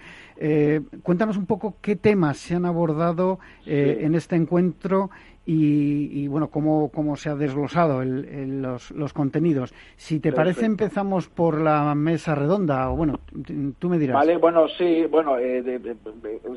cuéntanos 1.02 1.36
un 1.36 1.46
poco 1.46 1.76
qué 1.82 1.96
temas 1.96 2.38
se 2.38 2.54
han 2.54 2.64
abordado 2.64 3.40
en 3.66 4.14
este 4.14 4.36
encuentro 4.36 5.10
y, 5.52 6.28
bueno, 6.28 6.48
cómo, 6.48 6.90
cómo 6.94 7.16
se 7.16 7.28
ha 7.28 7.34
desglosado 7.34 8.02
el, 8.02 8.62
los, 8.62 8.92
los, 8.92 9.12
contenidos. 9.12 9.74
Si 9.96 10.20
te 10.20 10.32
parece, 10.32 10.64
empezamos 10.64 11.28
por 11.28 11.60
la 11.60 11.92
mesa 11.96 12.36
redonda, 12.36 12.88
o 12.90 12.96
bueno, 12.96 13.18
tú 13.78 13.88
me 13.88 13.98
dirás. 13.98 14.14
Vale, 14.14 14.36
bueno, 14.36 14.68
sí, 14.68 15.06
bueno, 15.06 15.38
eh, 15.38 15.80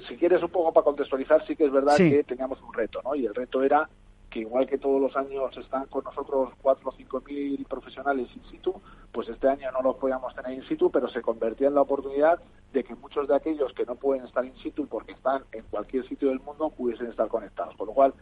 si 0.07 0.15
quieres 0.15 0.43
un 0.43 0.49
poco 0.49 0.71
para 0.71 0.83
contextualizar, 0.83 1.43
sí 1.47 1.55
que 1.55 1.65
es 1.65 1.71
verdad 1.71 1.97
que 1.97 2.23
teníamos 2.23 2.61
un 2.61 2.71
reto, 2.71 3.01
¿no? 3.03 3.15
Y 3.15 3.25
el 3.25 3.33
reto 3.33 3.63
era 3.63 3.89
que 4.29 4.41
igual 4.41 4.67
que 4.67 4.77
todos 4.77 5.01
los 5.01 5.15
años 5.15 5.57
están 5.57 5.85
con 5.87 6.03
nosotros 6.03 6.51
cuatro 6.61 6.89
o 6.89 6.93
cinco 6.93 7.21
mil 7.27 7.65
profesionales 7.65 8.29
in 8.35 8.43
situ, 8.51 8.73
pues 9.11 9.27
este 9.29 9.47
año 9.47 9.71
no 9.71 9.81
los 9.81 9.95
podíamos 9.95 10.35
tener 10.35 10.53
in 10.53 10.67
situ, 10.67 10.91
pero 10.91 11.07
se 11.07 11.21
convertía 11.21 11.67
en 11.67 11.75
la 11.75 11.81
oportunidad 11.81 12.39
de 12.71 12.83
que 12.83 12.95
muchos 12.95 13.27
de 13.27 13.35
aquellos 13.35 13.73
que 13.73 13.85
no 13.85 13.95
pueden 13.95 14.25
estar 14.25 14.45
in 14.45 14.55
situ 14.57 14.85
porque 14.87 15.13
están 15.13 15.43
en 15.51 15.63
cualquier 15.69 16.07
sitio 16.07 16.29
del 16.29 16.39
mundo 16.39 16.71
pudiesen 16.71 17.07
estar 17.07 17.27
conectados. 17.27 17.75
Con 17.75 17.87
lo 17.87 17.93
cual, 17.93 18.13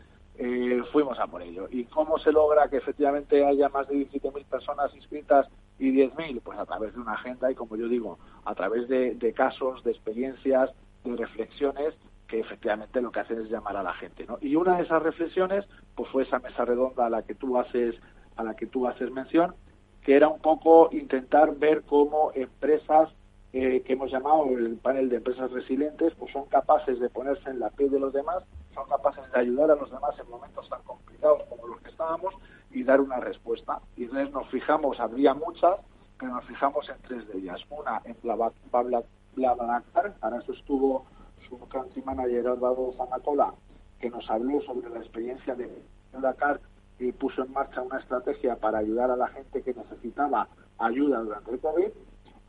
eh, 0.44 0.82
fuimos 0.92 1.20
a 1.20 1.28
por 1.28 1.44
ello. 1.44 1.68
¿Y 1.70 1.86
cómo 1.86 2.18
se 2.18 2.32
logra 2.32 2.68
que 2.68 2.78
efectivamente 2.78 3.46
haya 3.46 3.70
más 3.70 3.88
de 3.88 3.96
17.000 3.96 4.44
personas 4.46 4.96
inscritas 4.96 5.48
y 5.78 5.92
10.000? 5.92 6.42
Pues 6.42 6.58
a 6.58 6.66
través 6.66 6.96
de 6.96 7.00
una 7.00 7.14
agenda 7.14 7.52
y, 7.52 7.56
como 7.56 7.76
yo 7.76 7.88
digo, 7.88 8.18
a 8.44 8.56
través 8.56 8.88
de, 8.90 9.14
de 9.14 9.34
casos, 9.34 9.84
de 9.84 9.92
experiencias, 9.92 10.72
de 11.04 11.16
reflexiones 11.16 11.94
que 12.28 12.40
efectivamente 12.40 13.02
lo 13.02 13.12
que 13.12 13.20
hacen 13.20 13.40
es 13.40 13.52
llamar 13.52 13.78
a 13.78 13.84
la 13.84 13.94
gente, 13.94 14.26
¿no? 14.26 14.40
Y 14.42 14.56
una 14.56 14.78
de 14.78 14.84
esas 14.84 15.04
reflexiones, 15.04 15.66
pues 15.94 16.10
fue 16.10 16.24
esa 16.24 16.40
mesa 16.40 16.66
redonda 16.66 17.06
a 17.06 17.10
la 17.10 17.22
que 17.22 17.36
tú 17.36 17.60
haces, 17.60 17.94
a 18.36 18.44
la 18.44 18.56
que 18.56 18.66
tú 18.66 18.88
haces 18.88 19.12
mención, 19.12 19.54
que 20.02 20.16
era 20.16 20.28
un 20.28 20.40
poco 20.40 20.90
intentar 20.92 21.54
ver 21.56 21.84
cómo 21.84 22.32
empresas 22.34 23.10
eh, 23.54 23.82
que 23.82 23.94
hemos 23.94 24.12
llamado 24.12 24.46
el 24.46 24.78
panel 24.78 25.10
de 25.10 25.18
empresas 25.18 25.52
resilientes, 25.52 26.14
pues 26.16 26.32
son 26.32 26.46
capaces 26.46 27.00
de 27.00 27.10
ponerse 27.10 27.50
en 27.50 27.60
la 27.60 27.70
piel 27.70 27.92
de 27.92 28.00
los 28.00 28.14
demás, 28.14 28.44
son 28.74 28.88
capaces 28.88 29.24
de 29.32 29.40
ayudar 29.40 29.72
a 29.72 29.76
los 29.76 29.92
demás 29.92 30.18
en 30.20 30.30
momentos 30.30 30.70
tan 30.70 30.82
complicados 30.84 31.44
como 31.50 31.68
los 31.68 31.82
que 31.82 31.90
estábamos 31.90 32.34
y 32.72 32.84
dar 32.84 33.02
una 33.02 33.20
respuesta. 33.20 33.82
Y 33.98 34.04
entonces 34.04 34.32
nos 34.32 34.48
fijamos, 34.50 35.00
habría 35.00 35.34
muchas, 35.34 35.76
pero 36.18 36.34
nos 36.34 36.46
fijamos 36.46 36.88
en 36.90 36.96
tres 37.08 37.28
de 37.28 37.40
ellas. 37.40 37.60
Una 37.70 38.02
en 38.06 38.16
BlaBlaCar, 38.24 40.14
para 40.20 40.38
eso 40.38 40.54
estuvo 40.54 41.06
un 41.52 41.68
country 41.68 42.02
manager 42.04 42.48
Álvaro 42.48 42.94
Zanatola, 42.98 43.54
que 44.00 44.10
nos 44.10 44.30
habló 44.30 44.62
sobre 44.62 44.90
la 44.90 45.00
experiencia 45.00 45.56
de 45.56 45.84
Dakar 46.14 46.60
y 47.00 47.12
puso 47.12 47.44
en 47.44 47.52
marcha 47.52 47.82
una 47.82 48.00
estrategia 48.00 48.56
para 48.56 48.80
ayudar 48.80 49.12
a 49.12 49.16
la 49.16 49.28
gente 49.28 49.62
que 49.62 49.74
necesitaba 49.74 50.48
ayuda 50.78 51.20
durante 51.20 51.52
el 51.52 51.60
COVID. 51.60 51.90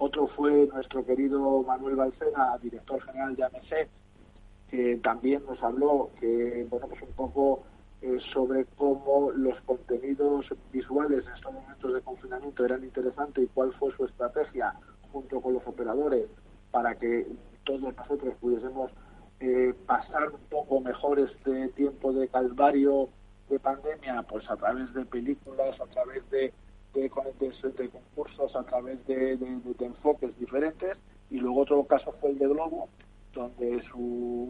Otro 0.05 0.27
fue 0.27 0.67
nuestro 0.67 1.07
querido 1.07 1.63
Manuel 1.63 1.95
Balcena, 1.95 2.59
director 2.61 3.01
general 3.05 3.37
de 3.37 3.45
AMC, 3.45 3.89
que 4.69 4.97
también 4.97 5.45
nos 5.47 5.63
habló 5.63 6.11
que, 6.19 6.67
bueno, 6.69 6.89
pues 6.89 7.03
un 7.03 7.13
poco 7.13 7.63
eh, 8.01 8.19
sobre 8.33 8.65
cómo 8.77 9.31
los 9.31 9.61
contenidos 9.61 10.47
visuales 10.73 11.25
en 11.25 11.33
estos 11.35 11.53
momentos 11.53 11.95
de 11.95 12.01
confinamiento 12.01 12.65
eran 12.65 12.83
interesantes 12.83 13.45
y 13.45 13.47
cuál 13.55 13.73
fue 13.75 13.97
su 13.97 14.05
estrategia 14.07 14.75
junto 15.13 15.41
con 15.41 15.55
los 15.55 15.65
operadores 15.69 16.27
para 16.73 16.97
que 16.97 17.29
todos 17.63 17.95
nosotros 17.97 18.35
pudiésemos 18.41 18.91
eh, 19.39 19.73
pasar 19.87 20.33
un 20.33 20.41
poco 20.51 20.81
mejor 20.81 21.21
este 21.21 21.69
tiempo 21.69 22.13
de 22.13 22.27
calvario 22.27 23.09
de 23.49 23.61
pandemia, 23.61 24.25
pues 24.29 24.51
a 24.51 24.57
través 24.57 24.93
de 24.95 25.05
películas, 25.05 25.81
a 25.81 25.87
través 25.87 26.29
de, 26.31 26.53
de, 26.95 27.11
concursos, 27.11 28.57
a 28.57 28.63
través 28.65 29.05
de, 29.07 29.39
enfoques 29.81 30.39
diferentes. 30.39 30.97
Y 31.31 31.39
luego 31.39 31.61
otro 31.61 31.85
caso 31.85 32.13
fue 32.21 32.31
el 32.31 32.39
de 32.39 32.49
Globo, 32.49 32.89
donde 33.33 33.83
su, 33.91 33.99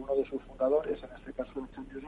uno 0.03 0.15
de 0.15 0.25
sus 0.25 0.41
fundadores, 0.43 1.01
en 1.01 1.09
este 1.17 1.33
caso 1.33 1.51
el 1.59 2.07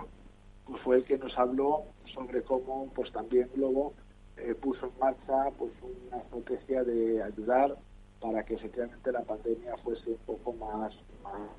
pues 0.65 0.81
fue 0.81 0.97
el 0.97 1.03
que 1.05 1.17
nos 1.17 1.38
habló 1.38 1.83
sobre 2.13 2.41
cómo 2.41 2.91
pues 2.95 3.11
también 3.11 3.47
Globo 3.53 3.93
eh, 4.38 4.55
puso 4.55 4.88
en 4.88 4.99
marcha 4.99 5.51
pues 5.57 5.71
una 5.83 6.17
estrategia 6.17 6.83
de 6.83 7.21
ayudar 7.21 7.75
para 8.19 8.43
que 8.43 8.55
efectivamente 8.55 9.11
la 9.11 9.21
pandemia 9.21 9.77
fuese 9.83 10.09
un 10.09 10.17
poco 10.25 10.53
más, 10.53 10.93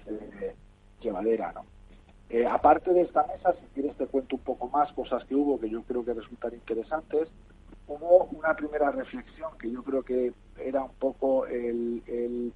eh, 0.06 0.54
llevadera. 1.00 1.52
¿no? 1.52 1.64
Eh, 2.28 2.44
aparte 2.44 2.92
de 2.92 3.02
esta 3.02 3.24
mesa, 3.26 3.54
si 3.54 3.66
quieres 3.74 3.96
te 3.96 4.06
cuento 4.06 4.36
un 4.36 4.42
poco 4.42 4.68
más 4.68 4.92
cosas 4.92 5.24
que 5.24 5.34
hubo 5.34 5.60
que 5.60 5.70
yo 5.70 5.82
creo 5.82 6.04
que 6.04 6.12
resultan 6.12 6.54
interesantes. 6.54 7.28
Hubo 7.88 8.24
una 8.32 8.54
primera 8.54 8.90
reflexión 8.90 9.56
que 9.58 9.70
yo 9.70 9.82
creo 9.82 10.02
que 10.02 10.32
era 10.58 10.82
un 10.82 10.94
poco 10.94 11.46
el, 11.46 12.52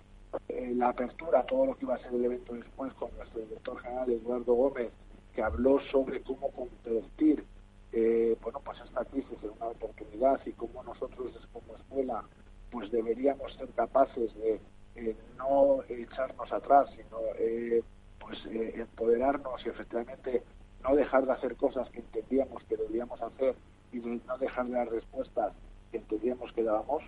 la 0.75 0.89
apertura 0.89 1.41
a 1.41 1.47
todo 1.47 1.67
lo 1.67 1.77
que 1.77 1.85
iba 1.85 1.95
a 1.95 1.99
ser 1.99 2.13
el 2.15 2.25
evento 2.25 2.55
después 2.55 2.93
con 2.95 3.11
nuestro 3.17 3.41
director 3.41 3.81
general 3.81 4.11
Eduardo 4.11 4.55
Gómez, 4.55 4.91
que 5.35 5.43
habló 5.43 5.81
sobre 5.93 6.21
cómo 6.23 6.51
convertir 6.51 7.45
eh, 7.93 8.37
bueno, 8.43 8.61
pues 8.65 8.79
esta 8.85 9.05
crisis 9.05 9.37
en 9.43 9.51
una 9.51 9.67
oportunidad 9.67 10.41
y 10.47 10.53
cómo 10.53 10.83
nosotros 10.85 11.33
como 11.53 11.77
escuela 11.77 12.25
pues 12.71 12.91
deberíamos 12.91 13.53
ser 13.55 13.69
capaces 13.71 14.35
de 14.37 14.61
eh, 14.97 15.17
no 15.37 15.83
echarnos 15.89 16.53
atrás, 16.53 16.89
sino 16.91 17.19
eh, 17.39 17.83
pues 18.19 18.39
eh, 18.47 18.75
empoderarnos 18.77 19.65
y 19.65 19.69
efectivamente 19.69 20.43
no 20.83 20.95
dejar 20.95 21.27
de 21.27 21.33
hacer 21.33 21.57
cosas 21.57 21.89
que 21.91 22.01
entendíamos 22.01 22.63
que 22.65 22.77
debíamos 22.77 23.21
hacer 23.21 23.55
y 23.93 23.99
no 23.99 24.39
dejar 24.39 24.67
de 24.67 24.73
dar 24.73 24.91
respuestas 24.91 25.53
que 25.91 25.99
entendíamos 25.99 26.53
que 26.53 26.63
dábamos. 26.63 27.03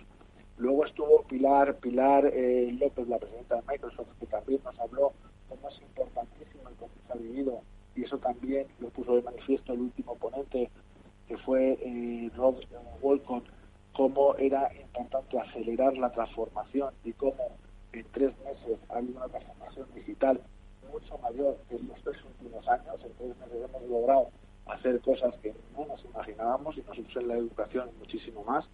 Luego 0.57 0.85
Pilar 1.43 1.75
Pilar 1.75 2.23
López, 2.79 3.07
la 3.09 3.19
presidenta 3.19 3.55
de 3.55 3.61
Microsoft, 3.67 4.07
que 4.17 4.25
también 4.27 4.61
nos 4.63 4.79
habló 4.79 5.11
cómo 5.49 5.67
es 5.67 5.81
importantísimo 5.81 6.69
el 6.69 6.75
cómo 6.75 6.91
se 7.07 7.99
y 7.99 8.03
eso 8.03 8.17
también 8.17 8.65
lo 8.79 8.89
puso 8.89 9.15
de 9.15 9.23
manifiesto 9.23 9.73
el 9.73 9.81
último 9.81 10.15
ponente 10.15 10.69
que 11.27 11.37
fue 11.39 11.77
Rod 12.35 12.55
Wolcott 13.01 13.43
cómo 13.91 14.35
era 14.37 14.71
importante 14.73 15.37
acelerar 15.37 15.97
la 15.97 16.11
transformación 16.11 16.93
y 17.03 17.11
cómo 17.11 17.57
en 17.91 18.05
tres 18.13 18.33
meses 18.39 18.79
ha 18.89 18.99
habido 18.99 19.17
una 19.17 19.27
transformación 19.27 19.87
digital 19.93 20.39
mucho 20.91 21.17
mayor 21.17 21.57
que 21.67 21.75
en 21.75 21.87
los 21.89 22.01
tres 22.03 22.17
últimos 22.23 22.65
años. 22.69 22.95
En 23.03 23.11
tres 23.13 23.35
hemos 23.51 23.89
logrado 23.89 24.29
hacer 24.67 25.01
cosas 25.01 25.35
que 25.41 25.53
no 25.77 25.85
nos 25.85 26.03
imaginábamos 26.05 26.77
y 26.77 26.81
nosotros 26.81 27.17
en 27.17 27.27
la 27.27 27.35
educación 27.35 27.89
muchísimo 27.99 28.43
más. 28.45 28.65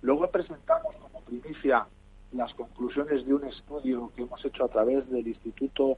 Luego 0.00 0.30
presentamos 0.30 0.94
como 0.96 1.20
primicia 1.22 1.86
las 2.32 2.52
conclusiones 3.14 3.26
de 3.26 3.34
un 3.34 3.44
estudio 3.44 4.12
que 4.16 4.22
hemos 4.22 4.44
hecho 4.44 4.64
a 4.64 4.68
través 4.68 5.08
del 5.10 5.26
Instituto 5.26 5.96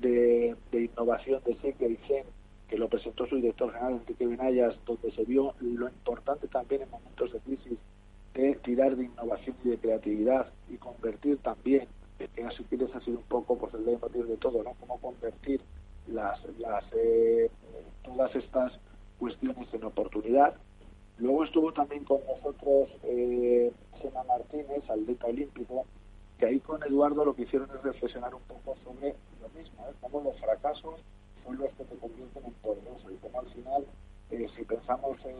de, 0.00 0.56
Innovación 0.72 1.42
de 1.44 1.56
SECA 1.56 1.86
y 1.86 1.96
CEN, 2.08 2.24
que 2.68 2.78
lo 2.78 2.88
presentó 2.88 3.26
su 3.26 3.36
director 3.36 3.72
general 3.72 3.94
Enrique 3.94 4.26
Benayas, 4.26 4.74
donde 4.86 5.12
se 5.12 5.24
vio 5.24 5.54
lo 5.60 5.88
importante 5.88 6.48
también 6.48 6.82
en 6.82 6.90
momentos 6.90 7.32
de 7.32 7.38
crisis 7.40 7.78
de 8.34 8.54
tirar 8.64 8.96
de 8.96 9.04
innovación 9.04 9.56
y 9.64 9.68
de 9.70 9.78
creatividad 9.78 10.46
y 10.68 10.76
convertir 10.76 11.38
también, 11.38 11.86
en 12.18 12.46
así 12.46 12.64
ha 12.94 13.00
sido 13.00 13.18
un 13.18 13.24
poco 13.24 13.56
pues 13.58 13.74
el 13.74 13.84
leitmotiv 13.84 14.26
de 14.26 14.36
todo, 14.36 14.62
¿no? 14.62 14.72
Cómo 14.80 14.98
convertir 14.98 15.60
las, 16.08 16.40
las 16.58 16.84
eh, 16.96 17.50
todas 18.02 18.34
estas 18.34 18.72
cuestiones 19.18 19.72
en 19.72 19.84
oportunidad. 19.84 20.54
Luego 21.18 21.44
estuvo 21.44 21.72
también 21.72 22.04
con 22.04 22.18
nosotros 22.26 22.88
eh, 23.04 23.70
Sena 24.02 24.22
Martínez, 24.24 24.82
atleta 24.90 25.26
olímpico, 25.26 25.86
que 26.44 26.50
ahí 26.50 26.60
con 26.60 26.82
Eduardo 26.82 27.24
lo 27.24 27.34
que 27.34 27.42
hicieron 27.42 27.70
es 27.70 27.82
reflexionar 27.82 28.34
un 28.34 28.42
poco 28.42 28.76
sobre 28.84 29.14
lo 29.40 29.48
mismo, 29.58 29.86
¿eh? 29.88 29.94
cómo 30.00 30.20
los 30.20 30.38
fracasos 30.38 31.00
son 31.42 31.56
los 31.56 31.72
que 31.72 31.84
te 31.84 31.96
convierten 31.96 32.44
en 32.44 32.52
poderoso 32.54 33.10
y 33.10 33.16
cómo 33.16 33.40
al 33.40 33.48
final 33.48 33.86
eh, 34.30 34.46
si 34.54 34.64
pensamos 34.64 35.16
en, 35.24 35.36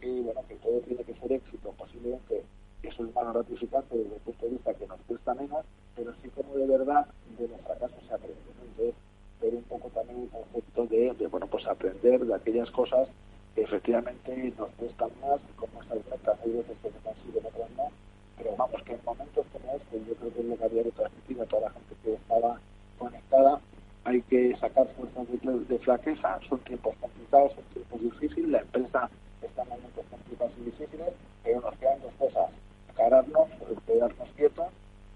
que, 0.00 0.56
todo 0.56 0.80
tiene 0.80 1.04
que 1.04 1.14
ser 1.14 1.32
éxito, 1.32 1.72
posiblemente 1.78 2.44
eso 2.82 3.06
es 3.06 3.14
más 3.14 3.32
gratificante 3.32 3.96
desde 3.96 4.14
el 4.14 4.20
punto 4.20 4.44
de 4.44 4.52
vista 4.52 4.74
que 4.74 4.86
nos 4.86 5.00
cuesta 5.02 5.34
menos, 5.34 5.64
pero 5.96 6.12
sí 6.22 6.28
como 6.28 6.54
de 6.54 6.66
verdad 6.66 7.06
de 7.38 7.48
los 7.48 7.60
fracasos 7.62 8.04
se 8.06 8.12
aprende. 8.12 8.40
Entonces, 8.60 8.94
ver 9.40 9.54
un 9.54 9.62
poco 9.62 9.88
también 9.88 10.22
el 10.22 10.28
concepto 10.28 10.86
de, 10.86 11.26
bueno, 11.28 11.46
pues 11.46 11.66
aprender 11.66 12.26
de 12.26 12.34
aquellas 12.34 12.70
cosas 12.72 13.08
que 13.54 13.62
efectivamente 13.62 14.52
nos 14.58 14.68
cuestan 14.72 15.10
más, 15.22 15.40
como 15.56 15.82
esas 15.82 16.04
metas, 16.10 16.38
hay 16.44 16.52
veces 16.52 16.76
que 16.82 16.90
se 16.90 16.98
consiguen, 16.98 17.46
otras 17.46 17.70
no, 17.70 17.88
pero 18.36 18.56
vamos 18.56 18.82
que 18.82 18.94
en 18.94 19.00
momentos 19.04 19.46
como 19.52 19.76
este, 19.76 20.04
yo 20.06 20.14
creo 20.14 20.32
que 20.32 20.40
es 20.40 20.46
lo 20.46 20.56
que 20.56 20.64
había 20.64 20.82
que 20.84 20.90
transmitir 20.92 21.40
a 21.40 21.46
toda 21.46 21.62
la 21.62 21.70
gente 21.70 21.94
que 22.02 22.12
estaba 22.14 22.60
conectada, 22.98 23.60
hay 24.04 24.22
que 24.22 24.56
sacar 24.56 24.86
fuerzas 24.96 25.26
de, 25.68 25.78
flaqueza, 25.78 26.38
son 26.48 26.58
tiempos 26.60 26.94
complicados, 27.00 27.52
son 27.54 27.64
tiempos 27.72 28.00
difíciles, 28.00 28.50
la 28.50 28.60
empresa 28.60 29.10
está 29.42 29.62
en 29.62 29.68
momentos 29.68 30.04
complicados 30.10 30.52
y 30.58 30.64
difíciles, 30.64 31.08
pero 31.44 31.60
nos 31.60 31.76
quedan 31.78 32.00
dos 32.02 32.12
cosas, 32.18 32.50
pararnos, 32.96 33.48
quedarnos 33.86 34.28
quietos 34.36 34.66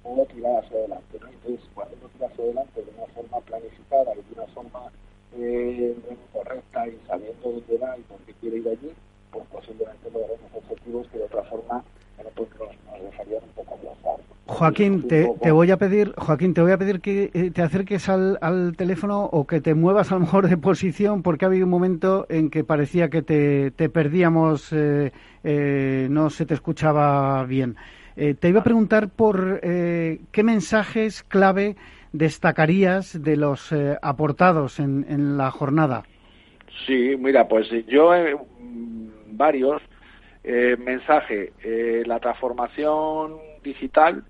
o 0.04 0.26
tirar 0.26 0.64
hacia 0.64 0.78
adelante. 0.78 1.18
Entonces, 1.18 1.60
cuando 1.74 1.96
uno 2.00 2.08
tira 2.08 2.26
hacia 2.28 2.44
adelante 2.44 2.82
de 2.82 2.90
una 2.96 3.06
forma 3.12 3.40
planificada 3.40 4.12
y 4.14 4.16
de 4.16 4.40
una 4.40 4.46
forma 4.54 4.92
eh, 5.36 5.96
correcta 6.32 6.88
y 6.88 6.98
sabiendo 7.06 7.50
dónde 7.50 7.78
va 7.78 7.98
y 7.98 8.02
qué 8.26 8.32
quiere 8.40 8.58
ir 8.58 8.68
allí, 8.68 8.92
pues 9.32 9.44
posiblemente 9.48 10.10
logremos 10.10 10.50
objetivos 10.54 11.08
que 11.08 11.18
de 11.18 11.24
otra 11.24 11.42
forma 11.44 11.84
pues 12.36 12.48
nos, 12.58 13.02
dejarían 13.02 13.42
un 13.42 13.64
poco 13.64 13.74
aplazar. 13.74 14.36
Joaquín, 14.46 15.08
te, 15.08 15.28
te, 15.42 15.50
voy 15.50 15.72
a 15.72 15.76
pedir, 15.76 16.12
Joaquín, 16.16 16.54
te 16.54 16.60
voy 16.60 16.70
a 16.70 16.78
pedir 16.78 17.00
que 17.00 17.30
eh, 17.34 17.50
te 17.50 17.62
acerques 17.62 18.08
al, 18.08 18.38
al, 18.40 18.76
teléfono 18.76 19.24
o 19.24 19.44
que 19.44 19.60
te 19.60 19.74
muevas 19.74 20.12
a 20.12 20.14
lo 20.14 20.20
mejor 20.20 20.48
de 20.48 20.56
posición, 20.56 21.22
porque 21.22 21.44
ha 21.44 21.48
habido 21.48 21.64
un 21.64 21.70
momento 21.70 22.26
en 22.28 22.50
que 22.50 22.62
parecía 22.62 23.08
que 23.08 23.22
te, 23.22 23.72
te 23.72 23.88
perdíamos, 23.88 24.72
eh, 24.72 25.10
eh, 25.42 26.06
no 26.10 26.30
se 26.30 26.46
te 26.46 26.54
escuchaba 26.54 27.44
bien. 27.44 27.76
te 28.14 28.48
iba 28.48 28.60
a 28.60 28.64
preguntar 28.64 29.08
por 29.08 29.60
qué 29.60 30.42
mensajes 30.42 31.22
clave 31.24 31.76
destacarías 32.12 33.20
de 33.22 33.36
los 33.36 33.74
aportados 34.00 34.78
en, 34.78 35.04
en 35.08 35.36
la 35.36 35.50
jornada. 35.50 36.04
Sí, 36.86 37.16
mira, 37.18 37.48
pues 37.48 37.68
yo 37.88 38.10
varios. 39.32 39.82
Eh, 40.48 40.76
mensaje, 40.78 41.52
eh, 41.64 42.04
la 42.06 42.20
transformación 42.20 43.34
digital 43.64 44.22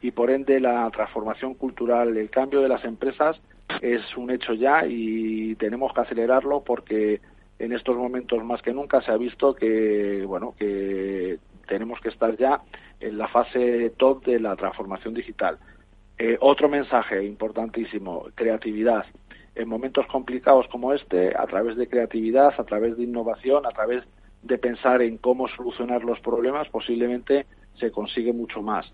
y 0.00 0.12
por 0.12 0.30
ende 0.30 0.60
la 0.60 0.88
transformación 0.92 1.54
cultural, 1.54 2.16
el 2.16 2.30
cambio 2.30 2.60
de 2.60 2.68
las 2.68 2.84
empresas 2.84 3.40
es 3.82 4.16
un 4.16 4.30
hecho 4.30 4.54
ya 4.54 4.86
y 4.86 5.56
tenemos 5.56 5.92
que 5.92 6.02
acelerarlo 6.02 6.62
porque 6.62 7.20
en 7.58 7.72
estos 7.72 7.96
momentos 7.96 8.44
más 8.44 8.62
que 8.62 8.72
nunca 8.72 9.02
se 9.02 9.10
ha 9.10 9.16
visto 9.16 9.56
que 9.56 10.24
bueno 10.24 10.54
que 10.56 11.40
tenemos 11.66 11.98
que 12.00 12.10
estar 12.10 12.36
ya 12.36 12.60
en 13.00 13.18
la 13.18 13.26
fase 13.26 13.90
top 13.96 14.24
de 14.26 14.38
la 14.38 14.54
transformación 14.54 15.12
digital. 15.12 15.58
Eh, 16.18 16.38
otro 16.40 16.68
mensaje 16.68 17.24
importantísimo, 17.24 18.26
creatividad. 18.36 19.06
En 19.56 19.68
momentos 19.68 20.06
complicados 20.06 20.68
como 20.68 20.92
este, 20.92 21.34
a 21.36 21.46
través 21.46 21.76
de 21.76 21.88
creatividad, 21.88 22.54
a 22.56 22.64
través 22.64 22.96
de 22.96 23.02
innovación, 23.02 23.66
a 23.66 23.70
través 23.70 24.04
de 24.04 24.23
pensar 24.58 25.02
en 25.02 25.18
cómo 25.18 25.48
solucionar 25.48 26.04
los 26.04 26.20
problemas, 26.20 26.68
posiblemente 26.68 27.46
se 27.78 27.90
consigue 27.90 28.32
mucho 28.32 28.62
más. 28.62 28.92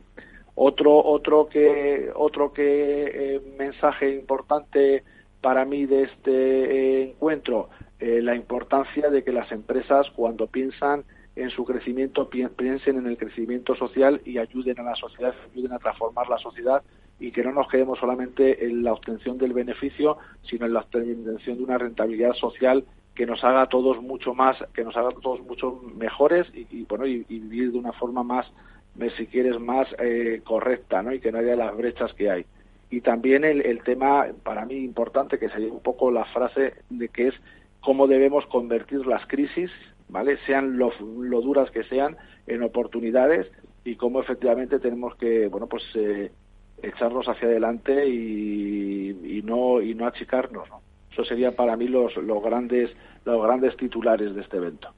Otro, 0.54 1.02
otro 1.04 1.48
que, 1.48 2.10
otro 2.14 2.52
que 2.52 3.36
eh, 3.36 3.40
mensaje 3.58 4.14
importante 4.14 5.04
para 5.40 5.64
mí 5.64 5.86
de 5.86 6.02
este 6.02 6.30
eh, 6.32 7.02
encuentro, 7.10 7.70
la 8.00 8.34
importancia 8.34 9.10
de 9.10 9.22
que 9.22 9.30
las 9.30 9.52
empresas 9.52 10.10
cuando 10.16 10.46
piensan 10.46 11.04
en 11.36 11.50
su 11.50 11.64
crecimiento 11.64 12.28
piensen 12.28 12.98
en 12.98 13.06
el 13.06 13.16
crecimiento 13.16 13.74
social 13.74 14.20
y 14.24 14.38
ayuden 14.38 14.78
a 14.80 14.82
la 14.82 14.94
sociedad, 14.94 15.34
ayuden 15.52 15.72
a 15.72 15.78
transformar 15.78 16.28
la 16.28 16.38
sociedad 16.38 16.82
y 17.18 17.32
que 17.32 17.42
no 17.42 17.52
nos 17.52 17.68
quedemos 17.68 17.98
solamente 17.98 18.64
en 18.64 18.82
la 18.82 18.92
obtención 18.92 19.38
del 19.38 19.52
beneficio, 19.52 20.16
sino 20.42 20.66
en 20.66 20.72
la 20.72 20.80
obtención 20.80 21.58
de 21.58 21.62
una 21.62 21.78
rentabilidad 21.78 22.32
social 22.34 22.84
que 23.14 23.26
nos 23.26 23.42
haga 23.44 23.66
todos 23.66 24.00
mucho 24.02 24.34
más, 24.34 24.56
que 24.74 24.84
nos 24.84 24.96
haga 24.96 25.10
todos 25.22 25.40
mucho 25.40 25.80
mejores 25.96 26.46
y, 26.54 26.84
bueno 26.84 27.06
y, 27.06 27.24
vivir 27.28 27.72
de 27.72 27.78
una 27.78 27.92
forma 27.92 28.22
más, 28.22 28.46
eh, 28.98 29.10
si 29.16 29.26
quieres, 29.26 29.58
más 29.58 29.88
eh, 29.98 30.40
correcta, 30.44 31.02
¿no? 31.02 31.12
Y 31.12 31.20
que 31.20 31.32
no 31.32 31.38
haya 31.38 31.56
las 31.56 31.76
brechas 31.76 32.12
que 32.14 32.30
hay. 32.30 32.46
Y 32.90 33.02
también 33.02 33.44
el, 33.44 33.64
el 33.66 33.82
tema 33.82 34.26
para 34.42 34.64
mí 34.64 34.76
importante 34.76 35.38
que 35.38 35.48
sería 35.48 35.72
un 35.72 35.80
poco 35.80 36.10
la 36.10 36.24
frase 36.26 36.74
de 36.88 37.08
que 37.08 37.28
es 37.28 37.34
cómo 37.80 38.06
debemos 38.06 38.46
convertir 38.46 39.06
las 39.06 39.26
crisis 39.26 39.70
¿vale? 40.10 40.38
Sean 40.46 40.76
lo, 40.76 40.92
duras 41.40 41.70
que 41.70 41.84
sean, 41.84 42.16
en 42.46 42.62
oportunidades 42.62 43.50
y 43.84 43.96
cómo 43.96 44.20
efectivamente 44.20 44.78
tenemos 44.78 45.14
que, 45.16 45.48
bueno, 45.48 45.66
pues 45.66 45.84
eh, 45.94 46.30
echarnos 46.82 47.28
hacia 47.28 47.48
adelante 47.48 48.06
y, 48.06 49.42
no 49.44 49.80
y 49.80 49.94
no 49.94 50.06
achicarnos, 50.06 50.68
¿no? 50.68 50.82
Eso 51.12 51.24
serían 51.24 51.54
para 51.54 51.76
mí 51.76 51.88
los, 51.88 52.16
los 52.16 52.42
grandes 52.42 52.90
los 53.24 53.42
grandes 53.42 53.76
titulares 53.76 54.34
de 54.34 54.40
este 54.40 54.56
evento. 54.56 54.88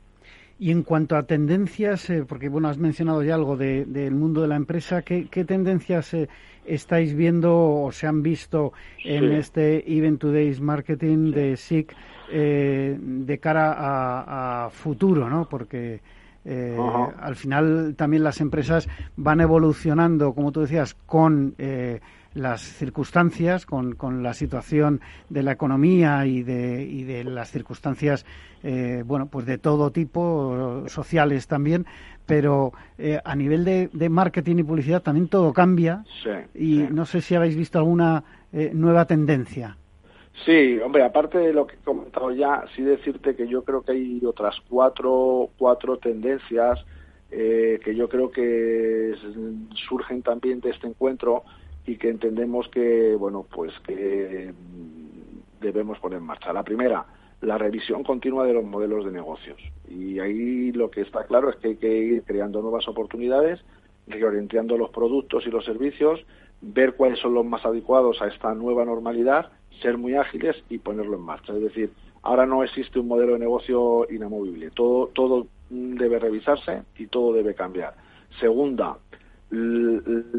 Y 0.58 0.70
en 0.70 0.82
cuanto 0.84 1.16
a 1.16 1.24
tendencias, 1.24 2.08
eh, 2.10 2.24
porque 2.28 2.48
bueno, 2.48 2.68
has 2.68 2.78
mencionado 2.78 3.22
ya 3.22 3.34
algo 3.34 3.56
del 3.56 4.14
mundo 4.14 4.42
de 4.42 4.48
la 4.48 4.56
empresa, 4.56 5.02
¿qué, 5.02 5.26
tendencias 5.44 6.14
eh, 6.14 6.28
estáis 6.64 7.14
viendo 7.14 7.82
o 7.82 7.90
se 7.90 8.06
han 8.06 8.22
visto 8.22 8.72
en 9.04 9.32
este 9.32 9.92
Event 9.92 10.20
Today's 10.20 10.60
Marketing 10.60 11.32
de 11.32 11.56
SIC 11.56 11.92
eh, 12.30 12.96
de 12.98 13.38
cara 13.38 13.74
a, 13.76 14.70
futuro, 14.70 15.28
¿no? 15.28 15.48
Porque 15.48 16.00
eh, 16.44 16.76
al 17.20 17.36
final 17.36 17.94
también 17.96 18.24
las 18.24 18.40
empresas 18.40 18.88
van 19.16 19.40
evolucionando, 19.40 20.32
como 20.32 20.52
tú 20.52 20.60
decías, 20.60 20.94
con 20.94 21.54
eh, 21.58 22.00
las 22.34 22.60
circunstancias, 22.60 23.66
con, 23.66 23.94
con, 23.94 24.22
la 24.22 24.34
situación 24.34 25.00
de 25.28 25.42
la 25.42 25.52
economía 25.52 26.26
y 26.26 26.42
de, 26.42 26.82
y 26.84 27.04
de 27.04 27.24
las 27.24 27.50
circunstancias, 27.50 28.24
bueno, 29.04 29.26
pues 29.26 29.44
de 29.44 29.58
todo 29.58 29.90
tipo, 29.90 30.84
sociales 30.86 31.46
también, 31.48 31.84
pero 32.26 32.72
a 33.24 33.34
nivel 33.34 33.64
de, 33.64 33.90
de, 33.92 34.08
marketing 34.08 34.58
y 34.58 34.62
publicidad 34.62 35.02
también 35.02 35.28
todo 35.28 35.52
cambia. 35.52 36.04
Y 36.54 36.84
no 36.90 37.04
sé 37.04 37.20
si 37.20 37.34
habéis 37.34 37.56
visto 37.56 37.78
alguna 37.78 38.22
nueva 38.72 39.04
tendencia. 39.04 39.76
Sí, 40.44 40.78
hombre, 40.80 41.04
aparte 41.04 41.38
de 41.38 41.52
lo 41.52 41.66
que 41.66 41.76
he 41.76 41.84
comentado 41.84 42.32
ya, 42.32 42.64
sí 42.74 42.82
decirte 42.82 43.36
que 43.36 43.46
yo 43.46 43.62
creo 43.62 43.82
que 43.82 43.92
hay 43.92 44.20
otras 44.24 44.56
cuatro, 44.68 45.50
cuatro 45.56 45.98
tendencias 45.98 46.84
eh, 47.30 47.78
que 47.84 47.94
yo 47.94 48.08
creo 48.08 48.30
que 48.30 49.14
surgen 49.88 50.22
también 50.22 50.60
de 50.60 50.70
este 50.70 50.88
encuentro 50.88 51.44
y 51.86 51.96
que 51.96 52.10
entendemos 52.10 52.68
que, 52.68 53.14
bueno, 53.16 53.46
pues 53.50 53.72
que 53.80 54.52
debemos 55.60 55.98
poner 55.98 56.18
en 56.18 56.24
marcha. 56.24 56.52
La 56.52 56.62
primera, 56.62 57.06
la 57.40 57.58
revisión 57.58 58.04
continua 58.04 58.46
de 58.46 58.52
los 58.52 58.64
modelos 58.64 59.04
de 59.04 59.12
negocios. 59.12 59.60
Y 59.88 60.18
ahí 60.18 60.72
lo 60.72 60.90
que 60.90 61.02
está 61.02 61.24
claro 61.24 61.50
es 61.50 61.56
que 61.56 61.68
hay 61.68 61.76
que 61.76 61.98
ir 61.98 62.22
creando 62.22 62.62
nuevas 62.62 62.86
oportunidades, 62.88 63.60
reorientando 64.06 64.76
los 64.76 64.90
productos 64.90 65.46
y 65.46 65.50
los 65.50 65.64
servicios, 65.64 66.24
ver 66.60 66.94
cuáles 66.94 67.18
son 67.18 67.34
los 67.34 67.44
más 67.44 67.64
adecuados 67.64 68.22
a 68.22 68.28
esta 68.28 68.54
nueva 68.54 68.84
normalidad 68.84 69.50
ser 69.80 69.98
muy 69.98 70.14
ágiles 70.14 70.56
y 70.68 70.78
ponerlo 70.78 71.16
en 71.16 71.22
marcha. 71.22 71.52
Es 71.54 71.62
decir, 71.62 71.90
ahora 72.22 72.46
no 72.46 72.62
existe 72.62 72.98
un 72.98 73.08
modelo 73.08 73.34
de 73.34 73.40
negocio 73.40 74.06
inamovible. 74.10 74.70
Todo, 74.70 75.08
todo 75.08 75.46
debe 75.70 76.18
revisarse 76.18 76.82
y 76.96 77.06
todo 77.06 77.32
debe 77.32 77.54
cambiar. 77.54 77.94
Segunda, 78.40 78.98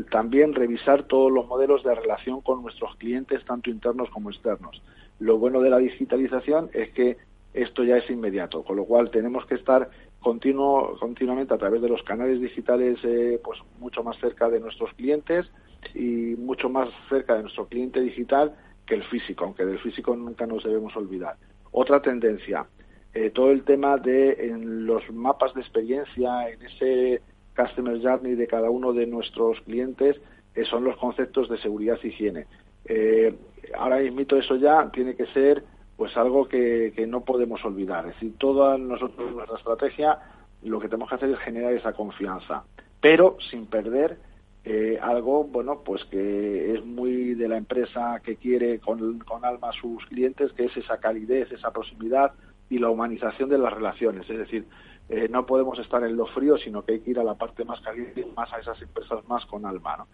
también 0.10 0.54
revisar 0.54 1.04
todos 1.04 1.32
los 1.32 1.48
modelos 1.48 1.84
de 1.84 1.94
relación 1.94 2.42
con 2.42 2.64
nuestros 2.64 2.96
clientes, 2.96 3.46
tanto 3.46 3.70
internos 3.70 4.10
como 4.10 4.32
externos. 4.32 4.82
Lo 5.20 5.38
bueno 5.38 5.62
de 5.62 5.70
la 5.70 5.78
digitalización 5.78 6.70
es 6.74 6.90
que 6.92 7.18
esto 7.54 7.84
ya 7.84 7.98
es 7.98 8.10
inmediato, 8.10 8.64
con 8.64 8.76
lo 8.76 8.86
cual 8.86 9.12
tenemos 9.12 9.46
que 9.46 9.56
estar 9.56 9.90
continuo, 10.20 10.98
continuamente 11.00 11.54
a 11.54 11.58
través 11.58 11.82
de 11.82 11.90
los 11.90 12.02
canales 12.02 12.42
digitales 12.42 12.98
eh, 13.04 13.40
pues 13.44 13.60
mucho 13.80 14.04
más 14.04 14.18
cerca 14.18 14.50
de 14.50 14.60
nuestros 14.60 14.92
clientes 14.94 15.46
y 15.94 16.36
mucho 16.38 16.70
más 16.70 16.90
cerca 17.10 17.36
de 17.36 17.44
nuestro 17.44 17.68
cliente 17.68 18.02
digital 18.02 18.56
que 18.88 18.96
el 18.96 19.04
físico, 19.04 19.46
aunque 19.46 19.66
del 19.66 19.80
físico 19.80 20.16
nunca 20.16 20.48
nos 20.48 20.64
debemos 20.64 20.96
olvidar. 20.96 21.36
Otra 21.72 22.02
tendencia, 22.02 22.66
eh, 23.14 23.30
todo 23.30 23.52
el 23.52 23.64
tema 23.64 23.98
de 23.98 24.48
en 24.48 24.88
los 24.88 25.04
mapas 25.12 25.54
de 25.54 25.62
experiencia, 25.62 26.50
en 26.50 26.62
ese 26.64 27.22
Customer 27.56 28.00
Journey 28.02 28.36
de 28.36 28.48
cada 28.48 28.70
uno 28.70 28.94
de 28.94 29.06
nuestros 29.06 29.60
clientes, 29.62 30.20
eh, 30.56 30.66
son 30.66 30.84
los 30.84 30.98
conceptos 30.98 31.50
de 31.50 31.58
seguridad 31.58 31.98
y 32.04 32.08
higiene. 32.08 32.46
Eh, 32.86 33.36
ahora 33.78 33.98
mismo 33.98 34.22
eso 34.38 34.56
ya 34.56 34.90
tiene 34.92 35.16
que 35.16 35.26
ser 35.28 35.64
pues 35.96 36.16
algo 36.18 36.48
que, 36.48 36.94
que 36.96 37.08
no 37.08 37.22
podemos 37.22 37.64
olvidar. 37.64 38.08
Es 38.08 38.16
decir, 38.16 38.38
toda 38.38 38.78
nosotros 38.78 39.32
nuestra 39.32 39.58
estrategia 39.58 40.20
lo 40.64 40.80
que 40.80 40.88
tenemos 40.88 41.10
que 41.10 41.16
hacer 41.16 41.30
es 41.30 41.40
generar 41.40 41.74
esa 41.74 41.94
confianza, 41.94 42.64
pero 43.02 43.38
sin 43.50 43.66
perder 43.68 44.18
eh, 44.66 44.98
algo 45.02 45.44
bueno 45.44 45.82
pues 45.84 46.06
que 46.06 46.74
es 46.74 46.86
muy 46.86 47.34
de 47.34 47.50
la 47.50 47.58
empresa 47.58 48.22
que 48.24 48.38
quiere 48.38 48.80
con, 48.80 49.22
alma 49.44 49.70
a 49.70 49.74
sus 49.74 50.06
clientes 50.06 50.54
que 50.54 50.66
es 50.66 50.78
esa 50.78 51.00
calidez 51.00 51.52
esa 51.52 51.72
proximidad 51.72 52.32
y 52.70 52.80
la 52.80 52.90
humanización 52.90 53.50
de 53.50 53.58
las 53.58 53.74
relaciones 53.74 54.30
es 54.30 54.38
decir 54.38 54.66
eh, 55.10 55.28
no 55.30 55.46
podemos 55.46 55.78
estar 55.80 56.04
en 56.04 56.16
lo 56.16 56.26
frío 56.28 56.58
sino 56.58 56.84
que 56.84 56.94
hay 56.94 57.00
que 57.02 57.12
ir 57.12 57.20
a 57.20 57.24
la 57.24 57.36
parte 57.36 57.66
más 57.66 57.82
caliente 57.82 58.26
más 58.36 58.52
a 58.54 58.60
esas 58.60 58.82
empresas 58.82 59.28
más 59.28 59.46
con 59.46 59.66
alma 59.66 59.98
¿no? 59.98 60.08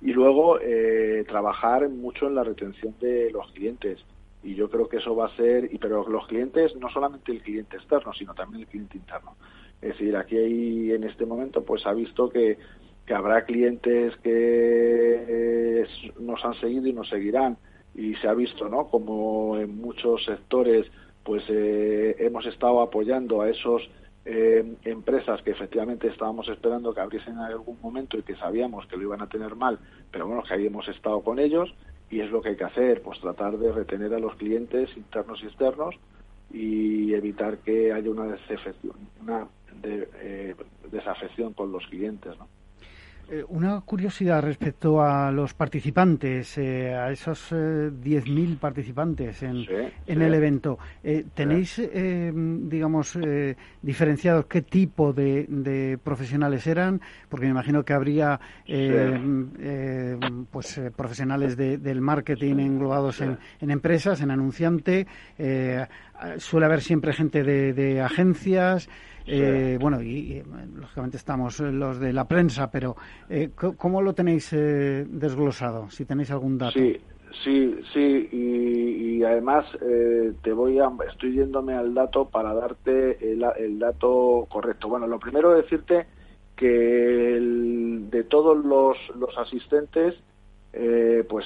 y 0.00 0.12
luego 0.12 0.58
eh, 0.60 1.24
trabajar 1.28 1.88
mucho 1.88 2.26
en 2.26 2.34
la 2.34 2.44
retención 2.44 2.94
de 3.00 3.30
los 3.30 3.50
clientes. 3.52 4.00
Y 4.42 4.54
yo 4.54 4.70
creo 4.70 4.88
que 4.88 4.96
eso 4.96 5.14
va 5.14 5.26
a 5.26 5.36
ser 5.36 5.68
y 5.72 5.78
pero 5.78 6.08
los 6.08 6.26
clientes 6.26 6.74
no 6.76 6.88
solamente 6.88 7.32
el 7.32 7.42
cliente 7.42 7.76
externo 7.76 8.12
sino 8.14 8.34
también 8.34 8.62
el 8.62 8.68
cliente 8.68 8.96
interno. 8.96 9.36
Es 9.82 9.90
decir 9.90 10.16
aquí 10.16 10.92
en 10.92 11.04
este 11.04 11.26
momento 11.26 11.62
pues 11.62 11.86
ha 11.86 11.92
visto 11.92 12.30
que 12.30 12.58
que 13.06 13.14
habrá 13.14 13.44
clientes 13.44 14.16
que 14.22 15.24
eh, 15.28 15.86
nos 16.20 16.44
han 16.44 16.54
seguido 16.54 16.86
y 16.86 16.92
nos 16.92 17.08
seguirán. 17.08 17.58
Y 17.94 18.14
se 18.14 18.28
ha 18.28 18.34
visto 18.34 18.68
no 18.68 18.86
como 18.86 19.58
en 19.58 19.76
muchos 19.76 20.24
sectores 20.24 20.86
pues 21.22 21.44
eh, 21.48 22.16
hemos 22.20 22.46
estado 22.46 22.80
apoyando 22.80 23.42
a 23.42 23.50
esos 23.50 23.90
eh, 24.24 24.76
empresas 24.84 25.40
que 25.42 25.52
efectivamente 25.52 26.08
estábamos 26.08 26.48
esperando 26.48 26.92
que 26.92 27.00
abriesen 27.00 27.34
en 27.34 27.40
algún 27.40 27.78
momento 27.80 28.18
y 28.18 28.22
que 28.22 28.36
sabíamos 28.36 28.86
que 28.86 28.96
lo 28.96 29.04
iban 29.04 29.22
a 29.22 29.28
tener 29.28 29.56
mal 29.56 29.78
pero 30.10 30.26
bueno 30.26 30.42
que 30.42 30.54
ahí 30.54 30.66
hemos 30.66 30.86
estado 30.88 31.22
con 31.22 31.38
ellos 31.38 31.74
y 32.10 32.20
es 32.20 32.30
lo 32.30 32.42
que 32.42 32.50
hay 32.50 32.56
que 32.56 32.64
hacer 32.64 33.00
pues 33.00 33.18
tratar 33.20 33.56
de 33.56 33.72
retener 33.72 34.12
a 34.12 34.18
los 34.18 34.34
clientes 34.36 34.94
internos 34.94 35.42
y 35.42 35.46
externos 35.46 35.94
y 36.52 37.14
evitar 37.14 37.58
que 37.58 37.92
haya 37.92 38.10
una 38.10 38.36
una 39.22 39.48
desafección 40.90 41.54
con 41.54 41.72
los 41.72 41.86
clientes 41.86 42.36
¿no? 42.38 42.46
Eh, 43.32 43.44
una 43.48 43.80
curiosidad 43.82 44.42
respecto 44.42 45.00
a 45.00 45.30
los 45.30 45.54
participantes, 45.54 46.58
eh, 46.58 46.92
a 46.92 47.12
esos 47.12 47.52
10.000 47.52 48.58
participantes 48.58 49.44
en, 49.44 49.64
en 50.06 50.22
el 50.22 50.34
evento. 50.34 50.80
¿Tenéis, 51.34 51.80
digamos, 51.80 53.16
diferenciados 53.82 54.46
qué 54.46 54.62
tipo 54.62 55.12
de, 55.12 55.96
profesionales 56.02 56.66
eran? 56.66 57.00
Porque 57.28 57.46
me 57.46 57.52
imagino 57.52 57.84
que 57.84 57.92
habría 57.92 58.40
pues 60.50 60.80
profesionales 60.96 61.56
del 61.56 62.00
marketing 62.00 62.56
englobados 62.58 63.20
en, 63.20 63.38
en, 63.60 63.70
empresas, 63.70 64.20
en 64.22 64.32
anunciante. 64.32 65.06
suele 66.38 66.66
haber 66.66 66.80
siempre 66.80 67.12
gente 67.12 67.44
de, 67.44 67.72
de 67.74 68.00
agencias. 68.00 68.88
Eh, 69.30 69.78
bueno, 69.80 70.02
y, 70.02 70.42
lógicamente 70.74 71.16
estamos 71.16 71.60
los 71.60 72.00
de 72.00 72.12
la 72.12 72.26
prensa, 72.26 72.68
pero 72.70 72.96
eh, 73.28 73.50
¿cómo 73.54 74.02
lo 74.02 74.12
tenéis 74.12 74.52
eh, 74.52 75.06
desglosado? 75.08 75.88
Si 75.90 76.04
tenéis 76.04 76.32
algún 76.32 76.58
dato. 76.58 76.72
Sí, 76.72 76.96
sí, 77.44 77.78
sí, 77.92 78.28
y, 78.32 79.22
además 79.22 79.66
te 80.42 80.52
voy 80.52 80.78
a, 80.78 80.90
estoy 81.10 81.34
yéndome 81.34 81.74
al 81.74 81.92
dato 81.92 82.24
para 82.24 82.54
darte 82.54 83.32
el, 83.32 83.78
dato 83.78 84.46
correcto. 84.48 84.88
Bueno, 84.88 85.06
lo 85.06 85.20
primero 85.20 85.52
decirte 85.54 86.06
que 86.56 86.66
de 86.66 88.24
todos 88.24 88.64
los, 88.64 88.96
los 89.16 89.36
asistentes, 89.36 90.14
pues 91.28 91.44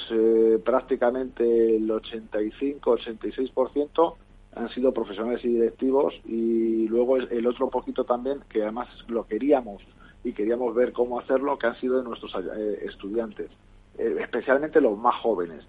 prácticamente 0.65 1.75
el 1.77 1.91
85-86% 1.91 4.15
han 4.57 4.69
sido 4.71 4.93
profesionales 4.93 5.45
y 5.45 5.49
directivos 5.49 6.15
y 6.25 6.89
luego 6.89 7.17
el 7.17 7.47
otro 7.47 7.71
poquito 7.71 8.05
también 8.05 8.41
que 8.49 8.63
además 8.63 8.89
lo 9.09 9.27
queríamos 9.27 9.83
y 10.23 10.33
queríamos 10.33 10.75
ver 10.75 10.93
cómo 10.93 11.19
hacerlo 11.19 11.59
que 11.59 11.67
han 11.67 11.77
sido 11.81 11.99
de 11.99 12.05
nuestros 12.05 12.35
eh, 12.35 12.85
estudiantes 12.87 13.51
eh, 13.99 14.17
especialmente 14.21 14.81
los 14.81 14.99
más 14.99 15.15
jóvenes. 15.17 15.65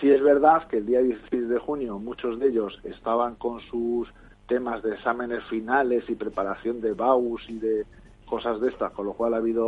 Sí 0.00 0.10
es 0.10 0.22
verdad 0.22 0.66
que 0.68 0.78
el 0.78 0.86
día 0.86 1.00
16 1.00 1.48
de 1.48 1.58
junio 1.58 1.98
muchos 1.98 2.38
de 2.38 2.48
ellos 2.48 2.78
estaban 2.84 3.36
con 3.36 3.60
sus 3.60 4.08
temas 4.48 4.82
de 4.82 4.94
exámenes 4.94 5.44
finales 5.44 6.04
y 6.08 6.14
preparación 6.14 6.80
de 6.80 6.92
BAUS 6.92 7.48
y 7.48 7.58
de 7.58 7.86
cosas 8.26 8.60
de 8.60 8.68
estas 8.68 8.92
con 8.92 9.06
lo 9.06 9.12
cual 9.12 9.34
ha 9.34 9.38
habido 9.38 9.66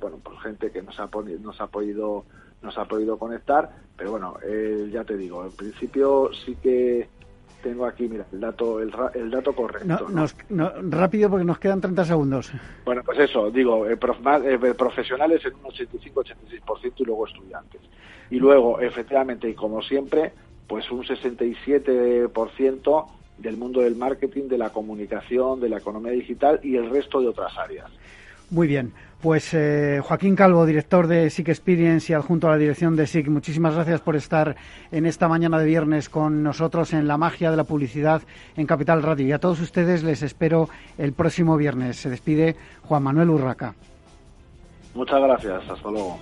bueno 0.00 0.18
pues 0.22 0.38
gente 0.40 0.70
que 0.70 0.82
nos 0.82 0.98
ha 1.00 1.08
nos 1.40 1.60
ha 1.60 1.66
podido 1.66 2.24
nos 2.62 2.78
ha 2.78 2.84
podido 2.86 3.18
conectar 3.18 3.70
pero 3.96 4.12
bueno 4.12 4.36
eh, 4.42 4.88
ya 4.92 5.04
te 5.04 5.16
digo 5.16 5.44
en 5.44 5.52
principio 5.52 6.30
sí 6.32 6.56
que 6.62 7.08
tengo 7.62 7.86
aquí, 7.86 8.08
mira, 8.08 8.26
el 8.32 8.40
dato, 8.40 8.80
el, 8.80 8.92
el 9.14 9.30
dato 9.30 9.54
correcto. 9.54 10.08
rápido 10.88 11.30
porque 11.30 11.44
nos 11.44 11.58
quedan 11.58 11.80
30 11.80 12.04
segundos. 12.04 12.50
Bueno, 12.84 13.02
pues 13.04 13.18
eso, 13.18 13.50
digo, 13.50 13.86
eh, 13.86 13.94
eh, 13.94 14.74
profesionales 14.76 15.44
en 15.44 15.54
un 15.54 15.64
85-86% 15.64 16.92
y 16.96 17.04
luego 17.04 17.26
estudiantes. 17.26 17.80
Y 18.30 18.38
luego, 18.38 18.80
efectivamente, 18.80 19.48
y 19.48 19.54
como 19.54 19.82
siempre, 19.82 20.32
pues 20.66 20.90
un 20.90 21.04
67% 21.04 23.06
del 23.38 23.56
mundo 23.56 23.80
del 23.80 23.96
marketing, 23.96 24.48
de 24.48 24.58
la 24.58 24.70
comunicación, 24.70 25.60
de 25.60 25.68
la 25.68 25.78
economía 25.78 26.12
digital 26.12 26.60
y 26.62 26.76
el 26.76 26.90
resto 26.90 27.20
de 27.20 27.28
otras 27.28 27.56
áreas. 27.58 27.90
Muy 28.50 28.66
bien. 28.66 28.92
Pues 29.20 29.52
eh, 29.52 30.00
Joaquín 30.02 30.34
Calvo, 30.34 30.64
director 30.64 31.06
de 31.06 31.28
SIC 31.28 31.50
Experience 31.50 32.10
y 32.10 32.14
adjunto 32.14 32.48
a 32.48 32.52
la 32.52 32.56
dirección 32.56 32.96
de 32.96 33.06
SIC, 33.06 33.28
muchísimas 33.28 33.74
gracias 33.74 34.00
por 34.00 34.16
estar 34.16 34.56
en 34.90 35.04
esta 35.04 35.28
mañana 35.28 35.58
de 35.58 35.66
viernes 35.66 36.08
con 36.08 36.42
nosotros 36.42 36.94
en 36.94 37.06
la 37.06 37.18
magia 37.18 37.50
de 37.50 37.56
la 37.58 37.64
publicidad 37.64 38.22
en 38.56 38.66
Capital 38.66 39.02
Radio. 39.02 39.26
Y 39.26 39.32
a 39.32 39.38
todos 39.38 39.60
ustedes 39.60 40.02
les 40.02 40.22
espero 40.22 40.70
el 40.96 41.12
próximo 41.12 41.56
viernes. 41.58 41.96
Se 41.96 42.08
despide 42.08 42.56
Juan 42.82 43.02
Manuel 43.02 43.28
Urraca. 43.28 43.74
Muchas 44.94 45.20
gracias. 45.20 45.68
Hasta 45.68 45.90
luego. 45.90 46.18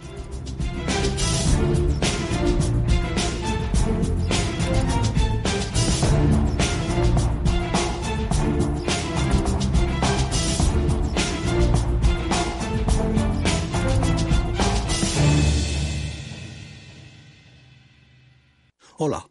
Hola. 19.01 19.31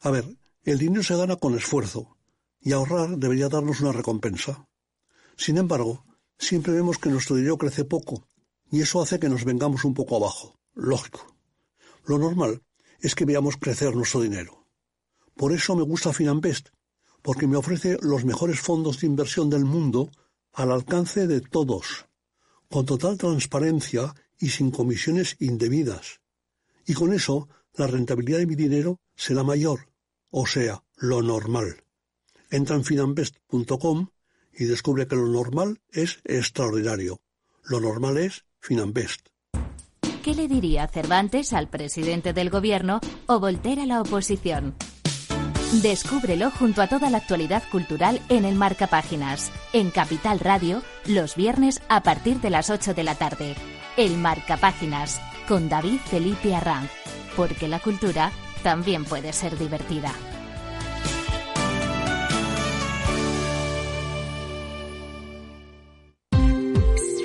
A 0.00 0.10
ver, 0.10 0.26
el 0.62 0.76
dinero 0.76 1.02
se 1.02 1.16
gana 1.16 1.36
con 1.36 1.54
esfuerzo, 1.54 2.18
y 2.60 2.72
ahorrar 2.72 3.16
debería 3.16 3.48
darnos 3.48 3.80
una 3.80 3.92
recompensa. 3.92 4.68
Sin 5.38 5.56
embargo, 5.56 6.04
siempre 6.38 6.74
vemos 6.74 6.98
que 6.98 7.08
nuestro 7.08 7.36
dinero 7.36 7.56
crece 7.56 7.86
poco, 7.86 8.28
y 8.70 8.82
eso 8.82 9.00
hace 9.00 9.18
que 9.18 9.30
nos 9.30 9.46
vengamos 9.46 9.86
un 9.86 9.94
poco 9.94 10.16
abajo. 10.16 10.60
Lógico. 10.74 11.34
Lo 12.04 12.18
normal 12.18 12.62
es 13.00 13.14
que 13.14 13.24
veamos 13.24 13.56
crecer 13.56 13.96
nuestro 13.96 14.20
dinero. 14.20 14.66
Por 15.34 15.52
eso 15.52 15.74
me 15.74 15.82
gusta 15.82 16.12
Finanbest, 16.12 16.68
porque 17.22 17.46
me 17.46 17.56
ofrece 17.56 17.96
los 18.02 18.26
mejores 18.26 18.60
fondos 18.60 19.00
de 19.00 19.06
inversión 19.06 19.48
del 19.48 19.64
mundo 19.64 20.10
al 20.52 20.72
alcance 20.72 21.26
de 21.26 21.40
todos, 21.40 22.04
con 22.68 22.84
total 22.84 23.16
transparencia 23.16 24.14
y 24.38 24.50
sin 24.50 24.70
comisiones 24.70 25.36
indebidas. 25.38 26.20
Y 26.84 26.92
con 26.92 27.14
eso 27.14 27.48
la 27.78 27.86
rentabilidad 27.86 28.38
de 28.38 28.46
mi 28.46 28.54
dinero 28.54 29.00
será 29.16 29.42
mayor, 29.42 29.88
o 30.30 30.46
sea, 30.46 30.82
lo 30.96 31.22
normal. 31.22 31.84
Entra 32.50 32.76
en 32.76 32.84
finambest.com 32.84 34.08
y 34.52 34.64
descubre 34.64 35.06
que 35.06 35.16
lo 35.16 35.26
normal 35.26 35.80
es 35.90 36.18
extraordinario. 36.24 37.20
Lo 37.64 37.80
normal 37.80 38.18
es 38.18 38.44
Finambest. 38.60 39.28
¿Qué 40.22 40.34
le 40.34 40.48
diría 40.48 40.88
Cervantes 40.88 41.52
al 41.52 41.68
presidente 41.68 42.32
del 42.32 42.50
gobierno 42.50 43.00
o 43.26 43.38
Voltaire 43.38 43.82
a 43.82 43.86
la 43.86 44.00
oposición? 44.00 44.74
Descúbrelo 45.82 46.50
junto 46.50 46.80
a 46.80 46.88
toda 46.88 47.10
la 47.10 47.18
actualidad 47.18 47.62
cultural 47.70 48.20
en 48.30 48.44
el 48.44 48.54
Marca 48.54 48.86
Páginas, 48.86 49.52
en 49.72 49.90
Capital 49.90 50.40
Radio, 50.40 50.82
los 51.06 51.36
viernes 51.36 51.82
a 51.88 52.02
partir 52.02 52.40
de 52.40 52.50
las 52.50 52.70
8 52.70 52.94
de 52.94 53.04
la 53.04 53.14
tarde. 53.14 53.54
El 53.96 54.16
Marca 54.16 54.56
Páginas, 54.56 55.20
con 55.46 55.68
David 55.68 55.98
Felipe 56.06 56.54
Arranz 56.54 56.90
porque 57.38 57.68
la 57.68 57.78
cultura 57.78 58.32
también 58.64 59.04
puede 59.04 59.32
ser 59.32 59.56
divertida. 59.56 60.12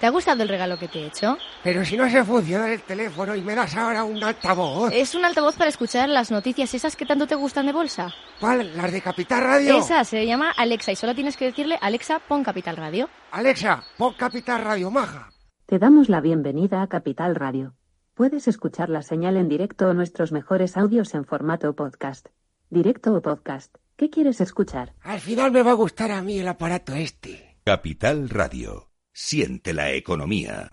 ¿Te 0.00 0.06
ha 0.06 0.10
gustado 0.10 0.42
el 0.42 0.48
regalo 0.48 0.78
que 0.78 0.88
te 0.88 1.00
he 1.00 1.06
hecho? 1.08 1.36
Pero 1.62 1.84
si 1.84 1.94
no 1.94 2.08
se 2.08 2.24
funciona 2.24 2.72
el 2.72 2.80
teléfono 2.80 3.36
y 3.36 3.42
me 3.42 3.54
das 3.54 3.76
ahora 3.76 4.02
un 4.02 4.24
altavoz. 4.24 4.90
Es 4.94 5.14
un 5.14 5.26
altavoz 5.26 5.56
para 5.56 5.68
escuchar 5.68 6.08
las 6.08 6.30
noticias 6.30 6.72
esas 6.72 6.96
que 6.96 7.04
tanto 7.04 7.26
te 7.26 7.34
gustan 7.34 7.66
de 7.66 7.72
bolsa. 7.72 8.10
¿Cuál? 8.40 8.74
¿Las 8.78 8.92
de 8.92 9.02
Capital 9.02 9.42
Radio? 9.42 9.76
Esa 9.76 10.02
se 10.04 10.24
llama 10.24 10.52
Alexa 10.56 10.90
y 10.92 10.96
solo 10.96 11.14
tienes 11.14 11.36
que 11.36 11.44
decirle 11.44 11.78
Alexa, 11.82 12.18
pon 12.18 12.42
Capital 12.42 12.78
Radio. 12.78 13.10
Alexa, 13.30 13.84
pon 13.98 14.14
Capital 14.14 14.64
Radio, 14.64 14.90
maja. 14.90 15.28
Te 15.66 15.78
damos 15.78 16.08
la 16.08 16.22
bienvenida 16.22 16.80
a 16.80 16.86
Capital 16.86 17.34
Radio. 17.34 17.74
Puedes 18.14 18.48
escuchar 18.48 18.88
la 18.88 19.02
señal 19.02 19.36
en 19.36 19.50
directo 19.50 19.88
o 19.88 19.92
nuestros 19.92 20.32
mejores 20.32 20.78
audios 20.78 21.12
en 21.12 21.26
formato 21.26 21.74
podcast. 21.74 22.26
Directo 22.70 23.12
o 23.12 23.20
podcast. 23.20 23.76
¿Qué 23.98 24.08
quieres 24.08 24.40
escuchar? 24.40 24.94
Al 25.02 25.20
final 25.20 25.52
me 25.52 25.62
va 25.62 25.72
a 25.72 25.74
gustar 25.74 26.10
a 26.10 26.22
mí 26.22 26.38
el 26.38 26.48
aparato 26.48 26.94
este. 26.94 27.58
Capital 27.64 28.30
Radio. 28.30 28.89
Siente 29.22 29.74
la 29.74 29.92
economía. 29.92 30.72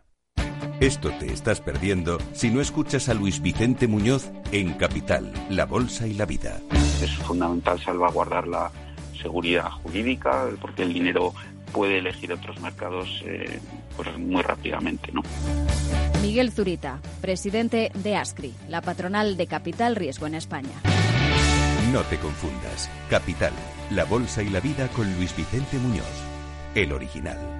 Esto 0.79 1.11
te 1.19 1.33
estás 1.33 1.59
perdiendo 1.59 2.17
si 2.31 2.49
no 2.49 2.61
escuchas 2.61 3.09
a 3.09 3.13
Luis 3.13 3.41
Vicente 3.41 3.89
Muñoz 3.89 4.31
en 4.53 4.73
Capital, 4.75 5.33
La 5.49 5.65
Bolsa 5.65 6.07
y 6.07 6.13
la 6.13 6.25
Vida. 6.25 6.61
Es 7.03 7.13
fundamental 7.17 7.77
salvaguardar 7.83 8.47
la 8.47 8.71
seguridad 9.21 9.69
jurídica 9.83 10.47
porque 10.61 10.83
el 10.83 10.93
dinero 10.93 11.33
puede 11.73 11.97
elegir 11.97 12.31
otros 12.31 12.59
mercados 12.61 13.21
eh, 13.25 13.59
pues 13.97 14.17
muy 14.17 14.41
rápidamente. 14.41 15.11
¿no? 15.11 15.23
Miguel 16.21 16.53
Zurita, 16.53 17.01
presidente 17.19 17.91
de 17.95 18.15
ASCRI, 18.15 18.53
la 18.69 18.81
patronal 18.81 19.35
de 19.35 19.45
Capital 19.47 19.97
Riesgo 19.97 20.25
en 20.25 20.35
España. 20.35 20.81
No 21.91 22.01
te 22.03 22.17
confundas. 22.17 22.89
Capital, 23.09 23.51
La 23.91 24.05
Bolsa 24.05 24.41
y 24.41 24.49
la 24.49 24.61
Vida 24.61 24.87
con 24.95 25.13
Luis 25.17 25.35
Vicente 25.35 25.77
Muñoz, 25.77 26.23
el 26.75 26.93
original. 26.93 27.56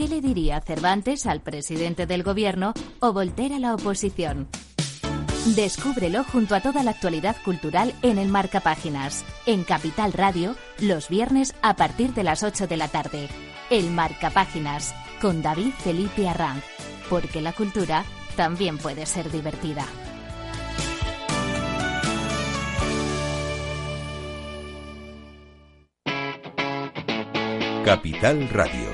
¿Qué 0.00 0.08
le 0.08 0.22
diría 0.22 0.62
Cervantes 0.62 1.26
al 1.26 1.42
presidente 1.42 2.06
del 2.06 2.22
gobierno 2.22 2.72
o 3.00 3.12
Voltaire 3.12 3.56
a 3.56 3.58
la 3.58 3.74
oposición? 3.74 4.48
Descúbrelo 5.54 6.24
junto 6.24 6.54
a 6.54 6.62
toda 6.62 6.82
la 6.82 6.92
actualidad 6.92 7.36
cultural 7.44 7.92
en 8.00 8.16
el 8.16 8.28
Marca 8.28 8.60
Páginas, 8.60 9.26
en 9.44 9.62
Capital 9.62 10.14
Radio, 10.14 10.56
los 10.78 11.10
viernes 11.10 11.54
a 11.60 11.76
partir 11.76 12.14
de 12.14 12.24
las 12.24 12.42
8 12.42 12.66
de 12.66 12.78
la 12.78 12.88
tarde. 12.88 13.28
El 13.68 13.90
Marca 13.90 14.30
Páginas, 14.30 14.94
con 15.20 15.42
David 15.42 15.72
Felipe 15.84 16.26
Arranz, 16.26 16.64
porque 17.10 17.42
la 17.42 17.52
cultura 17.52 18.06
también 18.36 18.78
puede 18.78 19.04
ser 19.04 19.30
divertida. 19.30 19.84
Capital 27.84 28.48
Radio 28.48 28.89